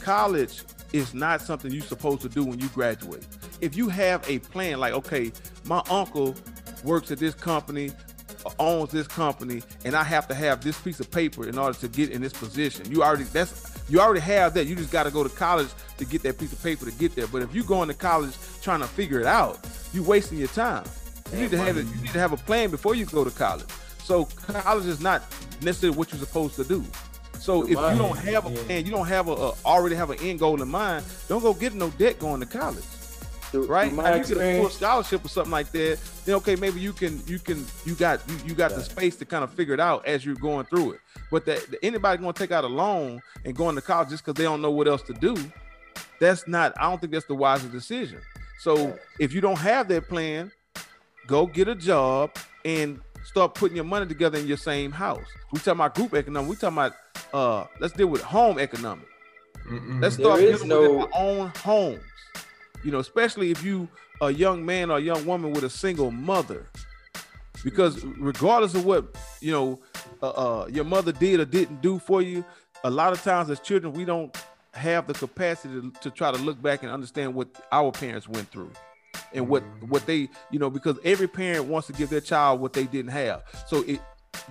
College 0.02 0.64
is 0.96 1.14
not 1.14 1.42
something 1.42 1.72
you're 1.72 1.84
supposed 1.84 2.22
to 2.22 2.30
do 2.30 2.44
when 2.44 2.58
you 2.60 2.70
graduate. 2.70 3.28
If 3.60 3.76
you 3.76 3.90
have 3.90 4.28
a 4.30 4.40
plan, 4.40 4.80
like, 4.80 4.94
okay, 4.94 5.32
my 5.66 5.82
uncle 5.90 6.36
works 6.84 7.12
at 7.12 7.20
this 7.20 7.36
company, 7.36 7.92
owns 8.60 8.92
this 8.92 9.08
company, 9.08 9.62
and 9.84 9.94
I 9.96 10.04
have 10.04 10.28
to 10.30 10.34
have 10.34 10.64
this 10.64 10.80
piece 10.80 11.00
of 11.00 11.12
paper 11.12 11.50
in 11.50 11.58
order 11.58 11.78
to 11.80 11.88
get 11.90 12.12
in 12.12 12.22
this 12.22 12.32
position. 12.32 12.90
You 12.90 13.04
already 13.04 13.26
that's 13.26 13.84
you 13.90 14.00
already 14.00 14.22
have 14.22 14.54
that. 14.54 14.68
You 14.68 14.76
just 14.76 14.92
got 14.92 15.04
to 15.04 15.12
go 15.12 15.24
to 15.24 15.30
college 15.30 15.68
to 15.98 16.06
get 16.06 16.24
that 16.24 16.38
piece 16.38 16.54
of 16.54 16.64
paper 16.64 16.86
to 16.86 16.92
get 16.92 17.16
there. 17.16 17.28
But 17.28 17.42
if 17.42 17.54
you're 17.54 17.66
going 17.66 17.90
to 17.90 17.94
college 17.94 18.34
trying 18.62 18.80
to 18.80 18.88
figure 18.88 19.20
it 19.20 19.26
out, 19.26 19.60
you're 19.94 20.04
wasting 20.04 20.38
your 20.38 20.48
time. 20.50 20.86
You 21.34 21.42
need 21.42 21.52
to 21.52 21.58
have. 21.58 21.76
You 21.76 21.84
need 21.84 22.14
to 22.14 22.20
have 22.20 22.32
a 22.32 22.38
plan 22.38 22.72
before 22.72 22.96
you 22.96 23.06
go 23.06 23.24
to 23.24 23.32
college. 23.32 23.68
So 24.04 24.26
college 24.48 24.86
is 24.86 25.02
not 25.02 25.24
necessarily 25.62 25.98
what 25.98 26.12
you're 26.12 26.20
supposed 26.20 26.56
to 26.56 26.64
do. 26.64 26.86
So 27.46 27.62
if 27.62 27.70
you 27.70 27.76
don't 27.76 28.18
have 28.18 28.48
a 28.48 28.50
plan, 28.50 28.86
you 28.86 28.92
don't 28.92 29.06
have 29.06 29.28
a, 29.28 29.32
a, 29.34 29.54
already 29.64 29.94
have 29.94 30.10
an 30.10 30.18
end 30.20 30.40
goal 30.40 30.60
in 30.64 30.68
mind, 30.68 31.06
don't 31.30 31.44
go 31.44 31.54
get 31.54 31.76
no 31.76 31.92
debt 31.92 32.18
going 32.18 32.40
to 32.40 32.48
college. 32.48 32.84
right? 33.54 33.94
Now, 33.94 34.16
you 34.16 34.24
get 34.24 34.38
a 34.38 34.62
full 34.62 34.70
scholarship 34.72 35.24
or 35.24 35.28
something 35.28 35.52
like 35.52 35.72
that, 35.72 36.00
then 36.26 36.36
okay, 36.38 36.56
maybe 36.56 36.80
you 36.80 36.92
can 36.92 37.22
you 37.28 37.38
can 37.38 37.64
you 37.86 37.94
got 37.94 38.28
you, 38.28 38.36
you 38.48 38.56
got 38.56 38.72
the 38.72 38.82
space 38.82 39.16
to 39.18 39.26
kind 39.26 39.44
of 39.44 39.54
figure 39.54 39.76
it 39.76 39.80
out 39.80 40.08
as 40.08 40.26
you're 40.26 40.34
going 40.34 40.66
through 40.66 40.94
it. 40.94 41.00
But 41.30 41.46
that 41.46 41.64
anybody 41.84 42.20
gonna 42.20 42.34
take 42.34 42.52
out 42.52 42.64
a 42.64 42.68
loan 42.68 43.22
and 43.46 43.56
going 43.56 43.76
to 43.76 43.82
college 43.82 44.10
just 44.10 44.26
because 44.26 44.40
they 44.40 44.44
don't 44.44 44.64
know 44.64 44.72
what 44.72 44.88
else 44.88 45.04
to 45.04 45.14
do, 45.14 45.36
that's 46.20 46.48
not. 46.48 46.74
I 46.80 46.90
don't 46.90 47.00
think 47.00 47.14
that's 47.14 47.28
the 47.28 47.36
wisest 47.36 47.72
decision. 47.72 48.22
So 48.60 48.98
if 49.20 49.34
you 49.34 49.42
don't 49.42 49.60
have 49.60 49.88
that 49.90 50.10
plan, 50.10 50.52
go 51.28 51.46
get 51.46 51.68
a 51.68 51.76
job 51.76 52.36
and 52.64 53.00
start 53.26 53.56
putting 53.56 53.76
your 53.76 53.86
money 53.86 54.06
together 54.06 54.38
in 54.38 54.48
your 54.48 54.58
same 54.58 54.92
house. 54.92 55.26
We 55.52 55.60
talking 55.60 55.74
about 55.74 55.96
group 55.96 56.14
economics. 56.14 56.50
We 56.50 56.56
talking 56.56 56.78
about 56.78 56.94
uh 57.34 57.68
let's 57.80 57.94
deal 57.94 58.08
with 58.08 58.22
home 58.22 58.60
economics. 58.60 59.10
Mm-mm. 59.68 60.02
Let's 60.02 60.16
start 60.16 60.40
dealing 60.40 60.68
no... 60.68 60.82
with 60.82 61.02
our 61.02 61.10
own 61.16 61.52
homes. 61.58 62.04
You 62.84 62.92
know, 62.92 63.00
especially 63.00 63.52
if 63.52 63.64
you 63.64 63.90
a 64.22 64.30
young 64.32 64.66
man 64.66 64.92
or 64.92 64.98
a 64.98 65.02
young 65.02 65.26
woman 65.26 65.52
with 65.52 65.64
a 65.64 65.70
single 65.70 66.12
mother. 66.12 66.68
Because 67.64 68.06
regardless 68.06 68.76
of 68.76 68.86
what 68.86 69.18
you 69.42 69.52
know, 69.52 69.80
uh, 70.22 70.30
uh, 70.30 70.68
your 70.68 70.86
mother 70.86 71.12
did 71.12 71.40
or 71.40 71.46
didn't 71.46 71.82
do 71.82 71.98
for 71.98 72.22
you, 72.22 72.46
a 72.84 72.90
lot 72.90 73.12
of 73.12 73.22
times 73.24 73.50
as 73.50 73.60
children 73.60 73.92
we 73.94 74.06
don't 74.06 74.38
have 74.74 75.08
the 75.08 75.14
capacity 75.14 75.74
to, 75.82 75.92
to 76.02 76.12
try 76.12 76.32
to 76.32 76.38
look 76.38 76.62
back 76.62 76.84
and 76.84 76.92
understand 76.92 77.34
what 77.34 77.48
our 77.72 77.92
parents 77.92 78.28
went 78.28 78.48
through 78.52 78.70
and 79.34 79.48
what 79.48 79.64
what 79.88 80.06
they 80.06 80.30
you 80.52 80.60
know 80.60 80.70
because 80.70 80.98
every 81.04 81.28
parent 81.28 81.66
wants 81.66 81.88
to 81.88 81.94
give 81.94 82.10
their 82.10 82.22
child 82.22 82.60
what 82.60 82.74
they 82.74 82.86
didn't 82.86 83.12
have. 83.12 83.44
So 83.68 83.84
it 83.84 84.02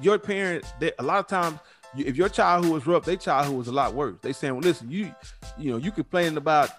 your 0.00 0.18
parent 0.18 0.64
they, 0.81 0.92
a 0.98 1.03
lot 1.03 1.18
of 1.18 1.27
times 1.27 1.59
if 1.96 2.16
your 2.16 2.29
childhood 2.29 2.72
was 2.72 2.87
rough 2.87 3.05
their 3.05 3.16
childhood 3.16 3.57
was 3.57 3.68
a 3.68 3.72
lot 3.72 3.94
worse. 3.94 4.16
They 4.22 4.33
saying 4.33 4.55
well 4.55 4.62
listen 4.62 4.90
you 4.90 5.14
you 5.59 5.70
know 5.70 5.77
you 5.77 5.90
complaining 5.90 6.37
about 6.37 6.70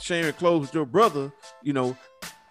sharing 0.00 0.32
clothes 0.34 0.62
with 0.62 0.74
your 0.74 0.86
brother 0.86 1.32
you 1.62 1.72
know 1.72 1.96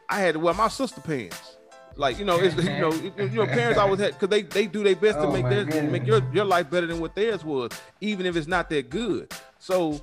i 0.10 0.19
had 0.19 0.34
to 0.34 0.39
wear 0.39 0.53
my 0.53 0.67
sister 0.67 1.01
pants. 1.01 1.58
Like 1.95 2.17
you 2.17 2.25
know 2.25 2.38
it's 2.38 2.56
you 2.56 2.63
know 2.63 2.93
you 3.17 3.29
know 3.29 3.45
parents 3.45 3.77
always 3.77 3.99
had 3.99 4.13
because 4.13 4.29
they 4.29 4.41
they 4.41 4.65
do 4.65 4.84
their 4.84 4.95
best 4.95 5.19
oh 5.19 5.27
to 5.27 5.32
make 5.32 5.47
their 5.49 5.65
goodness. 5.65 5.91
make 5.91 6.08
your 6.08 6.21
your 6.34 6.45
life 6.45 6.69
better 6.69 6.88
than 6.88 6.99
what 6.99 7.15
theirs 7.15 7.43
was 7.43 7.71
even 8.01 8.25
if 8.25 8.36
it's 8.36 8.47
not 8.47 8.69
that 8.69 8.89
good. 8.89 9.32
So 9.60 10.01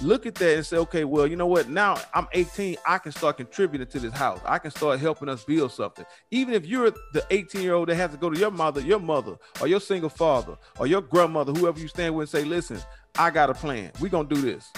look 0.00 0.26
at 0.26 0.34
that 0.36 0.56
and 0.56 0.66
say, 0.66 0.76
okay, 0.78 1.04
well, 1.04 1.26
you 1.26 1.36
know 1.36 1.46
what? 1.46 1.68
Now 1.68 1.96
I'm 2.14 2.26
18, 2.32 2.76
I 2.86 2.98
can 2.98 3.12
start 3.12 3.36
contributing 3.36 3.86
to 3.86 3.98
this 3.98 4.12
house. 4.12 4.40
I 4.44 4.58
can 4.58 4.70
start 4.70 5.00
helping 5.00 5.28
us 5.28 5.44
build 5.44 5.72
something. 5.72 6.04
Even 6.30 6.54
if 6.54 6.66
you're 6.66 6.90
the 7.12 7.24
18 7.30 7.62
year 7.62 7.74
old 7.74 7.88
that 7.88 7.96
has 7.96 8.10
to 8.12 8.16
go 8.16 8.30
to 8.30 8.38
your 8.38 8.50
mother, 8.50 8.80
your 8.80 9.00
mother, 9.00 9.36
or 9.60 9.66
your 9.66 9.80
single 9.80 10.10
father, 10.10 10.56
or 10.78 10.86
your 10.86 11.00
grandmother, 11.00 11.52
whoever 11.52 11.78
you 11.78 11.88
stand 11.88 12.14
with, 12.14 12.32
and 12.34 12.42
say, 12.42 12.48
listen, 12.48 12.78
I 13.18 13.30
got 13.30 13.50
a 13.50 13.54
plan. 13.54 13.92
We're 14.00 14.08
gonna 14.08 14.28
do 14.28 14.40
this. 14.40 14.70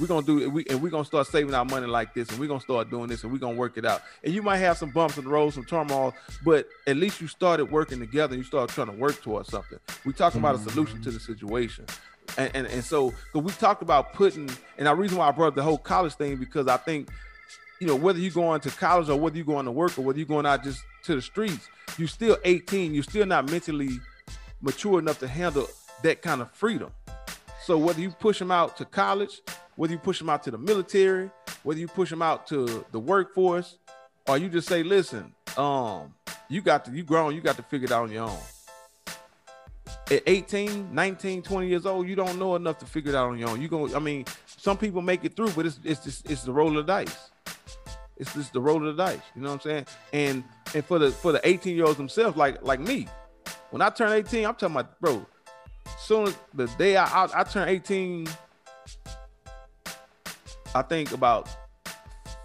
We're 0.00 0.06
gonna 0.06 0.24
do 0.24 0.40
it, 0.40 0.50
we, 0.50 0.64
and 0.70 0.80
we're 0.80 0.90
gonna 0.90 1.04
start 1.04 1.26
saving 1.26 1.54
our 1.54 1.66
money 1.66 1.86
like 1.86 2.14
this, 2.14 2.30
and 2.30 2.38
we're 2.38 2.46
gonna 2.46 2.60
start 2.60 2.88
doing 2.88 3.08
this, 3.08 3.24
and 3.24 3.32
we're 3.32 3.38
gonna 3.38 3.58
work 3.58 3.76
it 3.76 3.84
out. 3.84 4.00
And 4.24 4.32
you 4.32 4.42
might 4.42 4.56
have 4.56 4.78
some 4.78 4.90
bumps 4.90 5.18
in 5.18 5.24
the 5.24 5.30
road, 5.30 5.52
some 5.52 5.64
turmoil, 5.66 6.14
but 6.44 6.66
at 6.86 6.96
least 6.96 7.20
you 7.20 7.26
started 7.26 7.70
working 7.70 8.00
together 8.00 8.32
and 8.34 8.42
you 8.42 8.46
started 8.46 8.72
trying 8.72 8.86
to 8.86 8.94
work 8.94 9.20
towards 9.20 9.50
something. 9.50 9.78
We're 10.06 10.12
talking 10.12 10.40
about 10.40 10.54
a 10.54 10.58
mm-hmm. 10.58 10.70
solution 10.70 11.02
to 11.02 11.10
the 11.10 11.20
situation 11.20 11.84
and, 12.38 12.50
and, 12.54 12.66
and 12.66 12.84
so 12.84 13.12
we 13.34 13.52
talked 13.52 13.82
about 13.82 14.12
putting 14.14 14.50
and 14.78 14.86
the 14.86 14.94
reason 14.94 15.18
why 15.18 15.28
I 15.28 15.30
brought 15.30 15.48
up 15.48 15.54
the 15.54 15.62
whole 15.62 15.78
college 15.78 16.14
thing 16.14 16.36
because 16.36 16.66
I 16.66 16.76
think 16.76 17.08
you 17.80 17.86
know 17.86 17.96
whether 17.96 18.18
you're 18.18 18.30
going 18.30 18.60
to 18.60 18.70
college 18.70 19.08
or 19.08 19.18
whether 19.18 19.36
you're 19.36 19.44
going 19.44 19.66
to 19.66 19.72
work 19.72 19.98
or 19.98 20.02
whether 20.02 20.18
you're 20.18 20.26
going 20.26 20.46
out 20.46 20.64
just 20.64 20.82
to 21.04 21.14
the 21.14 21.22
streets, 21.22 21.68
you're 21.98 22.08
still 22.08 22.38
18. 22.44 22.94
You're 22.94 23.02
still 23.02 23.26
not 23.26 23.50
mentally 23.50 24.00
mature 24.60 24.98
enough 24.98 25.18
to 25.18 25.28
handle 25.28 25.66
that 26.02 26.22
kind 26.22 26.40
of 26.40 26.50
freedom. 26.52 26.90
So 27.64 27.76
whether 27.78 28.00
you 28.00 28.10
push 28.10 28.38
them 28.38 28.50
out 28.50 28.76
to 28.78 28.84
college, 28.84 29.40
whether 29.76 29.92
you 29.92 29.98
push 29.98 30.18
them 30.18 30.30
out 30.30 30.42
to 30.44 30.50
the 30.50 30.58
military, 30.58 31.30
whether 31.62 31.80
you 31.80 31.88
push 31.88 32.10
them 32.10 32.22
out 32.22 32.46
to 32.48 32.84
the 32.92 32.98
workforce, 32.98 33.78
or 34.28 34.38
you 34.38 34.48
just 34.48 34.68
say, 34.68 34.82
listen, 34.82 35.32
um, 35.56 36.14
you 36.48 36.60
got 36.60 36.84
to 36.84 36.92
you 36.92 37.02
grown, 37.02 37.34
you 37.34 37.40
got 37.40 37.56
to 37.56 37.62
figure 37.62 37.86
it 37.86 37.92
out 37.92 38.04
on 38.04 38.10
your 38.10 38.24
own 38.24 38.38
at 40.12 40.22
18, 40.26 40.94
19, 40.94 41.42
20 41.42 41.68
years 41.68 41.86
old, 41.86 42.06
you 42.06 42.14
don't 42.14 42.38
know 42.38 42.56
enough 42.56 42.78
to 42.78 42.86
figure 42.86 43.12
it 43.12 43.16
out 43.16 43.30
on 43.30 43.38
your 43.38 43.48
own. 43.48 43.60
You 43.60 43.68
go, 43.68 43.94
I 43.94 43.98
mean, 43.98 44.24
some 44.46 44.76
people 44.76 45.00
make 45.02 45.24
it 45.24 45.34
through, 45.34 45.50
but 45.50 45.66
it's 45.66 45.78
it's 45.84 46.04
just 46.04 46.30
it's 46.30 46.42
the 46.42 46.52
roll 46.52 46.76
of 46.78 46.86
the 46.86 46.92
dice. 46.92 47.30
It's 48.16 48.32
just 48.34 48.52
the 48.52 48.60
roll 48.60 48.86
of 48.86 48.96
the 48.96 49.02
dice. 49.02 49.20
You 49.34 49.42
know 49.42 49.48
what 49.48 49.54
I'm 49.54 49.60
saying? 49.60 49.86
And 50.12 50.44
and 50.74 50.84
for 50.84 50.98
the 50.98 51.10
for 51.10 51.32
the 51.32 51.46
18 51.46 51.74
year 51.74 51.86
olds 51.86 51.96
themselves, 51.96 52.36
like 52.36 52.62
like 52.62 52.80
me, 52.80 53.08
when 53.70 53.82
I 53.82 53.90
turn 53.90 54.12
18, 54.12 54.44
I'm 54.44 54.54
talking 54.54 54.76
about 54.76 55.00
bro. 55.00 55.26
Soon 55.98 56.28
as 56.28 56.36
the 56.54 56.66
day 56.78 56.96
I 56.96 57.24
I, 57.24 57.40
I 57.40 57.44
turn 57.44 57.68
18, 57.68 58.28
I 60.74 60.82
think 60.82 61.12
about 61.12 61.48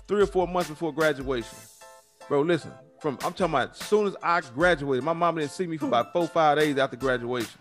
three 0.07 0.21
or 0.21 0.27
four 0.27 0.47
months 0.47 0.69
before 0.69 0.93
graduation. 0.93 1.57
Bro, 2.27 2.41
listen, 2.41 2.71
from 2.99 3.15
I'm 3.23 3.33
talking 3.33 3.45
about 3.45 3.71
as 3.71 3.77
soon 3.87 4.07
as 4.07 4.15
I 4.21 4.41
graduated, 4.41 5.03
my 5.03 5.13
mom 5.13 5.35
didn't 5.35 5.51
see 5.51 5.67
me 5.67 5.77
for 5.77 5.87
about 5.87 6.13
four, 6.13 6.27
five 6.27 6.57
days 6.57 6.77
after 6.77 6.97
graduation. 6.97 7.59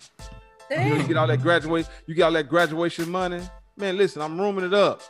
You, 0.70 0.77
know, 0.77 0.96
you 0.96 1.03
get 1.05 1.16
all 1.16 1.27
that 1.27 1.42
graduation, 1.42 1.90
you 2.07 2.14
get 2.14 2.22
all 2.22 2.33
that 2.33 2.49
graduation 2.49 3.11
money. 3.11 3.40
Man, 3.77 3.96
listen, 3.96 4.22
I'm 4.22 4.40
rooming 4.40 4.64
it 4.64 4.75
up. 4.75 5.03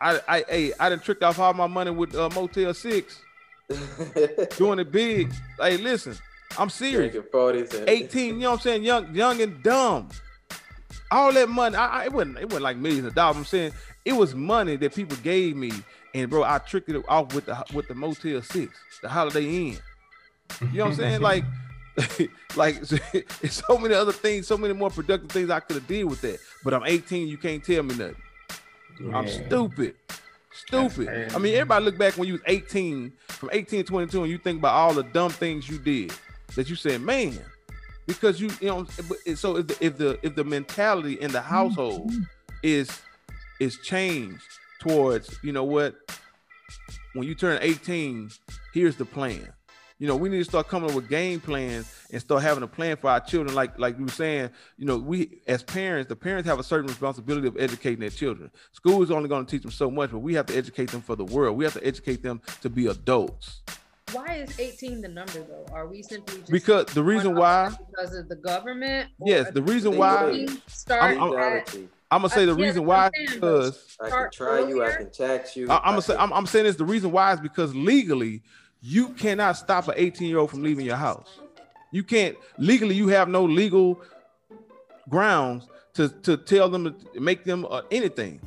I 0.00 0.20
I 0.28 0.44
hey, 0.48 0.72
I 0.78 0.88
done 0.88 1.00
tricked 1.00 1.22
off 1.22 1.38
all 1.38 1.52
my 1.54 1.66
money 1.66 1.90
with 1.90 2.14
uh, 2.14 2.28
Motel 2.30 2.74
Six. 2.74 3.20
doing 4.56 4.78
it 4.78 4.90
big. 4.90 5.32
Hey, 5.60 5.76
listen, 5.76 6.16
I'm 6.58 6.70
serious. 6.70 7.14
18, 7.86 8.26
you 8.26 8.40
know 8.40 8.50
what 8.50 8.54
I'm 8.54 8.60
saying? 8.60 8.82
Young, 8.82 9.14
young 9.14 9.40
and 9.42 9.62
dumb. 9.62 10.08
All 11.10 11.32
that 11.32 11.48
money, 11.48 11.76
I, 11.76 12.02
I, 12.02 12.04
it 12.04 12.12
wasn't 12.12 12.38
it 12.38 12.44
wasn't 12.44 12.62
like 12.62 12.76
millions 12.76 13.06
of 13.06 13.14
dollars. 13.14 13.36
I'm 13.36 13.44
saying 13.44 13.72
it 14.04 14.12
was 14.12 14.34
money 14.34 14.76
that 14.76 14.94
people 14.94 15.16
gave 15.18 15.56
me 15.56 15.72
and 16.14 16.30
bro, 16.30 16.42
I 16.42 16.58
tricked 16.58 16.88
it 16.88 17.04
off 17.08 17.34
with 17.34 17.46
the 17.46 17.64
with 17.74 17.88
the 17.88 17.94
Motel 17.94 18.42
Six, 18.42 18.72
the 19.02 19.08
Holiday 19.08 19.44
Inn. 19.44 19.78
You 20.60 20.78
know 20.78 20.84
what 20.84 20.90
I'm 20.90 20.96
saying? 20.96 21.20
Like, 21.20 21.44
like 22.56 22.76
it's 23.42 23.62
so 23.68 23.78
many 23.78 23.94
other 23.94 24.12
things, 24.12 24.46
so 24.46 24.56
many 24.56 24.74
more 24.74 24.90
productive 24.90 25.30
things 25.30 25.50
I 25.50 25.60
could 25.60 25.76
have 25.76 25.86
did 25.86 26.04
with 26.04 26.20
that. 26.22 26.38
But 26.64 26.74
I'm 26.74 26.84
18, 26.84 27.28
you 27.28 27.36
can't 27.36 27.62
tell 27.62 27.82
me 27.82 27.94
nothing. 27.94 28.16
Yeah. 29.00 29.16
I'm 29.16 29.28
stupid. 29.28 29.94
Stupid. 30.52 31.32
I 31.34 31.38
mean, 31.38 31.54
everybody 31.54 31.84
look 31.84 31.98
back 31.98 32.16
when 32.16 32.26
you 32.26 32.34
was 32.34 32.42
18, 32.46 33.12
from 33.28 33.50
18 33.52 33.80
to 33.80 33.84
22, 33.84 34.22
and 34.22 34.30
you 34.30 34.38
think 34.38 34.58
about 34.58 34.74
all 34.74 34.92
the 34.92 35.04
dumb 35.04 35.30
things 35.30 35.68
you 35.68 35.78
did 35.78 36.12
that 36.56 36.68
you 36.68 36.74
said, 36.74 37.00
man, 37.00 37.38
because 38.06 38.40
you, 38.40 38.50
you 38.60 38.68
know, 38.68 38.86
so 39.34 39.56
if 39.56 39.66
the 39.68 39.76
if 39.80 39.98
the 39.98 40.18
if 40.22 40.34
the 40.34 40.42
mentality 40.42 41.14
in 41.20 41.30
the 41.30 41.38
mm-hmm. 41.38 41.48
household 41.48 42.12
is 42.62 42.90
is 43.60 43.78
changed 43.78 44.42
towards, 44.80 45.38
you 45.42 45.52
know 45.52 45.64
what, 45.64 45.94
when 47.14 47.26
you 47.26 47.34
turn 47.34 47.58
18, 47.60 48.30
here's 48.72 48.96
the 48.96 49.04
plan. 49.04 49.48
You 49.98 50.06
know, 50.06 50.14
we 50.14 50.28
need 50.28 50.38
to 50.38 50.44
start 50.44 50.68
coming 50.68 50.90
up 50.90 50.94
with 50.94 51.08
game 51.08 51.40
plans 51.40 51.92
and 52.12 52.20
start 52.20 52.42
having 52.42 52.62
a 52.62 52.68
plan 52.68 52.96
for 52.96 53.10
our 53.10 53.18
children. 53.18 53.56
Like, 53.56 53.76
like 53.80 53.98
you 53.98 54.04
were 54.04 54.10
saying, 54.10 54.50
you 54.76 54.86
know, 54.86 54.96
we 54.96 55.40
as 55.48 55.64
parents, 55.64 56.08
the 56.08 56.14
parents 56.14 56.48
have 56.48 56.60
a 56.60 56.62
certain 56.62 56.86
responsibility 56.86 57.48
of 57.48 57.56
educating 57.58 57.98
their 57.98 58.10
children. 58.10 58.50
School 58.70 59.02
is 59.02 59.10
only 59.10 59.28
going 59.28 59.44
to 59.44 59.50
teach 59.50 59.62
them 59.62 59.72
so 59.72 59.90
much, 59.90 60.12
but 60.12 60.20
we 60.20 60.34
have 60.34 60.46
to 60.46 60.56
educate 60.56 60.90
them 60.90 61.00
for 61.00 61.16
the 61.16 61.24
world. 61.24 61.56
We 61.56 61.64
have 61.64 61.74
to 61.74 61.84
educate 61.84 62.22
them 62.22 62.40
to 62.60 62.70
be 62.70 62.86
adults. 62.86 63.62
Why 64.12 64.36
is 64.36 64.58
18 64.58 65.02
the 65.02 65.08
number 65.08 65.32
though? 65.32 65.66
Are 65.72 65.86
we 65.86 66.02
simply 66.02 66.42
because 66.48 66.86
the 66.86 67.02
reason 67.02 67.34
why 67.34 67.74
because 67.90 68.14
of 68.14 68.28
the 68.28 68.36
government? 68.36 69.10
Yes, 69.24 69.50
the 69.50 69.62
reason 69.62 69.96
why 69.98 70.46
start 70.66 71.18
I'm, 71.18 71.34
I'm, 71.34 71.88
I'm 72.10 72.22
gonna 72.22 72.32
say 72.32 72.46
the 72.46 72.54
reason 72.54 72.84
why 72.84 73.10
is 73.14 73.34
because 73.34 73.96
I 74.00 74.08
can 74.08 74.30
try 74.32 74.66
you, 74.66 74.82
I 74.82 74.92
can 74.92 75.10
tax 75.10 75.56
you. 75.56 75.70
I, 75.70 75.76
am 75.76 75.92
gonna 75.92 76.02
say 76.02 76.16
I'm, 76.16 76.32
I'm 76.32 76.46
saying 76.46 76.64
this. 76.64 76.76
The 76.76 76.84
reason 76.84 77.10
why 77.10 77.34
is 77.34 77.40
because 77.40 77.74
legally 77.74 78.42
you 78.80 79.10
cannot 79.10 79.56
stop 79.56 79.88
an 79.88 79.94
18 79.96 80.28
year 80.28 80.38
old 80.38 80.50
from 80.50 80.62
leaving 80.62 80.86
your 80.86 80.96
house. 80.96 81.38
You 81.90 82.02
can't 82.02 82.36
legally. 82.56 82.94
You 82.94 83.08
have 83.08 83.28
no 83.28 83.44
legal 83.44 84.00
grounds 85.08 85.68
to 85.94 86.08
to 86.08 86.36
tell 86.38 86.70
them 86.70 86.94
to 87.14 87.20
make 87.20 87.44
them 87.44 87.66
uh, 87.68 87.82
anything. 87.90 88.40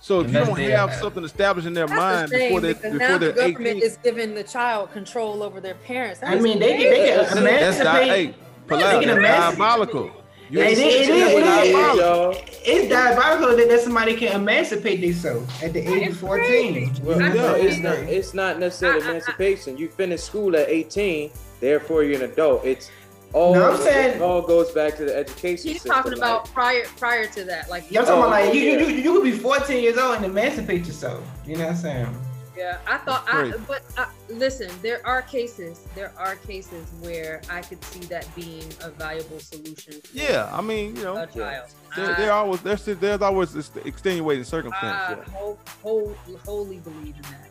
So 0.00 0.20
if 0.20 0.26
you 0.28 0.34
don't 0.34 0.58
have 0.58 0.92
something 0.94 1.24
established 1.24 1.66
in 1.66 1.72
their 1.72 1.88
mind 1.88 2.30
before 2.30 2.60
they 2.60 2.74
before 2.74 2.92
now 2.94 3.18
they're 3.18 3.32
the 3.32 3.32
government 3.32 3.76
18, 3.76 3.82
is 3.82 3.98
giving 4.02 4.34
the 4.34 4.44
child 4.44 4.92
control 4.92 5.42
over 5.42 5.60
their 5.60 5.76
parents. 5.76 6.20
That 6.20 6.30
I 6.30 6.40
mean, 6.40 6.58
they 6.58 6.76
can, 6.76 6.90
they 6.90 7.26
can 7.26 7.38
emancipate. 7.38 7.84
That's, 7.84 8.06
hey, 8.06 8.34
that's 8.68 9.56
diabolical. 9.56 10.23
You 10.50 10.60
it, 10.60 10.78
it, 10.78 10.78
it, 10.78 11.10
it, 11.10 12.54
it's 12.66 12.88
diabolical 12.88 13.56
that, 13.56 13.68
that 13.68 13.80
somebody 13.80 14.14
can 14.14 14.32
emancipate 14.40 15.00
themselves 15.00 15.50
at 15.62 15.72
the 15.72 15.80
age 15.80 16.08
of 16.08 16.18
14. 16.18 16.96
Well, 17.02 17.18
no, 17.18 17.54
it's 17.54 17.78
not. 17.78 17.98
It's 18.00 18.34
not 18.34 18.58
necessarily 18.58 19.00
uh, 19.00 19.04
uh, 19.04 19.06
uh. 19.06 19.10
emancipation. 19.12 19.78
You 19.78 19.88
finish 19.88 20.20
school 20.20 20.54
at 20.56 20.68
18, 20.68 21.30
therefore 21.60 22.04
you're 22.04 22.22
an 22.22 22.30
adult. 22.30 22.64
It's 22.64 22.90
all. 23.32 23.54
No, 23.54 23.72
I'm 23.72 23.78
saying 23.78 24.16
it 24.16 24.22
all 24.22 24.42
goes 24.42 24.70
back 24.72 24.96
to 24.96 25.06
the 25.06 25.16
education. 25.16 25.72
He's 25.72 25.82
talking 25.82 26.12
about 26.12 26.44
like, 26.44 26.52
prior 26.52 26.84
prior 26.98 27.26
to 27.28 27.44
that, 27.44 27.70
like. 27.70 27.90
You're 27.90 28.02
talking 28.02 28.18
about 28.18 28.42
oh, 28.42 28.44
like 28.44 28.54
you, 28.54 28.60
you 28.60 28.78
you 28.80 28.96
you 28.96 29.12
could 29.14 29.24
be 29.24 29.32
14 29.32 29.82
years 29.82 29.96
old 29.96 30.16
and 30.16 30.26
emancipate 30.26 30.86
yourself. 30.86 31.24
You 31.46 31.56
know 31.56 31.64
what 31.64 31.70
I'm 31.70 31.76
saying? 31.76 32.18
Yeah, 32.56 32.78
I 32.86 32.98
thought 32.98 33.24
I, 33.26 33.52
but 33.66 33.82
I, 33.98 34.08
listen, 34.28 34.70
there 34.80 35.04
are 35.04 35.22
cases, 35.22 35.86
there 35.94 36.12
are 36.16 36.36
cases 36.36 36.88
where 37.00 37.42
I 37.50 37.62
could 37.62 37.82
see 37.84 38.00
that 38.06 38.32
being 38.36 38.64
a 38.80 38.90
valuable 38.90 39.40
solution. 39.40 39.94
Yeah, 40.12 40.48
I 40.52 40.60
mean, 40.60 40.94
you 40.94 41.02
know, 41.02 41.16
a 41.16 41.26
child. 41.26 41.70
There, 41.96 42.14
there 42.14 42.32
always 42.32 42.60
there's 42.62 42.84
there's 42.84 43.20
always 43.22 43.70
extenuating 43.84 44.44
circumstances. 44.44 45.24
I 45.26 45.30
whole, 45.30 45.58
whole, 45.82 46.16
wholly 46.44 46.78
believe 46.78 47.16
in 47.16 47.22
that. 47.22 47.50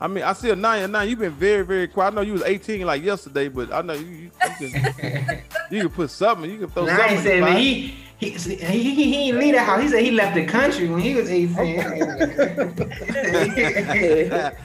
I 0.00 0.06
mean, 0.06 0.24
I 0.24 0.32
see 0.34 0.50
a 0.50 0.56
nine 0.56 0.82
and 0.82 0.92
nine. 0.92 1.08
You've 1.08 1.20
been 1.20 1.32
very, 1.32 1.64
very 1.64 1.88
quiet. 1.88 2.12
I 2.12 2.16
know 2.16 2.20
you 2.20 2.34
was 2.34 2.42
18 2.42 2.84
like 2.84 3.02
yesterday, 3.02 3.48
but 3.48 3.72
I 3.72 3.80
know 3.82 3.94
you 3.94 4.06
you, 4.06 4.30
you 4.60 4.70
can 4.70 5.42
you 5.70 5.80
can 5.80 5.90
put 5.90 6.10
something. 6.10 6.50
You 6.50 6.58
can 6.58 6.70
throw 6.70 6.84
nah, 6.84 6.96
something. 6.96 7.18
I 7.18 7.22
said, 7.22 7.40
man, 7.40 7.56
he 7.56 8.03
he, 8.32 8.82
he, 8.82 8.94
he, 8.94 9.04
he 9.04 9.26
didn't 9.26 9.40
leave 9.40 9.54
the 9.54 9.62
house. 9.62 9.82
He 9.82 9.88
said 9.88 10.02
he 10.02 10.10
left 10.10 10.34
the 10.34 10.46
country 10.46 10.88
when 10.88 11.00
he 11.00 11.14
was 11.14 11.28
18. 11.30 11.54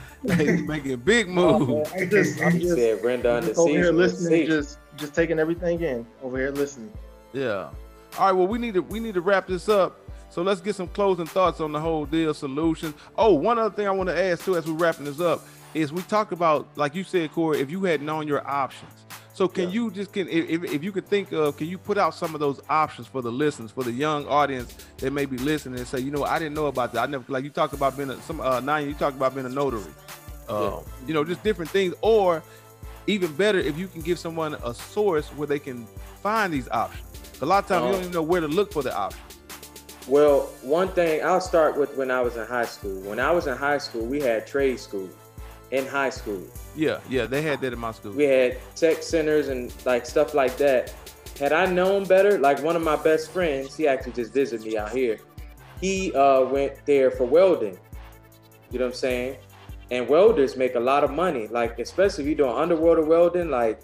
He's 0.22 0.62
making 0.62 0.92
a 0.92 0.96
big 0.98 1.28
oh, 1.30 1.58
moves. 1.58 1.90
I'm 1.94 2.10
just, 2.10 2.40
I'm 2.42 2.60
just, 2.60 2.74
said 2.74 3.00
Brenda 3.00 3.36
on 3.36 3.44
the 3.44 3.54
over 3.54 3.70
here 3.70 3.90
listening, 3.90 4.46
just 4.46 4.78
just 4.96 5.14
taking 5.14 5.38
everything 5.38 5.80
in 5.80 6.06
over 6.22 6.36
here 6.36 6.50
listening. 6.50 6.92
Yeah. 7.32 7.70
All 8.18 8.26
right. 8.26 8.32
Well, 8.32 8.46
we 8.46 8.58
need 8.58 8.74
to 8.74 8.82
we 8.82 9.00
need 9.00 9.14
to 9.14 9.22
wrap 9.22 9.46
this 9.46 9.68
up. 9.68 9.98
So 10.28 10.42
let's 10.42 10.60
get 10.60 10.76
some 10.76 10.88
closing 10.88 11.26
thoughts 11.26 11.60
on 11.60 11.72
the 11.72 11.80
whole 11.80 12.04
deal 12.04 12.34
solution. 12.34 12.94
Oh, 13.16 13.34
one 13.34 13.58
other 13.58 13.74
thing 13.74 13.88
I 13.88 13.90
want 13.90 14.10
to 14.10 14.22
ask 14.22 14.44
too 14.44 14.56
as 14.56 14.66
we're 14.66 14.74
wrapping 14.74 15.06
this 15.06 15.20
up 15.20 15.44
is 15.74 15.92
we 15.92 16.02
talked 16.02 16.32
about, 16.32 16.68
like 16.76 16.94
you 16.94 17.02
said, 17.02 17.32
Corey, 17.32 17.60
if 17.60 17.70
you 17.70 17.82
had 17.84 18.02
known 18.02 18.28
your 18.28 18.46
options. 18.46 18.92
So 19.40 19.48
can 19.48 19.68
yeah. 19.68 19.70
you 19.70 19.90
just 19.90 20.12
can 20.12 20.28
if, 20.28 20.64
if 20.64 20.84
you 20.84 20.92
could 20.92 21.06
think 21.06 21.32
of 21.32 21.56
can 21.56 21.66
you 21.66 21.78
put 21.78 21.96
out 21.96 22.14
some 22.14 22.34
of 22.34 22.40
those 22.40 22.60
options 22.68 23.06
for 23.06 23.22
the 23.22 23.32
listeners 23.32 23.70
for 23.70 23.82
the 23.82 23.90
young 23.90 24.26
audience 24.26 24.76
that 24.98 25.14
may 25.14 25.24
be 25.24 25.38
listening 25.38 25.78
and 25.78 25.88
say 25.88 25.98
you 25.98 26.10
know 26.10 26.24
I 26.24 26.38
didn't 26.38 26.52
know 26.52 26.66
about 26.66 26.92
that 26.92 27.04
I 27.04 27.06
never 27.06 27.24
like 27.26 27.44
you 27.44 27.48
talked 27.48 27.72
about 27.72 27.96
being 27.96 28.10
a, 28.10 28.20
some 28.20 28.42
uh 28.42 28.60
nine 28.60 28.86
you 28.86 28.92
talked 28.92 29.16
about 29.16 29.34
being 29.34 29.46
a 29.46 29.48
notary, 29.48 29.80
uh, 30.46 30.82
yeah. 30.82 31.06
you 31.06 31.14
know 31.14 31.24
just 31.24 31.42
different 31.42 31.70
things 31.70 31.94
or 32.02 32.42
even 33.06 33.34
better 33.34 33.58
if 33.58 33.78
you 33.78 33.88
can 33.88 34.02
give 34.02 34.18
someone 34.18 34.56
a 34.62 34.74
source 34.74 35.28
where 35.28 35.46
they 35.46 35.58
can 35.58 35.86
find 36.22 36.52
these 36.52 36.68
options. 36.68 37.08
A 37.40 37.46
lot 37.46 37.64
of 37.64 37.68
times 37.70 37.80
um, 37.80 37.86
you 37.86 37.92
don't 37.92 38.00
even 38.02 38.12
know 38.12 38.22
where 38.22 38.42
to 38.42 38.48
look 38.48 38.74
for 38.74 38.82
the 38.82 38.94
options. 38.94 39.38
Well, 40.06 40.40
one 40.60 40.88
thing 40.88 41.24
I'll 41.24 41.40
start 41.40 41.78
with 41.78 41.96
when 41.96 42.10
I 42.10 42.20
was 42.20 42.36
in 42.36 42.46
high 42.46 42.66
school. 42.66 43.00
When 43.08 43.18
I 43.18 43.30
was 43.30 43.46
in 43.46 43.56
high 43.56 43.78
school, 43.78 44.04
we 44.04 44.20
had 44.20 44.46
trade 44.46 44.78
school 44.78 45.08
in 45.70 45.86
high 45.86 46.10
school. 46.10 46.42
Yeah, 46.74 47.00
yeah, 47.08 47.26
they 47.26 47.42
had 47.42 47.60
that 47.60 47.72
in 47.72 47.78
my 47.78 47.92
school. 47.92 48.12
We 48.12 48.24
had 48.24 48.58
tech 48.74 49.02
centers 49.02 49.48
and 49.48 49.72
like 49.84 50.06
stuff 50.06 50.34
like 50.34 50.56
that. 50.58 50.94
Had 51.38 51.52
I 51.52 51.66
known 51.66 52.04
better, 52.04 52.38
like 52.38 52.62
one 52.62 52.76
of 52.76 52.82
my 52.82 52.96
best 52.96 53.30
friends, 53.30 53.76
he 53.76 53.88
actually 53.88 54.12
just 54.12 54.32
visited 54.34 54.66
me 54.66 54.76
out 54.76 54.90
here. 54.90 55.18
He 55.80 56.12
uh, 56.12 56.42
went 56.44 56.84
there 56.84 57.10
for 57.10 57.24
welding. 57.24 57.78
You 58.70 58.78
know 58.78 58.86
what 58.86 58.92
I'm 58.92 58.98
saying? 58.98 59.36
And 59.90 60.08
welders 60.08 60.56
make 60.56 60.74
a 60.74 60.80
lot 60.80 61.02
of 61.02 61.10
money. 61.10 61.48
Like 61.48 61.78
especially 61.78 62.24
if 62.24 62.28
you're 62.28 62.48
doing 62.48 62.56
underwater 62.56 63.04
welding, 63.04 63.50
like 63.50 63.80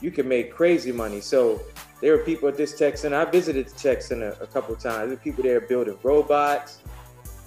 you 0.00 0.10
can 0.10 0.28
make 0.28 0.52
crazy 0.52 0.92
money. 0.92 1.20
So 1.20 1.60
there 2.00 2.16
were 2.16 2.22
people 2.22 2.48
at 2.48 2.56
this 2.56 2.76
tech 2.76 2.96
center. 2.96 3.16
I 3.16 3.24
visited 3.24 3.68
the 3.68 3.78
tech 3.78 4.02
center 4.02 4.36
a 4.40 4.46
couple 4.46 4.74
times. 4.74 5.08
There 5.08 5.08
were 5.08 5.16
people 5.16 5.42
there 5.42 5.60
building 5.60 5.98
robots, 6.02 6.80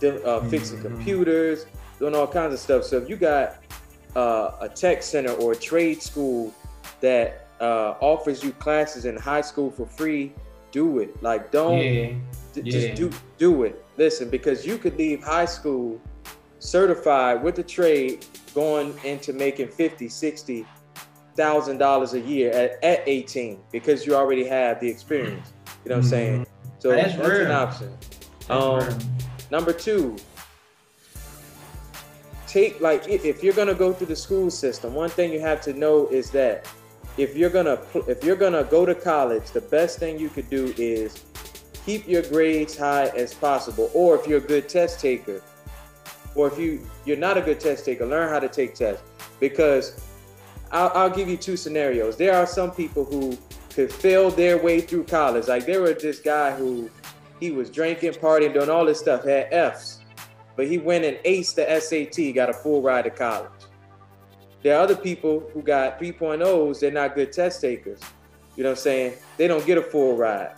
uh, 0.03 0.41
fixing 0.41 0.79
mm-hmm. 0.79 0.87
computers, 0.87 1.65
doing 2.03 2.15
all 2.15 2.27
kinds 2.27 2.53
of 2.53 2.59
stuff. 2.59 2.83
So 2.83 2.97
if 2.97 3.07
you 3.07 3.15
got 3.15 3.63
uh, 4.13 4.57
a 4.59 4.67
tech 4.67 5.01
center 5.01 5.31
or 5.31 5.53
a 5.53 5.55
trade 5.55 6.03
school 6.03 6.53
that 6.99 7.47
uh, 7.61 7.95
offers 8.01 8.43
you 8.43 8.51
classes 8.51 9.05
in 9.05 9.15
high 9.15 9.39
school 9.39 9.71
for 9.71 9.85
free, 9.85 10.33
do 10.71 10.99
it. 10.99 11.23
Like 11.23 11.49
don't 11.49 11.77
yeah. 11.77 12.13
D- 12.53 12.61
yeah. 12.65 12.71
just 12.71 12.95
do 12.95 13.09
do 13.37 13.63
it. 13.63 13.85
Listen, 13.95 14.29
because 14.29 14.65
you 14.65 14.77
could 14.77 14.97
leave 14.97 15.23
high 15.23 15.45
school 15.45 16.01
certified 16.59 17.41
with 17.41 17.55
the 17.55 17.63
trade 17.63 18.25
going 18.53 18.93
into 19.05 19.31
making 19.31 19.69
50, 19.69 20.09
60 20.09 20.65
thousand 21.35 21.77
dollars 21.77 22.13
a 22.15 22.19
year 22.19 22.51
at, 22.51 22.83
at 22.83 23.07
18 23.07 23.59
because 23.71 24.05
you 24.05 24.13
already 24.13 24.45
have 24.45 24.81
the 24.81 24.89
experience. 24.89 25.53
You 25.85 25.89
know 25.91 25.95
what 25.95 26.03
I'm 26.03 26.09
saying? 26.09 26.41
Mm-hmm. 26.41 26.69
So 26.79 26.89
that's, 26.89 27.15
that's 27.15 27.39
an 27.39 27.51
option. 27.51 27.97
Um, 28.49 28.99
number 29.49 29.71
two, 29.71 30.17
take 32.53 32.79
like 32.79 33.07
if 33.07 33.43
you're 33.43 33.53
gonna 33.53 33.73
go 33.73 33.91
through 33.91 34.07
the 34.07 34.15
school 34.15 34.51
system, 34.51 34.93
one 34.93 35.09
thing 35.09 35.33
you 35.33 35.39
have 35.39 35.59
to 35.61 35.73
know 35.73 36.07
is 36.09 36.29
that 36.29 36.69
if 37.17 37.35
you're 37.35 37.49
gonna 37.49 37.79
if 38.07 38.23
you're 38.23 38.35
gonna 38.35 38.63
go 38.63 38.85
to 38.85 38.93
college, 38.93 39.49
the 39.51 39.61
best 39.61 39.97
thing 39.97 40.19
you 40.19 40.29
could 40.29 40.49
do 40.51 40.71
is 40.77 41.23
keep 41.83 42.07
your 42.07 42.21
grades 42.21 42.77
high 42.77 43.07
as 43.17 43.33
possible. 43.33 43.89
Or 43.93 44.15
if 44.15 44.27
you're 44.27 44.37
a 44.37 44.47
good 44.53 44.69
test 44.69 44.99
taker, 44.99 45.41
or 46.35 46.47
if 46.47 46.59
you 46.59 46.87
you're 47.05 47.17
not 47.17 47.37
a 47.37 47.41
good 47.41 47.59
test 47.59 47.85
taker, 47.85 48.05
learn 48.05 48.29
how 48.29 48.39
to 48.39 48.49
take 48.49 48.75
tests 48.75 49.03
because 49.39 49.99
I'll, 50.71 50.91
I'll 50.93 51.09
give 51.09 51.27
you 51.27 51.37
two 51.37 51.57
scenarios. 51.57 52.17
There 52.17 52.35
are 52.35 52.45
some 52.45 52.69
people 52.69 53.03
who 53.03 53.35
could 53.73 53.91
fail 53.91 54.29
their 54.29 54.61
way 54.61 54.79
through 54.79 55.05
college. 55.05 55.47
Like 55.47 55.65
there 55.65 55.81
was 55.81 56.03
this 56.03 56.19
guy 56.19 56.55
who 56.55 56.87
he 57.39 57.49
was 57.49 57.71
drinking, 57.71 58.13
partying, 58.13 58.53
doing 58.53 58.69
all 58.69 58.85
this 58.85 58.99
stuff, 58.99 59.25
had 59.25 59.47
F's 59.51 60.02
but 60.55 60.67
he 60.67 60.77
went 60.77 61.05
and 61.05 61.17
aced 61.25 61.55
the 61.55 61.79
SAT, 61.79 62.35
got 62.35 62.49
a 62.49 62.53
full 62.53 62.81
ride 62.81 63.03
to 63.03 63.09
college. 63.09 63.49
There 64.61 64.77
are 64.77 64.81
other 64.81 64.95
people 64.95 65.49
who 65.53 65.61
got 65.61 65.99
3.0s, 65.99 66.79
they're 66.79 66.91
not 66.91 67.15
good 67.15 67.31
test 67.31 67.61
takers. 67.61 67.99
You 68.55 68.63
know 68.63 68.69
what 68.69 68.77
I'm 68.77 68.83
saying? 68.83 69.13
They 69.37 69.47
don't 69.47 69.65
get 69.65 69.77
a 69.77 69.81
full 69.81 70.15
ride. 70.15 70.55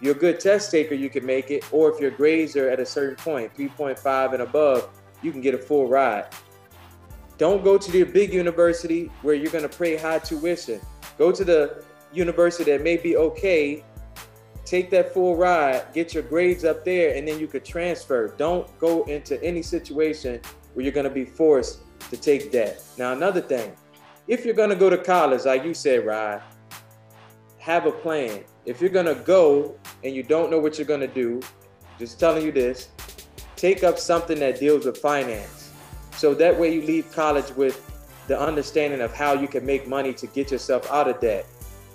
You're 0.00 0.16
a 0.16 0.18
good 0.18 0.40
test 0.40 0.70
taker, 0.70 0.94
you 0.94 1.10
can 1.10 1.24
make 1.24 1.50
it, 1.50 1.64
or 1.72 1.92
if 1.92 2.00
your 2.00 2.10
grades 2.10 2.56
are 2.56 2.68
at 2.68 2.80
a 2.80 2.86
certain 2.86 3.16
point, 3.16 3.54
3.5 3.54 4.32
and 4.32 4.42
above, 4.42 4.88
you 5.22 5.30
can 5.30 5.40
get 5.40 5.54
a 5.54 5.58
full 5.58 5.86
ride. 5.86 6.26
Don't 7.38 7.62
go 7.62 7.78
to 7.78 7.90
the 7.90 8.02
big 8.04 8.32
university 8.32 9.10
where 9.22 9.34
you're 9.34 9.52
gonna 9.52 9.68
pay 9.68 9.96
high 9.96 10.18
tuition. 10.18 10.80
Go 11.18 11.30
to 11.30 11.44
the 11.44 11.84
university 12.12 12.70
that 12.70 12.82
may 12.82 12.96
be 12.96 13.16
okay, 13.16 13.84
take 14.64 14.90
that 14.90 15.12
full 15.12 15.36
ride, 15.36 15.84
get 15.92 16.14
your 16.14 16.22
grades 16.22 16.64
up 16.64 16.84
there, 16.84 17.14
and 17.14 17.26
then 17.26 17.38
you 17.38 17.46
could 17.46 17.64
transfer. 17.64 18.28
Don't 18.36 18.66
go 18.78 19.04
into 19.04 19.42
any 19.42 19.62
situation 19.62 20.40
where 20.74 20.84
you're 20.84 20.92
going 20.92 21.04
to 21.04 21.10
be 21.10 21.24
forced 21.24 21.80
to 22.10 22.16
take 22.16 22.52
debt. 22.52 22.82
Now, 22.98 23.12
another 23.12 23.40
thing, 23.40 23.72
if 24.28 24.44
you're 24.44 24.54
going 24.54 24.70
to 24.70 24.76
go 24.76 24.88
to 24.88 24.98
college, 24.98 25.44
like 25.44 25.64
you 25.64 25.74
said, 25.74 26.06
Rod, 26.06 26.42
have 27.58 27.86
a 27.86 27.92
plan. 27.92 28.44
If 28.64 28.80
you're 28.80 28.90
going 28.90 29.06
to 29.06 29.14
go 29.14 29.76
and 30.04 30.14
you 30.14 30.22
don't 30.22 30.50
know 30.50 30.58
what 30.58 30.78
you're 30.78 30.86
going 30.86 31.00
to 31.00 31.06
do, 31.06 31.40
just 31.98 32.18
telling 32.18 32.44
you 32.44 32.52
this, 32.52 32.88
take 33.56 33.84
up 33.84 33.98
something 33.98 34.38
that 34.40 34.58
deals 34.58 34.86
with 34.86 34.98
finance. 34.98 35.72
So 36.12 36.34
that 36.34 36.58
way 36.58 36.74
you 36.74 36.82
leave 36.82 37.10
college 37.12 37.50
with 37.56 37.88
the 38.28 38.38
understanding 38.38 39.00
of 39.00 39.12
how 39.12 39.32
you 39.32 39.48
can 39.48 39.66
make 39.66 39.88
money 39.88 40.12
to 40.14 40.26
get 40.28 40.50
yourself 40.50 40.90
out 40.90 41.08
of 41.08 41.20
debt 41.20 41.46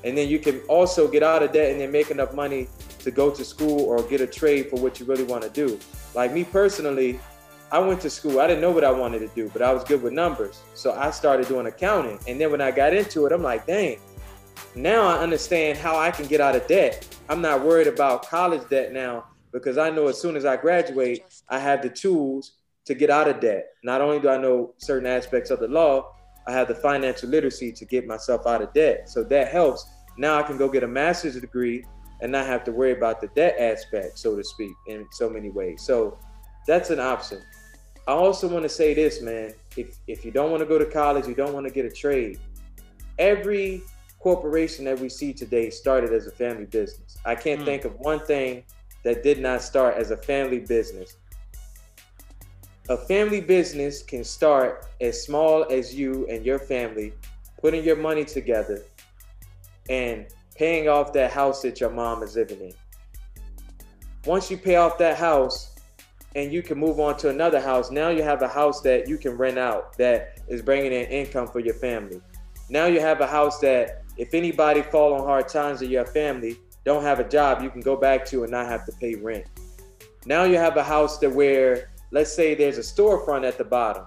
and 0.07 0.17
then 0.17 0.29
you 0.29 0.39
can 0.39 0.61
also 0.69 1.05
get 1.07 1.21
out 1.21 1.43
of 1.43 1.51
debt 1.51 1.71
and 1.71 1.81
then 1.81 1.91
make 1.91 2.11
enough 2.11 2.33
money 2.33 2.69
to 2.99 3.11
go 3.11 3.29
to 3.29 3.43
school 3.43 3.81
or 3.81 4.01
get 4.03 4.21
a 4.21 4.27
trade 4.27 4.69
for 4.69 4.79
what 4.79 4.99
you 4.99 5.05
really 5.05 5.23
want 5.23 5.43
to 5.43 5.49
do. 5.49 5.77
Like 6.15 6.31
me 6.31 6.45
personally, 6.45 7.19
I 7.73 7.79
went 7.79 7.99
to 8.01 8.09
school. 8.09 8.39
I 8.39 8.47
didn't 8.47 8.61
know 8.61 8.71
what 8.71 8.85
I 8.85 8.91
wanted 8.91 9.19
to 9.19 9.27
do, 9.35 9.49
but 9.49 9.61
I 9.61 9.73
was 9.73 9.83
good 9.83 10.01
with 10.01 10.13
numbers. 10.13 10.61
So 10.73 10.93
I 10.93 11.11
started 11.11 11.49
doing 11.49 11.67
accounting. 11.67 12.19
And 12.25 12.39
then 12.39 12.51
when 12.51 12.61
I 12.61 12.71
got 12.71 12.93
into 12.93 13.25
it, 13.25 13.33
I'm 13.33 13.43
like, 13.43 13.67
dang, 13.67 13.99
now 14.75 15.03
I 15.03 15.19
understand 15.19 15.77
how 15.77 15.97
I 15.97 16.09
can 16.09 16.25
get 16.25 16.39
out 16.39 16.55
of 16.55 16.65
debt. 16.67 17.05
I'm 17.27 17.41
not 17.41 17.65
worried 17.65 17.87
about 17.87 18.23
college 18.29 18.67
debt 18.69 18.93
now 18.93 19.25
because 19.51 19.77
I 19.77 19.89
know 19.89 20.07
as 20.07 20.21
soon 20.21 20.37
as 20.37 20.45
I 20.45 20.55
graduate, 20.55 21.23
I 21.49 21.59
have 21.59 21.81
the 21.81 21.89
tools 21.89 22.53
to 22.85 22.95
get 22.95 23.09
out 23.09 23.27
of 23.27 23.41
debt. 23.41 23.65
Not 23.83 23.99
only 23.99 24.19
do 24.19 24.29
I 24.29 24.37
know 24.37 24.73
certain 24.77 25.07
aspects 25.07 25.49
of 25.49 25.59
the 25.59 25.67
law, 25.67 26.13
I 26.47 26.53
have 26.53 26.69
the 26.69 26.75
financial 26.75 27.27
literacy 27.27 27.73
to 27.73 27.85
get 27.85 28.07
myself 28.07 28.47
out 28.47 28.61
of 28.61 28.71
debt. 28.71 29.09
So 29.09 29.25
that 29.25 29.51
helps. 29.51 29.85
Now 30.17 30.37
I 30.37 30.43
can 30.43 30.57
go 30.57 30.67
get 30.69 30.83
a 30.83 30.87
master's 30.87 31.39
degree 31.39 31.85
and 32.21 32.31
not 32.31 32.45
have 32.45 32.63
to 32.65 32.71
worry 32.71 32.93
about 32.93 33.21
the 33.21 33.27
debt 33.27 33.55
aspect, 33.59 34.17
so 34.17 34.35
to 34.35 34.43
speak, 34.43 34.71
in 34.87 35.05
so 35.11 35.29
many 35.29 35.49
ways. 35.49 35.83
So 35.83 36.17
that's 36.65 36.89
an 36.89 36.99
option. 36.99 37.41
I 38.07 38.13
also 38.13 38.47
want 38.47 38.63
to 38.63 38.69
say 38.69 38.93
this, 38.93 39.21
man. 39.21 39.53
If 39.75 39.97
if 40.07 40.25
you 40.25 40.31
don't 40.31 40.49
want 40.49 40.61
to 40.61 40.65
go 40.65 40.79
to 40.79 40.85
college, 40.85 41.27
you 41.27 41.35
don't 41.35 41.53
want 41.53 41.67
to 41.67 41.73
get 41.73 41.85
a 41.85 41.91
trade. 41.91 42.39
Every 43.19 43.81
corporation 44.19 44.85
that 44.85 44.99
we 44.99 45.09
see 45.09 45.33
today 45.33 45.69
started 45.69 46.11
as 46.11 46.25
a 46.25 46.31
family 46.31 46.65
business. 46.65 47.17
I 47.25 47.35
can't 47.35 47.61
mm. 47.61 47.65
think 47.65 47.85
of 47.85 47.93
one 47.99 48.19
thing 48.25 48.63
that 49.03 49.23
did 49.23 49.39
not 49.39 49.61
start 49.61 49.95
as 49.95 50.11
a 50.11 50.17
family 50.17 50.59
business 50.59 51.17
a 52.89 52.97
family 52.97 53.41
business 53.41 54.01
can 54.01 54.23
start 54.23 54.85
as 55.01 55.21
small 55.21 55.65
as 55.69 55.93
you 55.93 56.25
and 56.27 56.45
your 56.45 56.57
family 56.57 57.11
putting 57.61 57.83
your 57.83 57.97
money 57.97 58.23
together 58.23 58.83
and 59.89 60.27
paying 60.55 60.89
off 60.89 61.13
that 61.13 61.31
house 61.31 61.61
that 61.61 61.79
your 61.79 61.89
mom 61.89 62.23
is 62.23 62.35
living 62.35 62.59
in. 62.61 62.73
Once 64.25 64.51
you 64.51 64.57
pay 64.57 64.75
off 64.75 64.97
that 64.97 65.17
house 65.17 65.75
and 66.35 66.51
you 66.51 66.61
can 66.61 66.77
move 66.77 66.99
on 66.99 67.17
to 67.17 67.29
another 67.29 67.61
house, 67.61 67.91
now 67.91 68.09
you 68.09 68.23
have 68.23 68.41
a 68.41 68.47
house 68.47 68.81
that 68.81 69.07
you 69.07 69.17
can 69.17 69.37
rent 69.37 69.57
out 69.57 69.97
that 69.97 70.39
is 70.47 70.61
bringing 70.61 70.91
in 70.91 71.05
income 71.07 71.47
for 71.47 71.59
your 71.59 71.73
family. 71.75 72.21
Now 72.69 72.85
you 72.85 72.99
have 72.99 73.21
a 73.21 73.27
house 73.27 73.59
that 73.59 74.03
if 74.17 74.33
anybody 74.33 74.81
fall 74.81 75.13
on 75.13 75.21
hard 75.21 75.47
times 75.47 75.81
in 75.81 75.89
your 75.89 76.05
family, 76.05 76.57
don't 76.83 77.03
have 77.03 77.19
a 77.19 77.27
job, 77.27 77.61
you 77.61 77.69
can 77.69 77.81
go 77.81 77.95
back 77.95 78.25
to 78.27 78.43
and 78.43 78.51
not 78.51 78.67
have 78.67 78.85
to 78.85 78.91
pay 78.93 79.15
rent. 79.15 79.45
Now 80.25 80.43
you 80.43 80.57
have 80.57 80.75
a 80.75 80.83
house 80.83 81.19
that 81.19 81.29
where 81.29 81.91
let's 82.11 82.33
say 82.33 82.55
there's 82.55 82.77
a 82.77 82.81
storefront 82.81 83.47
at 83.47 83.57
the 83.57 83.63
bottom 83.63 84.05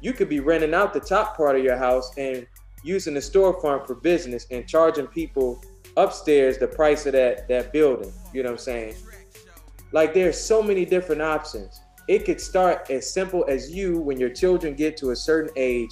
you 0.00 0.12
could 0.12 0.28
be 0.28 0.40
renting 0.40 0.74
out 0.74 0.92
the 0.92 1.00
top 1.00 1.36
part 1.36 1.56
of 1.56 1.64
your 1.64 1.76
house 1.76 2.16
and 2.16 2.46
using 2.82 3.14
the 3.14 3.20
storefront 3.20 3.86
for 3.86 3.94
business 3.94 4.46
and 4.50 4.66
charging 4.66 5.06
people 5.06 5.62
upstairs 5.96 6.58
the 6.58 6.66
price 6.66 7.06
of 7.06 7.12
that 7.12 7.48
that 7.48 7.72
building. 7.72 8.12
You 8.32 8.42
know 8.42 8.50
what 8.50 8.60
I'm 8.60 8.64
saying? 8.64 8.94
Like 9.92 10.14
there's 10.14 10.38
so 10.38 10.62
many 10.62 10.84
different 10.84 11.22
options. 11.22 11.80
It 12.08 12.24
could 12.24 12.40
start 12.40 12.90
as 12.90 13.12
simple 13.12 13.44
as 13.48 13.70
you 13.70 14.00
when 14.00 14.18
your 14.18 14.30
children 14.30 14.74
get 14.74 14.96
to 14.98 15.10
a 15.10 15.16
certain 15.16 15.52
age, 15.56 15.90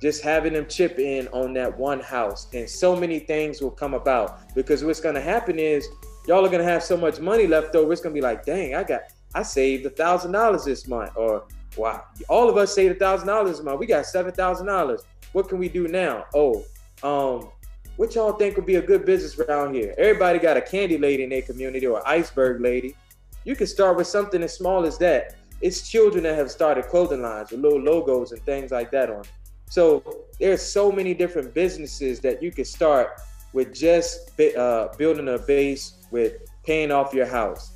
just 0.00 0.22
having 0.22 0.52
them 0.52 0.66
chip 0.66 0.98
in 0.98 1.28
on 1.28 1.52
that 1.54 1.76
one 1.76 2.00
house, 2.00 2.48
and 2.54 2.68
so 2.68 2.96
many 2.96 3.18
things 3.18 3.60
will 3.60 3.70
come 3.70 3.94
about. 3.94 4.54
Because 4.54 4.84
what's 4.84 5.00
gonna 5.00 5.20
happen 5.20 5.58
is 5.58 5.86
y'all 6.26 6.44
are 6.44 6.48
gonna 6.48 6.64
have 6.64 6.82
so 6.82 6.96
much 6.96 7.20
money 7.20 7.46
left 7.46 7.74
over. 7.74 7.92
It's 7.92 8.00
gonna 8.00 8.14
be 8.14 8.20
like, 8.20 8.44
dang, 8.44 8.74
I 8.74 8.84
got 8.84 9.02
I 9.34 9.42
saved 9.42 9.86
a 9.86 9.90
thousand 9.90 10.32
dollars 10.32 10.64
this 10.64 10.88
month, 10.88 11.12
or 11.16 11.44
wow, 11.76 12.04
all 12.28 12.48
of 12.48 12.56
us 12.56 12.74
saved 12.74 12.96
a 12.96 12.98
thousand 12.98 13.28
dollars 13.28 13.56
this 13.56 13.64
month. 13.64 13.78
We 13.78 13.86
got 13.86 14.06
seven 14.06 14.32
thousand 14.32 14.66
dollars. 14.66 15.02
What 15.32 15.48
can 15.48 15.58
we 15.58 15.68
do 15.68 15.88
now? 15.88 16.26
Oh, 16.34 16.64
um, 17.02 17.50
what 17.96 18.14
y'all 18.14 18.32
think 18.32 18.56
would 18.56 18.66
be 18.66 18.76
a 18.76 18.82
good 18.82 19.04
business 19.04 19.38
around 19.38 19.74
here? 19.74 19.94
Everybody 19.98 20.38
got 20.38 20.56
a 20.56 20.62
candy 20.62 20.98
lady 20.98 21.22
in 21.22 21.30
their 21.30 21.42
community 21.42 21.86
or 21.86 22.06
iceberg 22.08 22.60
lady. 22.60 22.96
You 23.44 23.54
can 23.54 23.66
start 23.66 23.96
with 23.96 24.06
something 24.06 24.42
as 24.42 24.54
small 24.54 24.84
as 24.84 24.98
that. 24.98 25.36
It's 25.60 25.88
children 25.88 26.24
that 26.24 26.36
have 26.36 26.50
started 26.50 26.86
clothing 26.86 27.22
lines 27.22 27.50
with 27.50 27.60
little 27.60 27.80
logos 27.80 28.32
and 28.32 28.42
things 28.42 28.70
like 28.70 28.90
that 28.92 29.10
on. 29.10 29.24
So 29.68 30.24
there's 30.40 30.62
so 30.62 30.90
many 30.90 31.14
different 31.14 31.54
businesses 31.54 32.20
that 32.20 32.42
you 32.42 32.50
can 32.50 32.64
start 32.64 33.20
with 33.52 33.74
just 33.74 34.40
uh, 34.40 34.88
building 34.96 35.28
a 35.28 35.38
base 35.38 36.06
with 36.10 36.38
paying 36.64 36.90
off 36.90 37.12
your 37.12 37.26
house. 37.26 37.74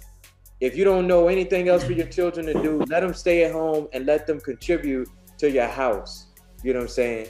If 0.61 0.76
you 0.76 0.84
don't 0.84 1.07
know 1.07 1.28
anything 1.28 1.68
else 1.68 1.84
for 1.84 1.92
your 1.92 2.07
children 2.07 2.46
to 2.46 2.55
do, 2.55 2.82
let 2.88 3.00
them 3.00 3.12
stay 3.12 3.44
at 3.44 3.52
home 3.52 3.88
and 3.92 4.07
let 4.07 4.26
them 4.26 4.40
contribute 4.40 5.09
to 5.38 5.50
your 5.50 5.66
house. 5.66 6.28
You 6.62 6.72
know 6.72 6.78
what 6.78 6.84
I'm 6.84 6.88
saying? 6.88 7.26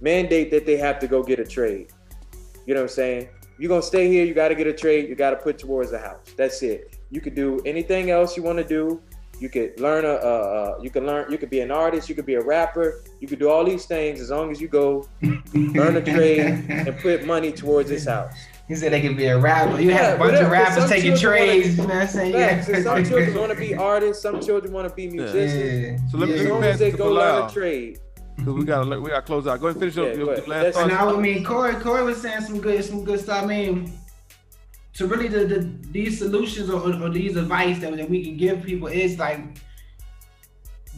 Mandate 0.00 0.50
that 0.50 0.66
they 0.66 0.76
have 0.76 0.98
to 1.00 1.06
go 1.06 1.22
get 1.22 1.38
a 1.38 1.44
trade. 1.44 1.92
You 2.66 2.74
know 2.74 2.80
what 2.80 2.90
I'm 2.90 2.94
saying? 2.94 3.28
You're 3.58 3.68
gonna 3.68 3.82
stay 3.82 4.08
here, 4.08 4.24
you 4.24 4.34
gotta 4.34 4.54
get 4.54 4.66
a 4.66 4.72
trade, 4.72 5.08
you 5.08 5.14
gotta 5.14 5.36
put 5.36 5.58
towards 5.58 5.90
the 5.90 5.98
house. 5.98 6.18
That's 6.36 6.62
it. 6.62 6.98
You 7.10 7.20
could 7.20 7.34
do 7.34 7.60
anything 7.64 8.10
else 8.10 8.36
you 8.36 8.42
want 8.42 8.58
to 8.58 8.64
do. 8.64 9.00
You 9.38 9.48
could 9.48 9.78
learn 9.80 10.04
a, 10.04 10.12
uh, 10.12 10.78
you 10.82 10.90
could 10.90 11.04
learn, 11.04 11.30
you 11.30 11.38
could 11.38 11.50
be 11.50 11.60
an 11.60 11.70
artist, 11.70 12.08
you 12.08 12.14
could 12.14 12.26
be 12.26 12.34
a 12.34 12.42
rapper, 12.42 13.02
you 13.20 13.28
could 13.28 13.38
do 13.38 13.50
all 13.50 13.64
these 13.64 13.84
things 13.84 14.20
as 14.20 14.30
long 14.30 14.50
as 14.50 14.60
you 14.60 14.68
go 14.68 15.08
learn 15.54 15.96
a 15.96 16.02
trade 16.02 16.64
and 16.68 16.98
put 17.02 17.24
money 17.26 17.52
towards 17.52 17.88
this 17.90 18.06
house. 18.06 18.32
He 18.68 18.74
said 18.74 18.92
they 18.92 19.00
could 19.00 19.16
be 19.16 19.26
a 19.26 19.38
rapper. 19.38 19.80
You 19.80 19.90
yeah, 19.90 19.96
have 19.96 20.14
a 20.14 20.18
bunch 20.18 20.40
of 20.40 20.50
rappers 20.50 20.88
taking 20.88 21.16
trades. 21.16 21.76
Wanna, 21.76 21.82
you 21.82 21.88
know 21.88 21.94
what 21.94 22.02
I'm 22.02 22.08
saying? 22.08 22.32
Yeah. 22.34 22.82
some 22.82 23.04
children 23.08 23.34
want 23.38 23.52
to 23.52 23.58
be 23.58 23.74
artists. 23.74 24.22
Some 24.22 24.40
children 24.40 24.72
want 24.72 24.88
to 24.88 24.94
be 24.94 25.08
musicians. 25.08 26.02
Yeah. 26.02 26.08
So 26.10 26.18
let 26.18 26.28
me, 26.28 26.34
as 26.34 26.46
long 26.48 26.64
as 26.64 26.78
they 26.80 26.90
go 26.90 27.12
learn 27.12 27.48
a 27.48 27.50
trade. 27.50 28.00
Cause 28.44 28.54
we 28.54 28.64
gotta 28.64 29.00
we 29.00 29.10
gotta 29.10 29.22
close 29.22 29.46
out. 29.46 29.60
Go 29.60 29.68
ahead 29.68 29.82
and 29.82 29.92
finish 29.92 29.96
yeah, 29.96 30.12
up 30.12 30.38
your 30.38 30.46
last 30.46 30.74
thoughts. 30.74 30.88
Now 30.88 31.16
I 31.16 31.20
mean, 31.20 31.44
Corey, 31.44 31.74
Corey 31.76 32.04
was 32.04 32.20
saying 32.20 32.42
some 32.42 32.60
good 32.60 32.84
some 32.84 33.02
good 33.04 33.20
stuff. 33.20 33.44
I 33.44 33.46
mean, 33.46 33.92
to 34.94 35.06
really 35.06 35.28
the, 35.28 35.44
the 35.46 35.58
these 35.90 36.18
solutions 36.18 36.70
or, 36.70 37.02
or 37.02 37.08
these 37.08 37.36
advice 37.36 37.78
that, 37.80 37.96
that 37.96 38.08
we 38.08 38.24
can 38.24 38.36
give 38.36 38.62
people 38.62 38.88
is 38.88 39.18
like 39.18 39.40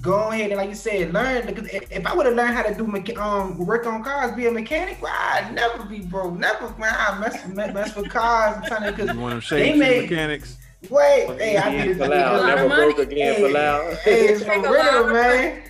go 0.01 0.31
ahead 0.31 0.51
and 0.51 0.59
like 0.59 0.69
you 0.69 0.75
said, 0.75 1.13
learn. 1.13 1.47
Because 1.47 1.69
if 1.71 2.07
I 2.07 2.15
would 2.15 2.27
have 2.27 2.35
learned 2.35 2.55
how 2.55 2.63
to 2.63 2.75
do 2.75 3.21
um 3.21 3.59
work 3.59 3.87
on 3.87 4.03
cars, 4.03 4.33
be 4.33 4.47
a 4.47 4.51
mechanic, 4.51 5.01
well, 5.01 5.15
I'd 5.17 5.53
never 5.55 5.85
be 5.85 6.01
broke. 6.01 6.35
Never, 6.35 6.69
man. 6.77 6.95
I 6.97 7.19
mess 7.19 7.47
mess 7.47 7.97
with 7.97 8.11
cars. 8.11 8.57
I'm 8.57 8.65
trying 8.65 8.95
to 8.95 9.05
because 9.05 9.49
they 9.51 9.77
made 9.77 10.03
mechanics. 10.03 10.57
Wait, 10.89 11.27
hey, 11.39 11.59
I 11.59 11.87
need 11.87 11.99
to 11.99 12.09
never 12.09 12.69
broke 12.69 12.99
again 12.99 13.35
hey, 13.35 13.43
for 13.43 13.97
Hey, 14.05 14.29
it's 14.29 14.45
for 14.45 14.61
real, 14.61 15.09
man. 15.09 15.63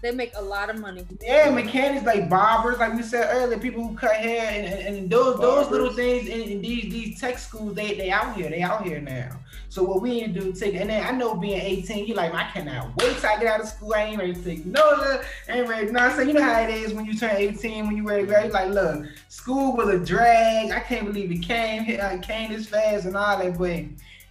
They 0.00 0.12
make 0.12 0.32
a 0.36 0.42
lot 0.42 0.70
of 0.70 0.78
money. 0.78 1.04
Yeah, 1.20 1.50
mechanics 1.50 2.06
like 2.06 2.30
barbers, 2.30 2.78
like 2.78 2.94
we 2.94 3.02
said 3.02 3.28
earlier, 3.32 3.58
people 3.58 3.86
who 3.86 3.96
cut 3.96 4.14
hair 4.14 4.48
and, 4.48 4.66
and, 4.66 4.96
and 4.96 5.10
those 5.10 5.38
barbers. 5.38 5.66
those 5.66 5.70
little 5.72 5.92
things 5.92 6.28
in, 6.28 6.40
in, 6.40 6.62
these 6.62 6.92
these 6.92 7.20
tech 7.20 7.36
schools, 7.36 7.74
they 7.74 7.94
they 7.94 8.10
out 8.10 8.36
here, 8.36 8.48
they 8.48 8.62
out 8.62 8.84
here 8.84 9.00
now. 9.00 9.38
So 9.70 9.82
what 9.82 10.00
we 10.00 10.20
need 10.20 10.34
to 10.34 10.40
do, 10.40 10.52
take 10.52 10.74
and 10.76 10.88
then 10.88 11.04
I 11.04 11.10
know 11.10 11.34
being 11.34 11.60
18, 11.60 12.06
you 12.06 12.14
like, 12.14 12.32
I 12.32 12.48
cannot 12.50 12.96
wait 12.96 13.18
till 13.18 13.28
I 13.28 13.38
get 13.38 13.46
out 13.46 13.60
of 13.60 13.66
school. 13.66 13.92
I 13.94 14.04
ain't 14.04 14.18
ready 14.18 14.34
to 14.34 14.42
take 14.42 14.64
no 14.64 14.80
look, 14.98 15.26
ain't 15.48 15.68
ready. 15.68 15.86
You 15.86 15.92
know 15.92 16.00
what 16.00 16.10
I'm 16.10 16.16
saying? 16.16 16.28
You 16.28 16.34
know 16.34 16.42
how 16.42 16.60
it 16.60 16.70
is 16.70 16.94
when 16.94 17.04
you 17.04 17.18
turn 17.18 17.36
18, 17.36 17.86
when 17.86 17.96
you 17.96 18.08
ready, 18.08 18.24
ready. 18.24 18.50
Like, 18.50 18.70
look, 18.70 19.04
school 19.28 19.76
was 19.76 19.88
a 19.88 19.98
drag. 19.98 20.70
I 20.70 20.80
can't 20.80 21.06
believe 21.06 21.32
it 21.32 21.42
came, 21.42 21.86
it 21.86 21.98
uh, 21.98 22.18
came 22.18 22.52
this 22.52 22.68
fast 22.68 23.04
and 23.04 23.16
all 23.16 23.36
that, 23.36 23.58
but 23.58 23.84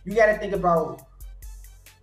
you 0.05 0.15
got 0.15 0.28
to 0.28 0.38
think 0.38 0.53
about 0.53 1.07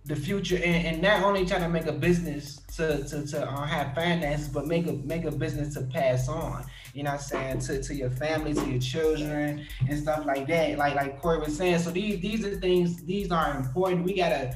the 0.05 0.15
future 0.15 0.57
and, 0.57 0.85
and 0.85 1.01
not 1.01 1.23
only 1.23 1.45
trying 1.45 1.61
to 1.61 1.69
make 1.69 1.87
a 1.87 1.91
business 1.91 2.57
to 2.75 3.03
to, 3.05 3.25
to 3.25 3.49
uh, 3.49 3.65
have 3.65 3.95
finances, 3.95 4.47
but 4.47 4.67
make 4.67 4.87
a 4.87 4.93
make 4.93 5.25
a 5.25 5.31
business 5.31 5.73
to 5.73 5.81
pass 5.81 6.29
on. 6.29 6.63
You 6.93 7.03
know 7.03 7.11
what 7.11 7.21
I'm 7.21 7.25
saying 7.25 7.59
to, 7.59 7.83
to 7.83 7.95
your 7.95 8.11
family, 8.11 8.53
to 8.53 8.69
your 8.69 8.79
children, 8.79 9.65
and 9.87 9.99
stuff 9.99 10.25
like 10.25 10.47
that. 10.47 10.77
Like 10.77 10.95
like 10.95 11.19
Corey 11.21 11.39
was 11.39 11.57
saying. 11.57 11.79
So 11.79 11.89
these 11.89 12.19
these 12.21 12.45
are 12.45 12.55
things. 12.55 13.03
These 13.03 13.31
are 13.31 13.57
important. 13.57 14.05
We 14.05 14.15
gotta 14.15 14.55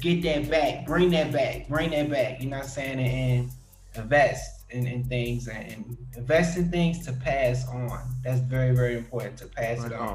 get 0.00 0.22
that 0.22 0.50
back, 0.50 0.86
bring 0.86 1.10
that 1.10 1.32
back, 1.32 1.68
bring 1.68 1.90
that 1.90 2.08
back. 2.08 2.40
You 2.40 2.48
know 2.48 2.56
what 2.56 2.64
I'm 2.64 2.70
saying, 2.70 2.98
and, 2.98 3.40
and 3.40 3.50
invest 3.94 4.64
in, 4.70 4.86
in 4.86 5.04
things 5.04 5.48
and, 5.48 5.72
and, 5.72 5.98
invest 6.16 6.56
in 6.56 6.70
things 6.70 7.04
to 7.06 7.12
pass 7.12 7.68
on. 7.68 8.08
That's 8.24 8.40
very 8.40 8.74
very 8.74 8.96
important 8.96 9.36
to 9.38 9.46
pass 9.46 9.80
right 9.80 9.92
it 9.92 9.98
on. 9.98 10.08
on. 10.08 10.14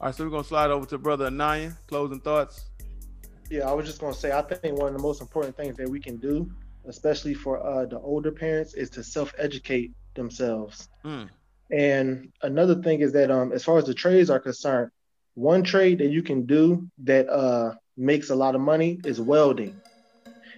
All 0.00 0.06
right, 0.06 0.14
so 0.14 0.24
we're 0.24 0.30
gonna 0.30 0.42
slide 0.42 0.70
over 0.70 0.86
to 0.86 0.98
Brother 0.98 1.26
Anaya. 1.26 1.76
Closing 1.86 2.20
thoughts. 2.20 2.69
Yeah, 3.50 3.68
I 3.68 3.72
was 3.72 3.86
just 3.86 4.00
gonna 4.00 4.14
say 4.14 4.32
I 4.32 4.42
think 4.42 4.78
one 4.78 4.88
of 4.88 4.94
the 4.94 5.02
most 5.02 5.20
important 5.20 5.56
things 5.56 5.76
that 5.76 5.88
we 5.88 6.00
can 6.00 6.16
do 6.16 6.50
especially 6.86 7.34
for 7.34 7.64
uh, 7.64 7.86
the 7.86 7.98
older 7.98 8.30
parents, 8.30 8.74
is 8.74 8.90
to 8.90 9.04
self-educate 9.04 9.92
themselves. 10.14 10.88
Mm. 11.04 11.28
And 11.70 12.32
another 12.42 12.76
thing 12.82 13.00
is 13.00 13.12
that 13.12 13.30
um, 13.30 13.52
as 13.52 13.64
far 13.64 13.78
as 13.78 13.84
the 13.84 13.94
trades 13.94 14.30
are 14.30 14.40
concerned, 14.40 14.90
one 15.34 15.62
trade 15.62 15.98
that 15.98 16.08
you 16.08 16.22
can 16.22 16.46
do 16.46 16.88
that 17.04 17.28
uh, 17.28 17.74
makes 17.96 18.30
a 18.30 18.34
lot 18.34 18.54
of 18.54 18.60
money 18.60 18.98
is 19.04 19.20
welding. 19.20 19.80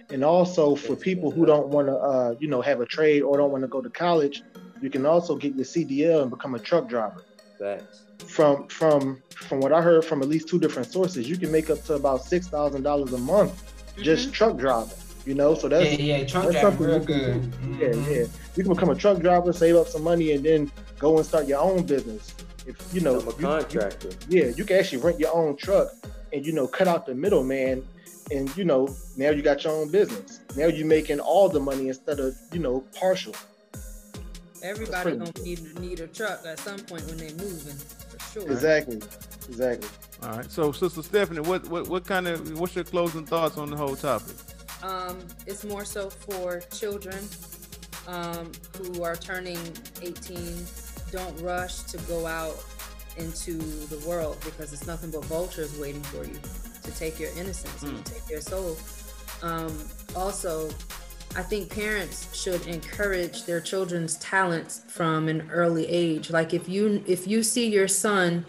And 0.09 0.23
also 0.23 0.75
for 0.75 0.95
people 0.95 1.31
who 1.31 1.45
don't 1.45 1.69
want 1.69 1.87
to, 1.87 1.95
uh, 1.95 2.35
you 2.39 2.47
know, 2.47 2.61
have 2.61 2.81
a 2.81 2.85
trade 2.85 3.21
or 3.21 3.37
don't 3.37 3.51
want 3.51 3.63
to 3.63 3.67
go 3.67 3.81
to 3.81 3.89
college, 3.89 4.41
you 4.81 4.89
can 4.89 5.05
also 5.05 5.35
get 5.35 5.55
your 5.55 5.65
CDL 5.65 6.23
and 6.23 6.29
become 6.29 6.55
a 6.55 6.59
truck 6.59 6.89
driver. 6.89 7.23
Thanks. 7.59 8.03
From 8.27 8.67
from 8.67 9.21
from 9.35 9.59
what 9.59 9.71
I 9.71 9.81
heard 9.81 10.05
from 10.05 10.21
at 10.21 10.29
least 10.29 10.47
two 10.47 10.59
different 10.59 10.91
sources, 10.91 11.29
you 11.29 11.37
can 11.37 11.51
make 11.51 11.69
up 11.69 11.83
to 11.85 11.93
about 11.93 12.23
six 12.23 12.47
thousand 12.47 12.83
dollars 12.83 13.13
a 13.13 13.17
month 13.17 13.53
mm-hmm. 13.93 14.03
just 14.03 14.33
truck 14.33 14.57
driving. 14.57 14.97
You 15.25 15.35
know, 15.35 15.55
so 15.55 15.69
that's 15.69 15.97
yeah, 15.97 16.17
yeah, 16.17 16.25
truck 16.25 16.51
driver, 16.51 16.85
real 16.85 16.99
good. 16.99 17.41
Mm-hmm. 17.41 17.81
Yeah, 17.81 18.13
yeah. 18.13 18.25
You 18.55 18.63
can 18.63 18.73
become 18.73 18.89
a 18.89 18.95
truck 18.95 19.19
driver, 19.19 19.53
save 19.53 19.77
up 19.77 19.87
some 19.87 20.03
money, 20.03 20.33
and 20.33 20.43
then 20.43 20.69
go 20.99 21.15
and 21.17 21.25
start 21.25 21.47
your 21.47 21.59
own 21.59 21.85
business. 21.85 22.35
If 22.65 22.93
you 22.93 22.99
know, 23.01 23.21
I'm 23.21 23.27
a 23.27 23.33
contractor. 23.33 24.09
You, 24.27 24.43
yeah, 24.43 24.47
you 24.49 24.65
can 24.65 24.77
actually 24.77 25.01
rent 25.01 25.19
your 25.19 25.33
own 25.33 25.55
truck, 25.55 25.89
and 26.33 26.45
you 26.45 26.51
know, 26.51 26.67
cut 26.67 26.89
out 26.89 27.05
the 27.05 27.15
middleman, 27.15 27.87
and 28.31 28.55
you 28.57 28.65
know, 28.65 28.93
now 29.15 29.29
you 29.29 29.41
got 29.41 29.63
your 29.63 29.73
own 29.73 29.91
business. 29.91 30.41
Now 30.57 30.67
you're 30.67 30.87
making 30.87 31.21
all 31.21 31.47
the 31.47 31.59
money 31.59 31.87
instead 31.87 32.19
of 32.19 32.35
you 32.51 32.59
know 32.59 32.83
partial. 32.99 33.33
Everybody 34.61 35.17
gonna 35.17 35.31
need, 35.43 35.79
need 35.79 35.99
a 35.99 36.07
truck 36.07 36.45
at 36.45 36.59
some 36.59 36.79
point 36.79 37.05
when 37.05 37.17
they're 37.17 37.31
moving, 37.31 37.75
for 37.75 38.02
sure. 38.33 38.51
Exactly, 38.51 38.97
exactly. 39.47 39.89
All 40.23 40.37
right. 40.37 40.51
So, 40.51 40.71
Sister 40.71 41.03
Stephanie, 41.03 41.41
what 41.41 41.67
what 41.67 41.87
what 41.87 42.05
kind 42.05 42.27
of 42.27 42.59
what's 42.59 42.75
your 42.75 42.85
closing 42.85 43.25
thoughts 43.25 43.57
on 43.57 43.69
the 43.69 43.75
whole 43.75 43.95
topic? 43.95 44.35
Um, 44.81 45.19
it's 45.47 45.63
more 45.63 45.85
so 45.85 46.09
for 46.09 46.59
children 46.71 47.17
um, 48.07 48.51
who 48.77 49.03
are 49.03 49.15
turning 49.15 49.59
18. 50.01 50.65
Don't 51.11 51.41
rush 51.41 51.83
to 51.83 51.97
go 51.99 52.25
out 52.25 52.63
into 53.17 53.53
the 53.53 54.03
world 54.07 54.37
because 54.43 54.73
it's 54.73 54.87
nothing 54.87 55.11
but 55.11 55.23
vultures 55.25 55.77
waiting 55.77 56.01
for 56.03 56.25
you 56.25 56.39
to 56.83 56.91
take 56.97 57.19
your 57.19 57.29
innocence 57.37 57.83
mm. 57.83 57.89
and 57.89 58.05
take 58.05 58.27
your 58.29 58.41
soul. 58.41 58.77
Um, 59.41 59.77
also, 60.15 60.69
I 61.35 61.41
think 61.41 61.73
parents 61.73 62.33
should 62.39 62.67
encourage 62.67 63.45
their 63.45 63.59
children's 63.59 64.17
talents 64.17 64.81
from 64.87 65.27
an 65.27 65.49
early 65.51 65.87
age. 65.87 66.29
Like 66.29 66.53
if 66.53 66.69
you 66.69 67.03
if 67.07 67.27
you 67.27 67.41
see 67.41 67.69
your 67.69 67.87
son, 67.87 68.45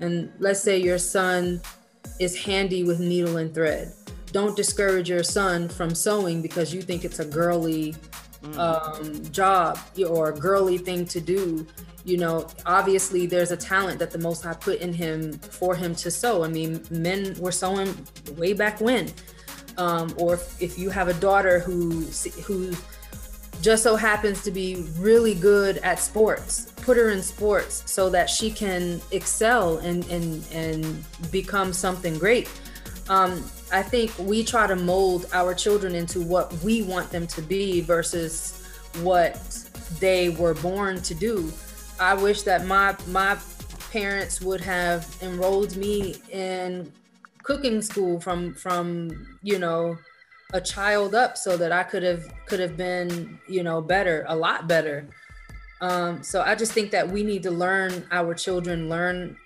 and 0.00 0.32
let's 0.40 0.60
say 0.60 0.78
your 0.78 0.98
son 0.98 1.60
is 2.18 2.36
handy 2.36 2.82
with 2.82 2.98
needle 2.98 3.36
and 3.36 3.54
thread, 3.54 3.92
don't 4.32 4.56
discourage 4.56 5.08
your 5.08 5.22
son 5.22 5.68
from 5.68 5.94
sewing 5.94 6.42
because 6.42 6.74
you 6.74 6.82
think 6.82 7.04
it's 7.04 7.20
a 7.20 7.24
girly 7.24 7.94
mm. 8.42 8.58
um, 8.58 9.30
job 9.30 9.78
or 10.08 10.30
a 10.30 10.34
girly 10.36 10.76
thing 10.76 11.06
to 11.06 11.20
do. 11.20 11.64
You 12.04 12.16
know, 12.16 12.48
obviously 12.66 13.26
there's 13.26 13.52
a 13.52 13.56
talent 13.56 14.00
that 14.00 14.10
the 14.10 14.18
Most 14.18 14.42
High 14.42 14.54
put 14.54 14.80
in 14.80 14.92
him 14.92 15.34
for 15.38 15.76
him 15.76 15.94
to 15.94 16.10
sew. 16.10 16.42
I 16.42 16.48
mean, 16.48 16.82
men 16.90 17.36
were 17.38 17.52
sewing 17.52 17.94
way 18.36 18.54
back 18.54 18.80
when. 18.80 19.12
Um, 19.76 20.14
or 20.18 20.34
if, 20.34 20.62
if 20.62 20.78
you 20.78 20.90
have 20.90 21.08
a 21.08 21.14
daughter 21.14 21.58
who 21.58 22.02
who 22.44 22.72
just 23.60 23.82
so 23.82 23.96
happens 23.96 24.42
to 24.42 24.50
be 24.50 24.86
really 24.98 25.34
good 25.34 25.78
at 25.78 25.98
sports, 25.98 26.72
put 26.82 26.96
her 26.96 27.10
in 27.10 27.22
sports 27.22 27.82
so 27.90 28.10
that 28.10 28.28
she 28.28 28.50
can 28.50 29.00
excel 29.10 29.78
and 29.78 30.04
and 30.06 30.46
and 30.52 31.04
become 31.30 31.72
something 31.72 32.18
great. 32.18 32.48
Um, 33.08 33.44
I 33.72 33.82
think 33.82 34.16
we 34.18 34.44
try 34.44 34.66
to 34.66 34.76
mold 34.76 35.26
our 35.32 35.54
children 35.54 35.94
into 35.94 36.20
what 36.20 36.52
we 36.62 36.82
want 36.82 37.10
them 37.10 37.26
to 37.28 37.42
be 37.42 37.80
versus 37.80 38.62
what 39.02 39.34
they 39.98 40.30
were 40.30 40.54
born 40.54 41.02
to 41.02 41.14
do. 41.14 41.52
I 41.98 42.14
wish 42.14 42.42
that 42.42 42.66
my 42.66 42.96
my 43.08 43.38
parents 43.90 44.40
would 44.40 44.60
have 44.60 45.06
enrolled 45.22 45.76
me 45.76 46.16
in 46.30 46.92
cooking 47.44 47.80
school 47.82 48.18
from 48.18 48.54
from 48.54 49.38
you 49.42 49.58
know 49.58 49.96
a 50.52 50.60
child 50.60 51.14
up 51.14 51.36
so 51.36 51.56
that 51.56 51.70
I 51.70 51.82
could 51.84 52.02
have 52.02 52.24
could 52.46 52.58
have 52.58 52.76
been 52.76 53.38
you 53.48 53.62
know 53.62 53.80
better 53.80 54.24
a 54.28 54.34
lot 54.34 54.66
better. 54.66 55.06
Um, 55.80 56.22
so 56.22 56.40
I 56.40 56.54
just 56.54 56.72
think 56.72 56.90
that 56.92 57.08
we 57.08 57.22
need 57.22 57.42
to 57.44 57.50
learn 57.50 58.06
our 58.10 58.34
children 58.34 58.88
learn 58.88 59.36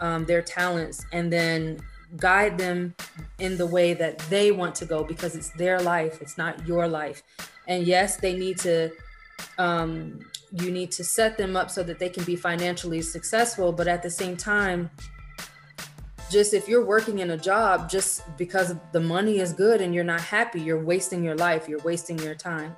um, 0.00 0.24
their 0.24 0.42
talents 0.42 1.04
and 1.12 1.32
then 1.32 1.80
guide 2.16 2.56
them 2.56 2.94
in 3.40 3.56
the 3.56 3.66
way 3.66 3.92
that 3.94 4.18
they 4.30 4.52
want 4.52 4.74
to 4.76 4.84
go 4.84 5.02
because 5.02 5.34
it's 5.34 5.50
their 5.50 5.80
life 5.80 6.22
it's 6.22 6.38
not 6.38 6.66
your 6.66 6.86
life. 6.86 7.22
And 7.66 7.86
yes 7.86 8.16
they 8.16 8.34
need 8.36 8.58
to 8.58 8.90
um, 9.58 10.20
you 10.52 10.70
need 10.70 10.92
to 10.92 11.02
set 11.02 11.36
them 11.36 11.56
up 11.56 11.70
so 11.70 11.82
that 11.82 11.98
they 11.98 12.08
can 12.08 12.22
be 12.24 12.36
financially 12.36 13.02
successful 13.02 13.72
but 13.72 13.88
at 13.88 14.02
the 14.02 14.10
same 14.10 14.36
time 14.36 14.90
just 16.30 16.54
if 16.54 16.68
you're 16.68 16.84
working 16.84 17.18
in 17.20 17.30
a 17.30 17.36
job 17.36 17.88
just 17.88 18.22
because 18.36 18.74
the 18.92 19.00
money 19.00 19.38
is 19.38 19.52
good 19.52 19.80
and 19.80 19.94
you're 19.94 20.04
not 20.04 20.20
happy 20.20 20.60
you're 20.60 20.82
wasting 20.82 21.22
your 21.22 21.36
life 21.36 21.68
you're 21.68 21.80
wasting 21.80 22.18
your 22.20 22.34
time 22.34 22.76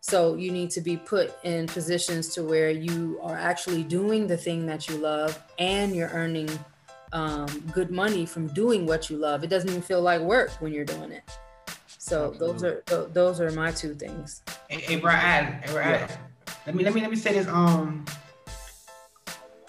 so 0.00 0.34
you 0.34 0.50
need 0.50 0.70
to 0.70 0.80
be 0.80 0.96
put 0.96 1.34
in 1.44 1.66
positions 1.66 2.28
to 2.34 2.42
where 2.42 2.70
you 2.70 3.18
are 3.22 3.38
actually 3.38 3.82
doing 3.82 4.26
the 4.26 4.36
thing 4.36 4.66
that 4.66 4.88
you 4.88 4.96
love 4.96 5.42
and 5.58 5.94
you're 5.94 6.10
earning 6.10 6.48
um, 7.12 7.46
good 7.72 7.90
money 7.90 8.26
from 8.26 8.48
doing 8.48 8.86
what 8.86 9.08
you 9.08 9.16
love 9.16 9.44
it 9.44 9.48
doesn't 9.48 9.70
even 9.70 9.82
feel 9.82 10.00
like 10.02 10.20
work 10.20 10.50
when 10.60 10.72
you're 10.72 10.84
doing 10.84 11.12
it 11.12 11.22
so 11.86 12.30
Absolutely. 12.30 12.38
those 12.38 12.64
are 12.64 12.80
th- 12.82 13.08
those 13.12 13.40
are 13.40 13.50
my 13.52 13.70
two 13.70 13.94
things 13.94 14.42
hey, 14.68 14.80
hey 14.80 14.96
Brian, 14.96 15.52
hey, 15.62 15.72
Brian. 15.72 16.08
Yeah. 16.08 16.16
let 16.66 16.74
me 16.74 16.84
let 16.84 16.94
me 16.94 17.00
let 17.00 17.10
me 17.10 17.16
say 17.16 17.32
this 17.32 17.46
um 17.48 18.04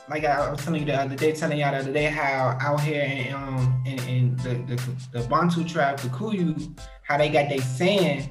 like 0.10 0.24
I 0.24 0.50
was 0.52 0.64
telling 0.64 0.82
you 0.82 0.86
the 0.86 0.96
other 0.96 1.16
day, 1.16 1.32
telling 1.32 1.60
y'all 1.60 1.72
the 1.72 1.80
other 1.80 1.94
day 1.94 2.06
how 2.06 2.58
out 2.62 2.82
here 2.82 3.04
in 3.04 3.34
um 3.34 3.84
in, 3.86 4.00
in 4.08 4.36
the, 4.38 4.76
the 4.76 5.20
the 5.20 5.28
Bantu 5.28 5.64
tribe, 5.64 6.00
Kikuyu, 6.00 6.78
how 7.04 7.18
they 7.18 7.30
got 7.30 7.50
they 7.50 7.60
saying 7.60 8.30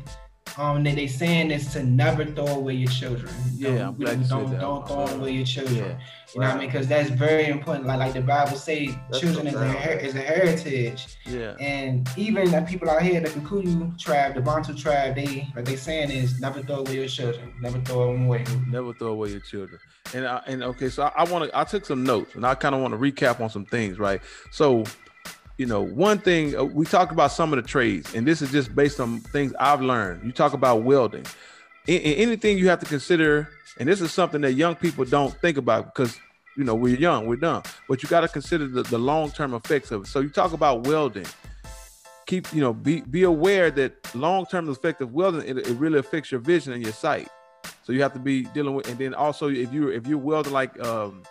um 0.59 0.85
that 0.85 0.95
they 0.95 1.07
saying 1.07 1.51
is 1.51 1.73
to 1.73 1.83
never 1.83 2.25
throw 2.25 2.47
away 2.47 2.75
your 2.75 2.91
children. 2.91 3.33
Yeah, 3.55 3.79
don't, 3.79 3.99
don't, 3.99 4.29
don't, 4.29 4.61
don't 4.61 4.89
throw 4.89 5.07
away 5.07 5.33
your 5.33 5.47
children. 5.47 5.77
Yeah. 5.77 5.99
You 6.35 6.41
know 6.41 6.49
what 6.49 6.57
I 6.57 6.59
mean? 6.59 6.69
Because 6.69 6.89
that's 6.89 7.11
very 7.11 7.47
important. 7.47 7.87
Like 7.87 7.99
like 7.99 8.13
the 8.13 8.21
Bible 8.21 8.57
say, 8.57 8.89
that's 9.09 9.21
children 9.21 9.47
is 9.47 9.55
a 9.55 10.05
is 10.05 10.15
a 10.15 10.19
heritage. 10.19 11.19
Yeah. 11.27 11.55
And 11.61 12.09
even 12.17 12.51
the 12.51 12.63
people 12.63 12.91
out 12.91 13.03
here, 13.03 13.21
the 13.21 13.29
Kikuyu 13.29 13.97
tribe, 13.99 14.35
the 14.35 14.41
Bantu 14.41 14.75
tribe, 14.75 15.15
they 15.15 15.49
like 15.55 15.65
they 15.65 15.77
saying 15.77 16.11
is 16.11 16.41
never 16.41 16.63
throw 16.63 16.77
away 16.77 16.97
your 16.97 17.09
children. 17.09 17.55
Never 17.61 17.81
throw 17.81 18.13
them 18.13 18.27
away. 18.27 18.45
Never 18.69 18.93
throw 18.95 19.09
away 19.09 19.31
your 19.31 19.41
children. 19.41 19.79
And 20.13 20.27
I, 20.27 20.43
and 20.47 20.63
okay, 20.63 20.89
so 20.89 21.05
I, 21.05 21.13
I 21.19 21.25
want 21.25 21.51
to 21.51 21.59
I 21.59 21.65
took 21.65 21.85
some 21.87 22.05
notes 22.05 22.35
and 22.35 22.45
I 22.45 22.55
kind 22.55 22.75
of 22.75 22.81
want 22.81 22.93
to 22.95 22.99
recap 22.99 23.41
on 23.41 23.49
some 23.49 23.65
things, 23.65 23.99
right? 23.99 24.21
So 24.51 24.85
you 25.57 25.67
know, 25.67 25.83
one 25.83 26.19
thing 26.19 26.57
uh, 26.57 26.65
we 26.65 26.85
talked 26.85 27.13
about 27.13 27.31
some 27.31 27.53
of 27.53 27.63
the 27.63 27.69
trades, 27.69 28.15
and 28.15 28.27
this 28.27 28.43
is 28.43 28.51
just 28.51 28.75
based 28.75 28.99
on 28.99 29.21
things 29.21 29.55
I've 29.61 29.81
learned. 29.81 30.25
You 30.25 30.33
talk 30.33 30.53
about 30.53 30.83
welding. 30.83 31.25
In, 31.87 32.01
in 32.01 32.15
anything 32.15 32.59
you 32.59 32.69
have 32.69 32.81
to 32.81 32.87
consider, 32.87 33.49
and 33.79 33.89
this 33.89 34.01
is 34.01 34.13
something 34.13 34.41
that 34.41 34.55
young 34.55 34.75
people 34.75 35.05
don't 35.05 35.33
think 35.41 35.57
about 35.57 35.95
because 35.95 36.19
you 36.57 36.65
know 36.65 36.75
we're 36.75 36.97
young, 36.97 37.27
we're 37.27 37.37
dumb, 37.37 37.63
but 37.89 38.03
you 38.03 38.09
got 38.09 38.23
to 38.23 38.29
consider 38.29 38.67
the, 38.67 38.83
the 38.83 38.99
long 38.99 39.31
term 39.31 39.55
effects 39.55 39.93
of 39.93 40.03
it. 40.03 40.07
So 40.09 40.21
you 40.21 40.29
talk 40.29 40.53
about 40.53 40.87
welding. 40.87 41.27
Keep 42.27 42.53
you 42.53 42.61
know 42.61 42.73
be 42.73 43.03
be 43.03 43.23
aware 43.23 43.71
that 43.73 44.13
long 44.15 44.47
term 44.47 44.69
effect 44.69 45.03
of 45.03 45.13
welding 45.13 45.47
it, 45.47 45.59
it 45.59 45.77
really 45.77 45.99
affects 45.99 46.33
your 46.33 46.41
vision 46.41 46.73
and 46.73 46.83
your 46.83 46.93
sight. 46.93 47.29
So 47.83 47.93
you 47.93 48.03
have 48.03 48.15
to 48.15 48.19
be 48.19 48.45
dealing 48.45 48.75
with, 48.75 48.89
and 48.89 48.99
then 48.99 49.15
also 49.15 49.51
if 49.51 49.73
you 49.73 49.89
if 49.89 50.07
you're 50.07 50.19
welding 50.19 50.53
like 50.53 50.81
um, 50.85 51.23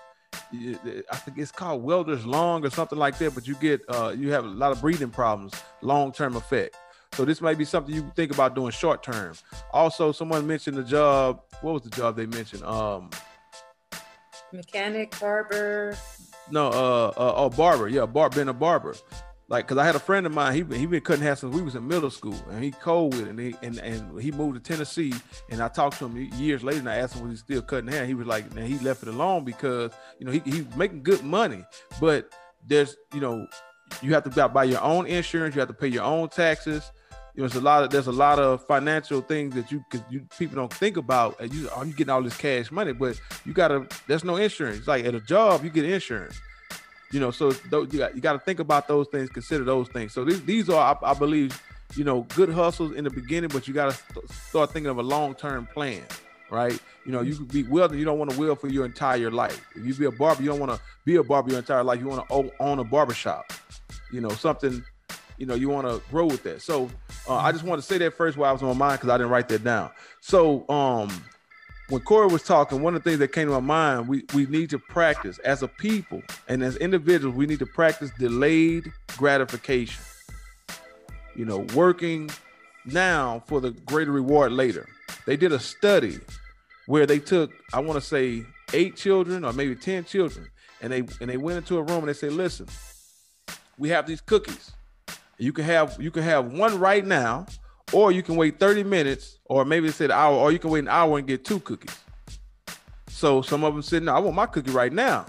I 0.53 1.15
think 1.17 1.37
it's 1.37 1.51
called 1.51 1.83
welder's 1.83 2.25
lung 2.25 2.65
or 2.65 2.69
something 2.69 2.97
like 2.97 3.17
that, 3.19 3.33
but 3.35 3.47
you 3.47 3.55
get 3.55 3.81
uh, 3.89 4.13
you 4.17 4.31
have 4.31 4.45
a 4.45 4.49
lot 4.49 4.71
of 4.71 4.81
breathing 4.81 5.09
problems, 5.09 5.53
long 5.81 6.11
term 6.11 6.35
effect. 6.35 6.75
So 7.13 7.25
this 7.25 7.41
might 7.41 7.57
be 7.57 7.65
something 7.65 7.93
you 7.93 8.11
think 8.15 8.33
about 8.33 8.55
doing 8.55 8.71
short 8.71 9.03
term. 9.03 9.35
Also, 9.71 10.11
someone 10.11 10.47
mentioned 10.47 10.77
the 10.77 10.83
job. 10.83 11.41
What 11.61 11.73
was 11.73 11.81
the 11.83 11.91
job 11.91 12.15
they 12.15 12.25
mentioned? 12.25 12.63
Um, 12.63 13.11
mechanic, 14.51 15.19
barber. 15.19 15.95
No, 16.49 16.67
uh, 16.67 17.07
uh, 17.15 17.33
oh, 17.35 17.49
barber. 17.49 17.87
Yeah, 17.87 18.05
bar, 18.05 18.29
being 18.29 18.49
a 18.49 18.53
barber 18.53 18.95
like 19.49 19.67
because 19.67 19.77
I 19.77 19.85
had 19.85 19.95
a 19.95 19.99
friend 19.99 20.25
of 20.25 20.33
mine, 20.33 20.53
he 20.53 20.77
he 20.77 20.85
been 20.85 21.01
cutting 21.01 21.23
hair 21.23 21.35
since 21.35 21.53
we 21.53 21.61
was 21.61 21.75
in 21.75 21.87
middle 21.87 22.09
school, 22.09 22.35
and 22.49 22.63
he 22.63 22.71
cold 22.71 23.13
with 23.13 23.27
it, 23.27 23.29
and 23.29 23.39
he, 23.39 23.55
and, 23.61 23.77
and 23.79 24.21
he 24.21 24.31
moved 24.31 24.55
to 24.55 24.61
Tennessee, 24.61 25.13
and 25.49 25.61
I 25.61 25.67
talked 25.67 25.99
to 25.99 26.05
him 26.05 26.17
years 26.37 26.63
later, 26.63 26.79
and 26.79 26.89
I 26.89 26.95
asked 26.95 27.15
him 27.15 27.27
was 27.27 27.39
he 27.39 27.43
still 27.43 27.61
cutting 27.61 27.91
hair, 27.91 28.05
he 28.05 28.13
was 28.13 28.25
like, 28.25 28.45
and 28.55 28.65
he 28.65 28.79
left 28.79 29.03
it 29.03 29.09
alone 29.09 29.43
because 29.43 29.91
you 30.17 30.25
know 30.25 30.31
he 30.31 30.39
he's 30.45 30.65
making 30.75 31.03
good 31.03 31.23
money, 31.23 31.65
but 31.99 32.31
there's 32.65 32.95
you 33.13 33.19
know 33.19 33.45
you 34.01 34.13
have 34.13 34.23
to 34.23 34.49
buy 34.49 34.63
your 34.63 34.81
own 34.81 35.05
insurance, 35.07 35.55
you 35.55 35.59
have 35.59 35.69
to 35.69 35.73
pay 35.73 35.87
your 35.87 36.03
own 36.03 36.29
taxes. 36.29 36.91
You 37.35 37.41
know, 37.41 37.47
there's 37.49 37.61
a 37.61 37.65
lot 37.65 37.83
of 37.83 37.89
there's 37.89 38.07
a 38.07 38.11
lot 38.11 38.39
of 38.39 38.65
financial 38.65 39.21
things 39.21 39.55
that 39.55 39.71
you 39.71 39.83
because 39.89 40.05
you 40.09 40.25
people 40.37 40.55
don't 40.55 40.71
think 40.71 40.97
about. 40.97 41.39
And 41.41 41.53
you, 41.53 41.67
oh, 41.75 41.83
you 41.83 41.91
getting 41.91 42.11
all 42.11 42.21
this 42.21 42.37
cash 42.37 42.71
money, 42.71 42.93
but 42.93 43.19
you 43.43 43.53
gotta. 43.53 43.87
There's 44.07 44.23
no 44.23 44.35
insurance. 44.35 44.87
Like 44.87 45.03
at 45.05 45.15
a 45.15 45.19
job, 45.19 45.63
you 45.63 45.71
get 45.71 45.83
insurance 45.83 46.39
you 47.13 47.19
know, 47.19 47.29
so 47.29 47.53
you 47.71 47.85
got, 47.85 48.15
you 48.15 48.21
got 48.21 48.33
to 48.33 48.39
think 48.39 48.59
about 48.59 48.87
those 48.87 49.07
things, 49.07 49.29
consider 49.29 49.63
those 49.63 49.87
things. 49.87 50.11
So 50.13 50.25
these, 50.25 50.43
these 50.45 50.67
are, 50.67 50.97
I, 51.03 51.11
I 51.11 51.13
believe, 51.13 51.61
you 51.95 52.03
know, 52.03 52.21
good 52.33 52.49
hustles 52.49 52.93
in 52.93 53.03
the 53.03 53.11
beginning, 53.11 53.51
but 53.53 53.67
you 53.67 53.73
got 53.73 53.91
to 53.91 54.33
start 54.33 54.71
thinking 54.71 54.89
of 54.89 54.97
a 54.97 55.03
long 55.03 55.35
term 55.35 55.67
plan, 55.67 56.01
right? 56.49 56.77
You 57.05 57.11
know, 57.11 57.21
you 57.21 57.35
could 57.35 57.51
be 57.51 57.61
welding, 57.63 57.99
you 57.99 58.05
don't 58.05 58.17
want 58.17 58.31
to 58.31 58.39
weld 58.39 58.59
for 58.59 58.67
your 58.67 58.83
entire 58.83 59.29
life. 59.29 59.63
If 59.75 59.85
you 59.85 59.93
be 59.93 60.05
a 60.05 60.11
barber, 60.11 60.41
you 60.41 60.49
don't 60.49 60.59
want 60.59 60.71
to 60.71 60.81
be 61.05 61.17
a 61.17 61.23
barber 61.23 61.51
your 61.51 61.59
entire 61.59 61.83
life. 61.83 61.99
You 61.99 62.07
want 62.07 62.27
to 62.27 62.51
own 62.59 62.79
a 62.79 62.83
barbershop, 62.83 63.53
you 64.11 64.19
know, 64.19 64.29
something, 64.29 64.83
you 65.37 65.45
know, 65.45 65.53
you 65.53 65.69
want 65.69 65.85
to 65.85 66.01
grow 66.09 66.25
with 66.25 66.41
that. 66.43 66.63
So 66.63 66.89
uh, 67.29 67.35
I 67.35 67.51
just 67.51 67.63
want 67.63 67.79
to 67.79 67.85
say 67.85 67.99
that 67.99 68.15
first 68.15 68.37
while 68.37 68.49
I 68.49 68.53
was 68.53 68.63
on 68.63 68.69
my 68.69 68.87
mind 68.87 69.01
because 69.01 69.11
I 69.13 69.17
didn't 69.19 69.31
write 69.31 69.49
that 69.49 69.63
down. 69.63 69.91
So 70.19 70.67
um, 70.67 71.09
when 71.93 72.01
Corey 72.01 72.25
was 72.25 72.41
talking, 72.41 72.81
one 72.81 72.95
of 72.95 73.03
the 73.03 73.07
things 73.07 73.19
that 73.19 73.27
came 73.27 73.47
to 73.49 73.53
my 73.53 73.59
mind, 73.59 74.07
we, 74.07 74.23
we 74.33 74.47
need 74.47 74.71
to 74.71 74.79
practice 74.79 75.37
as 75.45 75.61
a 75.61 75.67
people 75.67 76.23
and 76.47 76.63
as 76.63 76.75
individuals, 76.77 77.35
we 77.35 77.45
need 77.45 77.59
to 77.59 77.67
practice 77.67 78.09
delayed 78.17 78.91
gratification. 79.15 80.03
You 81.35 81.45
know, 81.45 81.67
working 81.75 82.31
now 82.83 83.43
for 83.45 83.61
the 83.61 83.69
greater 83.85 84.11
reward 84.11 84.53
later. 84.53 84.89
They 85.27 85.37
did 85.37 85.51
a 85.51 85.59
study 85.59 86.17
where 86.87 87.05
they 87.05 87.19
took, 87.19 87.51
I 87.73 87.79
want 87.79 88.01
to 88.01 88.05
say, 88.05 88.43
eight 88.73 88.95
children 88.95 89.45
or 89.45 89.53
maybe 89.53 89.75
10 89.75 90.05
children, 90.05 90.49
and 90.81 90.91
they 90.91 91.03
and 91.21 91.29
they 91.29 91.37
went 91.37 91.59
into 91.59 91.77
a 91.77 91.83
room 91.83 91.99
and 91.99 92.07
they 92.07 92.13
say, 92.13 92.29
listen, 92.31 92.65
we 93.77 93.89
have 93.89 94.07
these 94.07 94.19
cookies. 94.19 94.71
You 95.37 95.53
can 95.53 95.65
have 95.65 95.97
you 95.99 96.09
can 96.09 96.23
have 96.23 96.53
one 96.53 96.79
right 96.79 97.05
now 97.05 97.45
or 97.91 98.11
you 98.11 98.23
can 98.23 98.35
wait 98.35 98.59
30 98.59 98.83
minutes, 98.83 99.39
or 99.45 99.65
maybe 99.65 99.87
they 99.87 99.93
said 99.93 100.11
an 100.11 100.17
hour, 100.17 100.35
or 100.35 100.51
you 100.51 100.59
can 100.59 100.69
wait 100.69 100.79
an 100.79 100.87
hour 100.87 101.17
and 101.17 101.27
get 101.27 101.43
two 101.43 101.59
cookies. 101.59 101.95
So 103.09 103.41
some 103.41 103.63
of 103.63 103.73
them 103.73 103.83
said, 103.83 104.03
No, 104.03 104.15
I 104.15 104.19
want 104.19 104.35
my 104.35 104.45
cookie 104.45 104.71
right 104.71 104.91
now. 104.91 105.25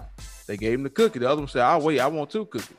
They 0.46 0.56
gave 0.56 0.74
him 0.74 0.82
the 0.82 0.90
cookie. 0.90 1.18
The 1.18 1.30
other 1.30 1.40
one 1.40 1.48
said, 1.48 1.62
I'll 1.62 1.80
wait, 1.80 2.00
I 2.00 2.06
want 2.06 2.30
two 2.30 2.46
cookies. 2.46 2.76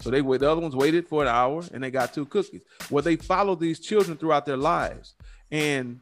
So 0.00 0.10
they 0.10 0.22
wait, 0.22 0.40
the 0.40 0.50
other 0.50 0.60
ones 0.60 0.74
waited 0.74 1.06
for 1.08 1.22
an 1.22 1.28
hour 1.28 1.62
and 1.72 1.82
they 1.82 1.90
got 1.90 2.12
two 2.12 2.26
cookies. 2.26 2.62
Well, 2.90 3.02
they 3.02 3.16
followed 3.16 3.60
these 3.60 3.78
children 3.78 4.16
throughout 4.16 4.46
their 4.46 4.56
lives. 4.56 5.14
And 5.50 6.00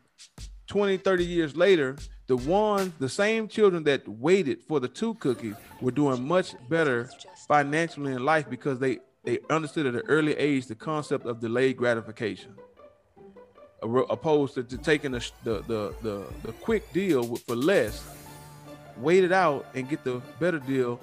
20, 0.69 0.99
30 0.99 1.25
years 1.25 1.57
later, 1.57 1.97
the 2.27 2.37
ones, 2.37 2.93
the 2.99 3.09
same 3.09 3.49
children 3.49 3.85
that 3.85 4.09
waited 4.09 4.62
for 4.62 4.81
the 4.81 4.89
two 4.89 5.15
cookies 5.15 5.57
were 5.81 5.91
doing 5.91 6.27
much 6.27 6.55
better 6.69 7.11
financially 7.47 8.12
in 8.12 8.25
life 8.25 8.49
because 8.49 8.79
they 8.79 8.99
they 9.25 9.39
understood 9.49 9.87
at 9.87 9.95
an 9.95 10.03
early 10.09 10.37
age 10.37 10.67
the 10.67 10.75
concept 10.75 11.25
of 11.25 11.41
delayed 11.41 11.79
gratification 11.79 12.55
opposed 13.85 14.55
to, 14.55 14.62
to 14.64 14.78
taking 14.78 15.12
the, 15.12 15.30
the, 15.45 15.61
the 15.62 15.95
the 16.03 16.26
the 16.43 16.53
quick 16.53 16.93
deal 16.93 17.37
for 17.37 17.55
less, 17.57 18.05
wait 18.97 19.24
it 19.24 19.32
out 19.32 19.66
and 19.74 19.89
get 19.89 20.05
the 20.05 20.20
better 20.41 20.59
deal, 20.59 21.01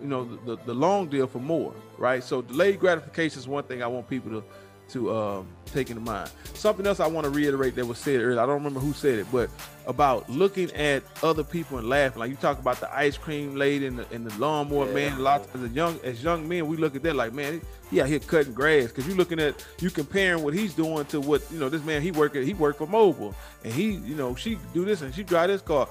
you 0.00 0.06
know, 0.06 0.24
the, 0.44 0.56
the 0.64 0.74
long 0.74 1.08
deal 1.08 1.26
for 1.26 1.38
more, 1.38 1.74
right? 1.98 2.22
So 2.22 2.42
delayed 2.42 2.80
gratification 2.80 3.38
is 3.38 3.48
one 3.48 3.64
thing 3.64 3.82
I 3.82 3.86
want 3.86 4.08
people 4.08 4.30
to 4.30 4.44
to 4.92 5.14
um, 5.14 5.48
take 5.66 5.90
into 5.90 6.02
mind. 6.02 6.30
Something 6.54 6.86
else 6.86 7.00
I 7.00 7.06
want 7.06 7.24
to 7.24 7.30
reiterate 7.30 7.74
that 7.76 7.86
was 7.86 7.98
said 7.98 8.20
earlier. 8.20 8.40
I 8.40 8.46
don't 8.46 8.56
remember 8.56 8.80
who 8.80 8.92
said 8.92 9.18
it, 9.18 9.26
but 9.32 9.50
about 9.86 10.28
looking 10.30 10.70
at 10.72 11.02
other 11.22 11.42
people 11.42 11.78
and 11.78 11.88
laughing. 11.88 12.20
Like 12.20 12.30
you 12.30 12.36
talk 12.36 12.58
about 12.58 12.78
the 12.80 12.94
ice 12.94 13.16
cream 13.16 13.56
lady 13.56 13.86
and 13.86 13.98
the, 13.98 14.06
and 14.14 14.26
the 14.26 14.38
lawnmower 14.38 14.86
yeah. 14.88 14.94
man. 14.94 15.12
A 15.18 15.22
lot 15.22 15.40
of, 15.54 15.64
as 15.64 15.72
young 15.72 15.98
as 16.04 16.22
young 16.22 16.48
men, 16.48 16.66
we 16.66 16.76
look 16.76 16.94
at 16.94 17.02
that 17.02 17.16
like, 17.16 17.32
man, 17.32 17.60
he 17.90 18.00
out 18.00 18.08
here 18.08 18.18
cutting 18.18 18.52
grass 18.52 18.88
because 18.88 19.06
you're 19.06 19.16
looking 19.16 19.40
at 19.40 19.66
you 19.80 19.90
comparing 19.90 20.42
what 20.42 20.54
he's 20.54 20.74
doing 20.74 21.04
to 21.06 21.20
what 21.20 21.42
you 21.50 21.58
know. 21.58 21.68
This 21.68 21.84
man 21.84 22.02
he 22.02 22.10
work 22.10 22.36
at, 22.36 22.44
he 22.44 22.54
worked 22.54 22.78
for 22.78 22.86
mobile, 22.86 23.34
and 23.64 23.72
he 23.72 23.92
you 23.92 24.14
know 24.14 24.34
she 24.34 24.58
do 24.74 24.84
this 24.84 25.02
and 25.02 25.14
she 25.14 25.22
drive 25.22 25.48
this 25.48 25.62
car. 25.62 25.88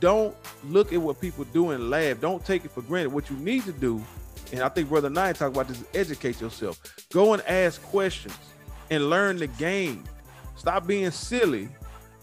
Don't 0.00 0.34
look 0.64 0.92
at 0.92 1.00
what 1.00 1.20
people 1.20 1.44
do 1.52 1.70
and 1.70 1.88
laugh. 1.88 2.20
Don't 2.20 2.44
take 2.44 2.64
it 2.64 2.72
for 2.72 2.82
granted. 2.82 3.12
What 3.12 3.30
you 3.30 3.36
need 3.36 3.64
to 3.64 3.72
do 3.72 4.02
and 4.52 4.60
I 4.62 4.68
think 4.68 4.88
Brother 4.88 5.10
Nine 5.10 5.34
talked 5.34 5.54
about 5.54 5.68
this, 5.68 5.82
educate 5.94 6.40
yourself. 6.40 6.80
Go 7.12 7.32
and 7.32 7.42
ask 7.46 7.82
questions 7.82 8.38
and 8.90 9.08
learn 9.08 9.38
the 9.38 9.46
game. 9.46 10.04
Stop 10.56 10.86
being 10.86 11.10
silly 11.10 11.68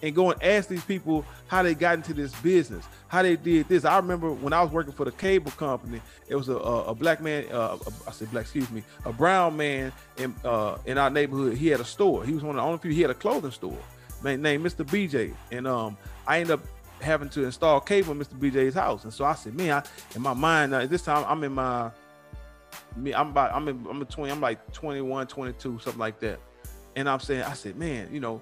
and 0.01 0.15
go 0.15 0.31
and 0.31 0.41
ask 0.41 0.69
these 0.69 0.83
people 0.83 1.25
how 1.47 1.63
they 1.63 1.73
got 1.73 1.95
into 1.95 2.13
this 2.13 2.33
business, 2.41 2.85
how 3.07 3.23
they 3.23 3.35
did 3.35 3.67
this. 3.67 3.83
I 3.83 3.97
remember 3.97 4.31
when 4.31 4.53
I 4.53 4.61
was 4.61 4.71
working 4.71 4.93
for 4.93 5.05
the 5.05 5.11
cable 5.11 5.51
company, 5.51 6.01
it 6.27 6.35
was 6.35 6.47
a, 6.47 6.55
a, 6.55 6.85
a 6.85 6.95
black 6.95 7.21
man, 7.21 7.45
uh, 7.51 7.77
a, 7.85 7.91
I 8.07 8.11
said 8.11 8.31
black, 8.31 8.43
excuse 8.43 8.69
me, 8.69 8.83
a 9.05 9.11
brown 9.11 9.57
man 9.57 9.91
in 10.17 10.33
uh, 10.45 10.77
in 10.85 10.97
our 10.97 11.09
neighborhood. 11.09 11.57
He 11.57 11.67
had 11.67 11.79
a 11.79 11.85
store. 11.85 12.23
He 12.23 12.33
was 12.33 12.43
one 12.43 12.55
of 12.55 12.61
the 12.61 12.65
only 12.65 12.77
people. 12.77 12.95
He 12.95 13.01
had 13.01 13.11
a 13.11 13.15
clothing 13.15 13.51
store, 13.51 13.77
man, 14.23 14.41
named 14.41 14.65
Mr. 14.65 14.85
BJ. 14.85 15.33
And 15.51 15.67
um, 15.67 15.97
I 16.27 16.39
ended 16.39 16.53
up 16.53 16.61
having 17.01 17.29
to 17.29 17.45
install 17.45 17.79
cable 17.79 18.11
in 18.11 18.19
Mr. 18.19 18.37
BJ's 18.37 18.75
house. 18.75 19.03
And 19.03 19.13
so 19.13 19.25
I 19.25 19.33
said, 19.33 19.55
man, 19.55 19.71
I, 19.71 20.15
in 20.15 20.21
my 20.21 20.33
mind, 20.33 20.73
uh, 20.73 20.85
this 20.85 21.01
time 21.01 21.25
I'm 21.27 21.43
in 21.43 21.53
my, 21.53 21.89
me, 22.95 23.13
I'm 23.13 23.29
about, 23.29 23.53
I'm 23.53 23.67
in, 23.67 23.85
I'm 23.89 24.01
in 24.01 24.07
20, 24.07 24.31
I'm 24.31 24.41
like 24.41 24.73
21, 24.73 25.27
22, 25.27 25.79
something 25.79 25.99
like 25.99 26.19
that. 26.19 26.39
And 26.95 27.09
I'm 27.09 27.19
saying, 27.19 27.43
I 27.43 27.53
said, 27.53 27.77
man, 27.77 28.09
you 28.11 28.19
know, 28.19 28.41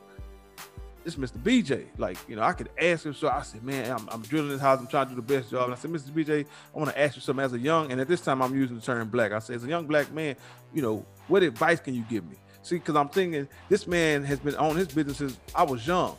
this 1.07 1.15
Mr. 1.15 1.37
BJ. 1.37 1.85
Like, 1.97 2.17
you 2.27 2.35
know, 2.35 2.41
I 2.41 2.51
could 2.53 2.69
ask 2.79 3.05
him. 3.05 3.13
So 3.13 3.29
I 3.29 3.41
said, 3.41 3.63
man, 3.63 3.91
I'm, 3.91 4.09
I'm 4.09 4.21
drilling 4.23 4.49
this 4.49 4.59
house. 4.59 4.79
I'm 4.79 4.87
trying 4.87 5.05
to 5.05 5.15
do 5.15 5.15
the 5.15 5.21
best 5.21 5.49
job. 5.49 5.65
And 5.65 5.73
I 5.73 5.77
said, 5.77 5.91
Mr. 5.91 6.09
BJ, 6.11 6.45
I 6.45 6.77
want 6.77 6.91
to 6.91 6.99
ask 6.99 7.15
you 7.15 7.21
something 7.21 7.45
as 7.45 7.53
a 7.53 7.59
young, 7.59 7.91
and 7.91 8.01
at 8.01 8.07
this 8.07 8.21
time 8.21 8.41
I'm 8.41 8.55
using 8.55 8.75
the 8.75 8.81
term 8.81 9.07
black. 9.07 9.31
I 9.31 9.39
said, 9.39 9.55
as 9.55 9.63
a 9.63 9.67
young 9.67 9.87
black 9.87 10.11
man, 10.11 10.35
you 10.73 10.81
know, 10.81 11.05
what 11.27 11.43
advice 11.43 11.79
can 11.79 11.93
you 11.95 12.03
give 12.09 12.29
me? 12.29 12.35
See, 12.61 12.75
because 12.75 12.97
I'm 12.97 13.07
thinking 13.07 13.47
this 13.69 13.87
man 13.87 14.25
has 14.25 14.39
been 14.39 14.55
on 14.55 14.75
his 14.75 14.89
business 14.89 15.17
since 15.17 15.39
I 15.55 15.63
was 15.63 15.87
young. 15.87 16.17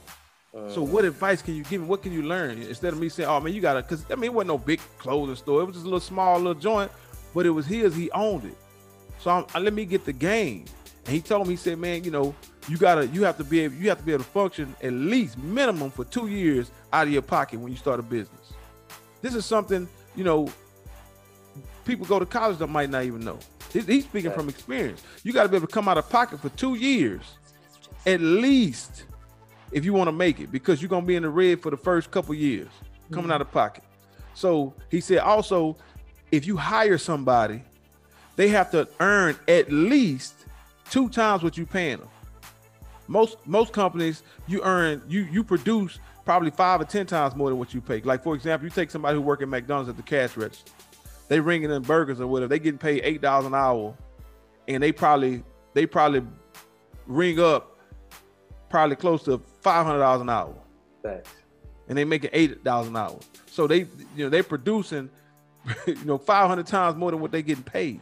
Uh, 0.57 0.71
so 0.71 0.83
what 0.83 1.05
advice 1.05 1.43
can 1.43 1.55
you 1.55 1.63
give 1.65 1.83
me? 1.83 1.87
What 1.87 2.03
can 2.03 2.13
you 2.13 2.23
learn 2.23 2.63
instead 2.63 2.95
of 2.95 2.99
me 2.99 3.11
saying, 3.11 3.29
"Oh 3.29 3.39
man, 3.39 3.53
you 3.53 3.61
gotta"? 3.61 3.83
Because 3.83 4.07
I 4.11 4.15
mean, 4.15 4.25
it 4.25 4.33
wasn't 4.33 4.49
no 4.49 4.59
big 4.59 4.81
clothing 4.97 5.37
store. 5.37 5.61
It 5.61 5.67
was 5.67 5.75
just 5.75 5.85
a 5.85 5.89
little 5.89 6.01
small 6.01 6.39
little 6.39 6.55
joint, 6.55 6.91
but 7.35 7.47
it 7.47 7.51
was 7.51 7.67
his. 7.67 7.95
He 7.95 8.11
owned 8.13 8.45
it. 8.45 8.57
So 9.19 9.31
I'm, 9.31 9.47
I, 9.55 9.59
let 9.59 9.73
me 9.73 9.85
get 9.85 10.05
the 10.05 10.13
game. 10.13 10.65
And 11.05 11.15
he 11.15 11.21
told 11.21 11.47
me, 11.47 11.55
he 11.55 11.57
said, 11.57 11.79
"Man, 11.79 12.05
you 12.05 12.11
know, 12.11 12.35
you 12.69 12.77
gotta 12.77 13.07
you 13.09 13.25
have 13.25 13.37
to 13.39 13.45
be 13.45 13.61
able 13.61 13.75
you 13.77 13.89
have 13.89 13.99
to 13.99 14.05
be 14.05 14.13
able 14.13 14.25
to 14.25 14.31
function 14.31 14.75
at 14.83 14.93
least 14.93 15.39
minimum 15.39 15.91
for 15.91 16.05
two 16.05 16.29
years 16.29 16.71
out 16.93 17.07
of 17.07 17.13
your 17.13 17.23
pocket 17.23 17.59
when 17.61 17.73
you 17.73 17.79
start 17.79 17.99
a 17.99 18.03
business. 18.03 18.53
This 19.23 19.35
is 19.35 19.45
something 19.45 19.89
you 20.15 20.25
know 20.25 20.51
people 21.85 22.07
go 22.07 22.19
to 22.19 22.27
college 22.27 22.59
that 22.59 22.67
might 22.67 22.91
not 22.91 23.05
even 23.05 23.21
know. 23.21 23.39
He's, 23.73 23.87
he's 23.87 24.05
speaking 24.05 24.31
from 24.31 24.49
experience. 24.49 25.03
You 25.25 25.33
got 25.33 25.45
to 25.45 25.49
be 25.49 25.57
able 25.57 25.67
to 25.67 25.73
come 25.73 25.89
out 25.89 25.99
of 25.99 26.09
pocket 26.09 26.41
for 26.41 26.51
two 26.51 26.75
years, 26.75 27.23
at 28.07 28.21
least, 28.21 29.05
if 29.73 29.85
you 29.85 29.93
want 29.93 30.09
to 30.09 30.13
make 30.13 30.41
it, 30.41 30.53
because 30.53 30.81
you're 30.81 30.89
gonna 30.89 31.07
be 31.07 31.17
in 31.17 31.23
the 31.23 31.31
red 31.31 31.61
for 31.61 31.71
the 31.71 31.77
first 31.77 32.11
couple 32.11 32.35
years 32.35 32.69
coming 33.11 33.25
mm-hmm. 33.25 33.33
out 33.33 33.41
of 33.41 33.51
pocket. 33.51 33.85
So 34.35 34.75
he 34.91 35.01
said 35.01 35.19
also, 35.19 35.77
if 36.31 36.47
you 36.47 36.57
hire 36.57 36.99
somebody, 36.99 37.63
they 38.37 38.49
have 38.49 38.71
to 38.73 38.89
earn 39.01 39.37
at 39.49 39.71
least 39.71 40.35
two 40.91 41.09
times 41.09 41.43
what 41.43 41.57
you're 41.57 41.67
paying 41.67 41.99
them 41.99 42.09
most 43.09 43.39
most 43.47 43.73
companies 43.73 44.23
you 44.47 44.63
earn 44.63 45.03
you 45.09 45.23
you 45.23 45.43
produce 45.43 45.99
probably 46.25 46.51
five 46.51 46.81
or 46.81 46.85
ten 46.85 47.07
times 47.07 47.35
more 47.35 47.49
than 47.49 47.59
what 47.59 47.73
you 47.73 47.81
pay. 47.81 48.01
Like 48.03 48.23
for 48.23 48.35
example, 48.35 48.67
you 48.67 48.71
take 48.71 48.91
somebody 48.91 49.17
who 49.17 49.23
work 49.23 49.41
at 49.41 49.49
McDonald's 49.49 49.89
at 49.89 49.97
the 49.97 50.03
cash 50.03 50.37
register, 50.37 50.71
they 51.29 51.41
ringing 51.41 51.71
in 51.71 51.83
burgers 51.83 52.21
or 52.21 52.27
whatever, 52.27 52.49
they 52.49 52.59
getting 52.59 52.79
paid 52.79 53.01
eight 53.03 53.23
dollars 53.23 53.47
an 53.47 53.55
hour, 53.55 53.95
and 54.69 54.83
they 54.83 54.93
probably 54.93 55.43
they 55.73 55.87
probably 55.87 56.23
ring 57.07 57.41
up 57.41 57.79
probably 58.69 58.95
close 58.95 59.23
to 59.25 59.39
five 59.63 59.87
hundred 59.87 60.01
dollars 60.01 60.21
an 60.21 60.29
hour. 60.29 60.55
Thanks. 61.03 61.31
And 61.89 61.97
they 61.97 62.05
making 62.05 62.31
eight 62.35 62.63
dollars 62.63 62.89
an 62.89 62.97
hour. 62.97 63.19
So 63.51 63.67
they 63.67 63.87
you 64.15 64.25
know 64.25 64.29
they 64.29 64.43
producing 64.43 65.09
you 65.87 66.05
know 66.05 66.19
five 66.19 66.49
hundred 66.49 66.67
times 66.67 66.97
more 66.97 67.11
than 67.11 67.21
what 67.21 67.31
they're 67.31 67.43
getting 67.43 67.65
paid. 67.65 68.01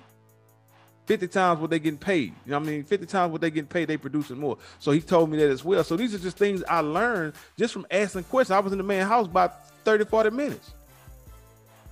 50 1.07 1.29
times 1.29 1.61
what 1.61 1.71
they're 1.71 1.79
getting 1.79 1.99
paid. 1.99 2.35
You 2.45 2.51
know 2.51 2.57
I 2.57 2.61
mean? 2.61 2.85
50 2.85 3.07
times 3.07 3.31
what 3.33 3.41
they're 3.41 3.51
getting 3.51 3.69
paid, 3.69 3.87
they 3.87 3.97
producing 3.97 4.39
more. 4.39 4.59
So 4.81 4.91
he 4.91 5.01
told 5.01 5.31
me 5.31 5.39
that 5.39 5.51
as 5.51 5.65
well. 5.65 5.85
So 5.85 5.97
these 5.97 6.15
are 6.15 6.19
just 6.19 6.37
things 6.37 6.65
I 6.69 6.81
learned 6.81 7.35
just 7.57 7.73
from 7.73 7.87
asking 7.91 8.25
questions. 8.25 8.51
I 8.51 8.59
was 8.59 8.73
in 8.73 8.79
the 8.79 8.85
man's 8.85 9.09
house 9.09 9.27
about 9.27 9.71
30, 9.85 10.07
40 10.07 10.31
minutes. 10.31 10.75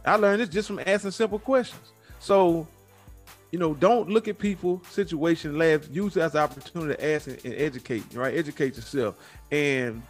I 0.05 0.17
learned 0.17 0.41
this 0.41 0.49
just 0.49 0.69
from 0.69 0.81
asking 0.85 1.13
simple 1.13 1.39
questions. 1.39 1.93
So, 2.19 2.67
you 3.53 3.59
know, 3.59 3.73
don't 3.73 4.09
look 4.09 4.27
at 4.27 4.39
people, 4.39 4.83
situation, 4.91 5.57
labs, 5.57 5.89
use 5.89 6.17
it 6.17 6.21
as 6.21 6.35
an 6.35 6.41
opportunity 6.41 6.95
to 6.95 7.15
ask 7.15 7.29
and, 7.29 7.39
and 7.45 7.55
educate, 7.55 8.03
right? 8.15 8.37
Educate 8.37 8.77
yourself. 8.77 9.17
And 9.51 10.03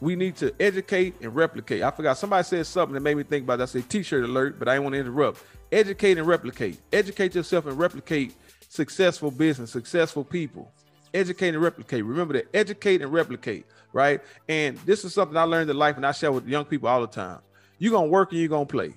we 0.00 0.16
need 0.16 0.36
to 0.36 0.54
educate 0.58 1.14
and 1.20 1.34
replicate. 1.34 1.82
I 1.82 1.90
forgot 1.90 2.16
somebody 2.16 2.44
said 2.44 2.66
something 2.66 2.94
that 2.94 3.00
made 3.00 3.16
me 3.16 3.22
think 3.22 3.44
about 3.44 3.56
that. 3.58 3.64
I 3.64 3.66
say 3.66 3.82
t-shirt 3.82 4.24
alert, 4.24 4.58
but 4.58 4.68
I 4.68 4.74
didn't 4.74 4.84
want 4.84 4.94
to 4.94 5.00
interrupt 5.00 5.42
educate 5.72 6.18
and 6.18 6.26
replicate. 6.26 6.80
Educate 6.92 7.34
yourself 7.34 7.66
and 7.66 7.78
replicate 7.78 8.34
successful 8.68 9.30
business, 9.30 9.70
successful 9.70 10.24
people. 10.24 10.70
Educate 11.12 11.50
and 11.50 11.62
replicate. 11.62 12.04
Remember 12.04 12.34
to 12.34 12.56
educate 12.56 13.02
and 13.02 13.12
replicate, 13.12 13.66
right? 13.92 14.20
And 14.48 14.78
this 14.78 15.04
is 15.04 15.12
something 15.12 15.36
I 15.36 15.42
learned 15.42 15.68
in 15.68 15.76
life 15.76 15.96
and 15.96 16.06
I 16.06 16.12
share 16.12 16.30
with 16.30 16.46
young 16.46 16.64
people 16.64 16.88
all 16.88 17.00
the 17.00 17.08
time. 17.08 17.40
You're 17.78 17.92
gonna 17.92 18.06
work 18.06 18.30
and 18.30 18.40
you're 18.40 18.48
gonna 18.48 18.66
play. 18.66 18.94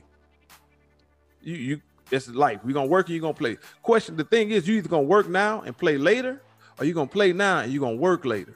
You 1.41 1.55
you 1.55 1.81
it's 2.11 2.27
life. 2.27 2.59
We're 2.63 2.73
gonna 2.73 2.87
work 2.87 3.07
and 3.07 3.15
you're 3.15 3.21
gonna 3.21 3.33
play. 3.33 3.57
Question 3.81 4.15
the 4.15 4.23
thing 4.23 4.51
is 4.51 4.67
you 4.67 4.77
either 4.77 4.89
gonna 4.89 5.03
work 5.03 5.27
now 5.27 5.61
and 5.61 5.75
play 5.75 5.97
later, 5.97 6.41
or 6.77 6.85
you're 6.85 6.93
gonna 6.93 7.07
play 7.07 7.33
now 7.33 7.59
and 7.59 7.71
you're 7.71 7.81
gonna 7.81 7.95
work 7.95 8.25
later. 8.25 8.55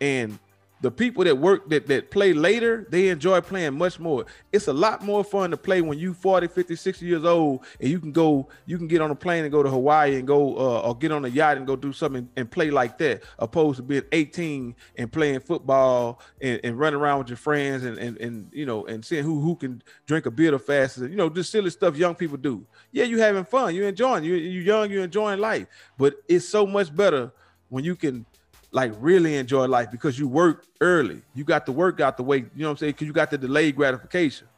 And 0.00 0.38
the 0.82 0.90
people 0.90 1.22
that 1.24 1.38
work 1.38 1.70
that 1.70 1.86
that 1.86 2.10
play 2.10 2.32
later 2.32 2.86
they 2.90 3.08
enjoy 3.08 3.40
playing 3.40 3.74
much 3.74 3.98
more. 4.00 4.26
It's 4.50 4.66
a 4.66 4.72
lot 4.72 5.02
more 5.02 5.22
fun 5.24 5.52
to 5.52 5.56
play 5.56 5.80
when 5.80 5.98
you 5.98 6.12
40 6.12 6.48
50 6.48 6.76
60 6.76 7.06
years 7.06 7.24
old 7.24 7.64
and 7.80 7.88
you 7.88 8.00
can 8.00 8.10
go 8.12 8.48
you 8.66 8.76
can 8.76 8.88
get 8.88 9.00
on 9.00 9.10
a 9.10 9.14
plane 9.14 9.44
and 9.44 9.52
go 9.52 9.62
to 9.62 9.70
hawaii 9.70 10.16
and 10.16 10.26
go 10.26 10.56
uh, 10.58 10.80
or 10.80 10.96
get 10.96 11.12
on 11.12 11.24
a 11.24 11.28
yacht 11.28 11.56
and 11.56 11.66
go 11.66 11.76
do 11.76 11.92
something 11.92 12.28
and 12.36 12.50
play 12.50 12.70
like 12.70 12.98
that 12.98 13.22
opposed 13.38 13.76
to 13.76 13.82
being 13.82 14.02
18 14.10 14.74
and 14.96 15.12
playing 15.12 15.40
football 15.40 16.20
and, 16.40 16.60
and 16.64 16.78
running 16.78 16.98
around 16.98 17.20
with 17.20 17.28
your 17.28 17.36
friends 17.36 17.84
and, 17.84 17.96
and 17.98 18.18
and 18.18 18.50
you 18.52 18.66
know 18.66 18.84
and 18.86 19.04
seeing 19.04 19.24
who 19.24 19.40
who 19.40 19.54
can 19.54 19.80
drink 20.06 20.26
a 20.26 20.30
beer 20.30 20.50
the 20.50 20.58
fastest. 20.58 21.08
You 21.08 21.16
know 21.16 21.30
just 21.30 21.52
silly 21.52 21.70
stuff 21.70 21.96
young 21.96 22.16
people 22.16 22.36
do. 22.36 22.66
Yeah 22.90 23.04
you're 23.04 23.20
having 23.20 23.44
fun. 23.44 23.74
You're 23.74 23.88
enjoying 23.88 24.24
you 24.24 24.34
you 24.34 24.60
young 24.60 24.90
you're 24.90 25.04
enjoying 25.04 25.38
life. 25.38 25.68
But 25.96 26.14
it's 26.28 26.48
so 26.48 26.66
much 26.66 26.94
better 26.94 27.32
when 27.68 27.84
you 27.84 27.96
can 27.96 28.26
like 28.72 28.92
really 28.98 29.36
enjoy 29.36 29.66
life 29.66 29.90
because 29.90 30.18
you 30.18 30.26
work 30.26 30.64
early. 30.80 31.22
You 31.34 31.44
got 31.44 31.66
the 31.66 31.72
work 31.72 32.00
out 32.00 32.16
the 32.16 32.22
way, 32.22 32.38
you 32.38 32.48
know 32.56 32.68
what 32.68 32.70
I'm 32.72 32.76
saying? 32.78 32.92
Because 32.92 33.06
you 33.06 33.12
got 33.12 33.30
the 33.30 33.38
delayed 33.38 33.76
gratification. 33.76 34.48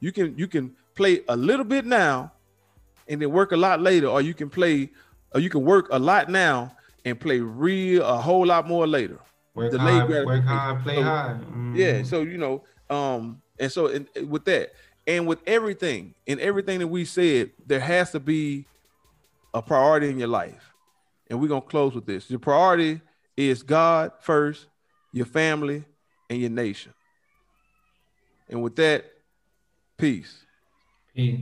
You 0.00 0.12
can 0.12 0.38
you 0.38 0.46
can 0.46 0.74
play 0.94 1.22
a 1.28 1.36
little 1.36 1.64
bit 1.64 1.84
now 1.84 2.32
and 3.08 3.20
then 3.20 3.30
work 3.30 3.52
a 3.52 3.56
lot 3.56 3.80
later, 3.80 4.06
or 4.06 4.20
you 4.20 4.32
can 4.32 4.48
play, 4.48 4.90
or 5.34 5.40
you 5.40 5.50
can 5.50 5.64
work 5.64 5.88
a 5.90 5.98
lot 5.98 6.30
now 6.30 6.74
and 7.04 7.18
play 7.18 7.40
real 7.40 8.04
a 8.04 8.16
whole 8.16 8.46
lot 8.46 8.66
more 8.66 8.86
later. 8.86 9.18
Work 9.54 9.72
delayed 9.72 10.10
hard, 10.10 10.26
work 10.26 10.44
hard, 10.44 10.82
play 10.82 10.96
so, 10.96 11.02
hard. 11.02 11.40
Mm. 11.42 11.76
Yeah, 11.76 12.02
so 12.04 12.22
you 12.22 12.38
know, 12.38 12.64
um, 12.88 13.42
and 13.58 13.70
so 13.70 13.88
in, 13.88 14.08
with 14.28 14.44
that, 14.46 14.72
and 15.06 15.26
with 15.26 15.40
everything, 15.46 16.14
and 16.26 16.40
everything 16.40 16.78
that 16.78 16.88
we 16.88 17.04
said, 17.04 17.50
there 17.66 17.80
has 17.80 18.12
to 18.12 18.20
be 18.20 18.66
a 19.52 19.60
priority 19.60 20.10
in 20.10 20.18
your 20.18 20.28
life. 20.28 20.72
And 21.28 21.40
we're 21.40 21.48
gonna 21.48 21.60
close 21.60 21.94
with 21.94 22.06
this. 22.06 22.30
Your 22.30 22.38
priority 22.38 23.00
is 23.36 23.62
God 23.62 24.12
first, 24.20 24.66
your 25.12 25.26
family, 25.26 25.84
and 26.30 26.40
your 26.40 26.50
nation. 26.50 26.92
And 28.48 28.62
with 28.62 28.76
that, 28.76 29.04
peace. 29.96 30.44
Peace. 31.14 31.40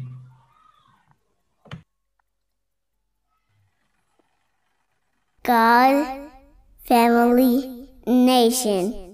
God, 5.43 6.31
family, 6.85 7.89
nation. 8.07 9.12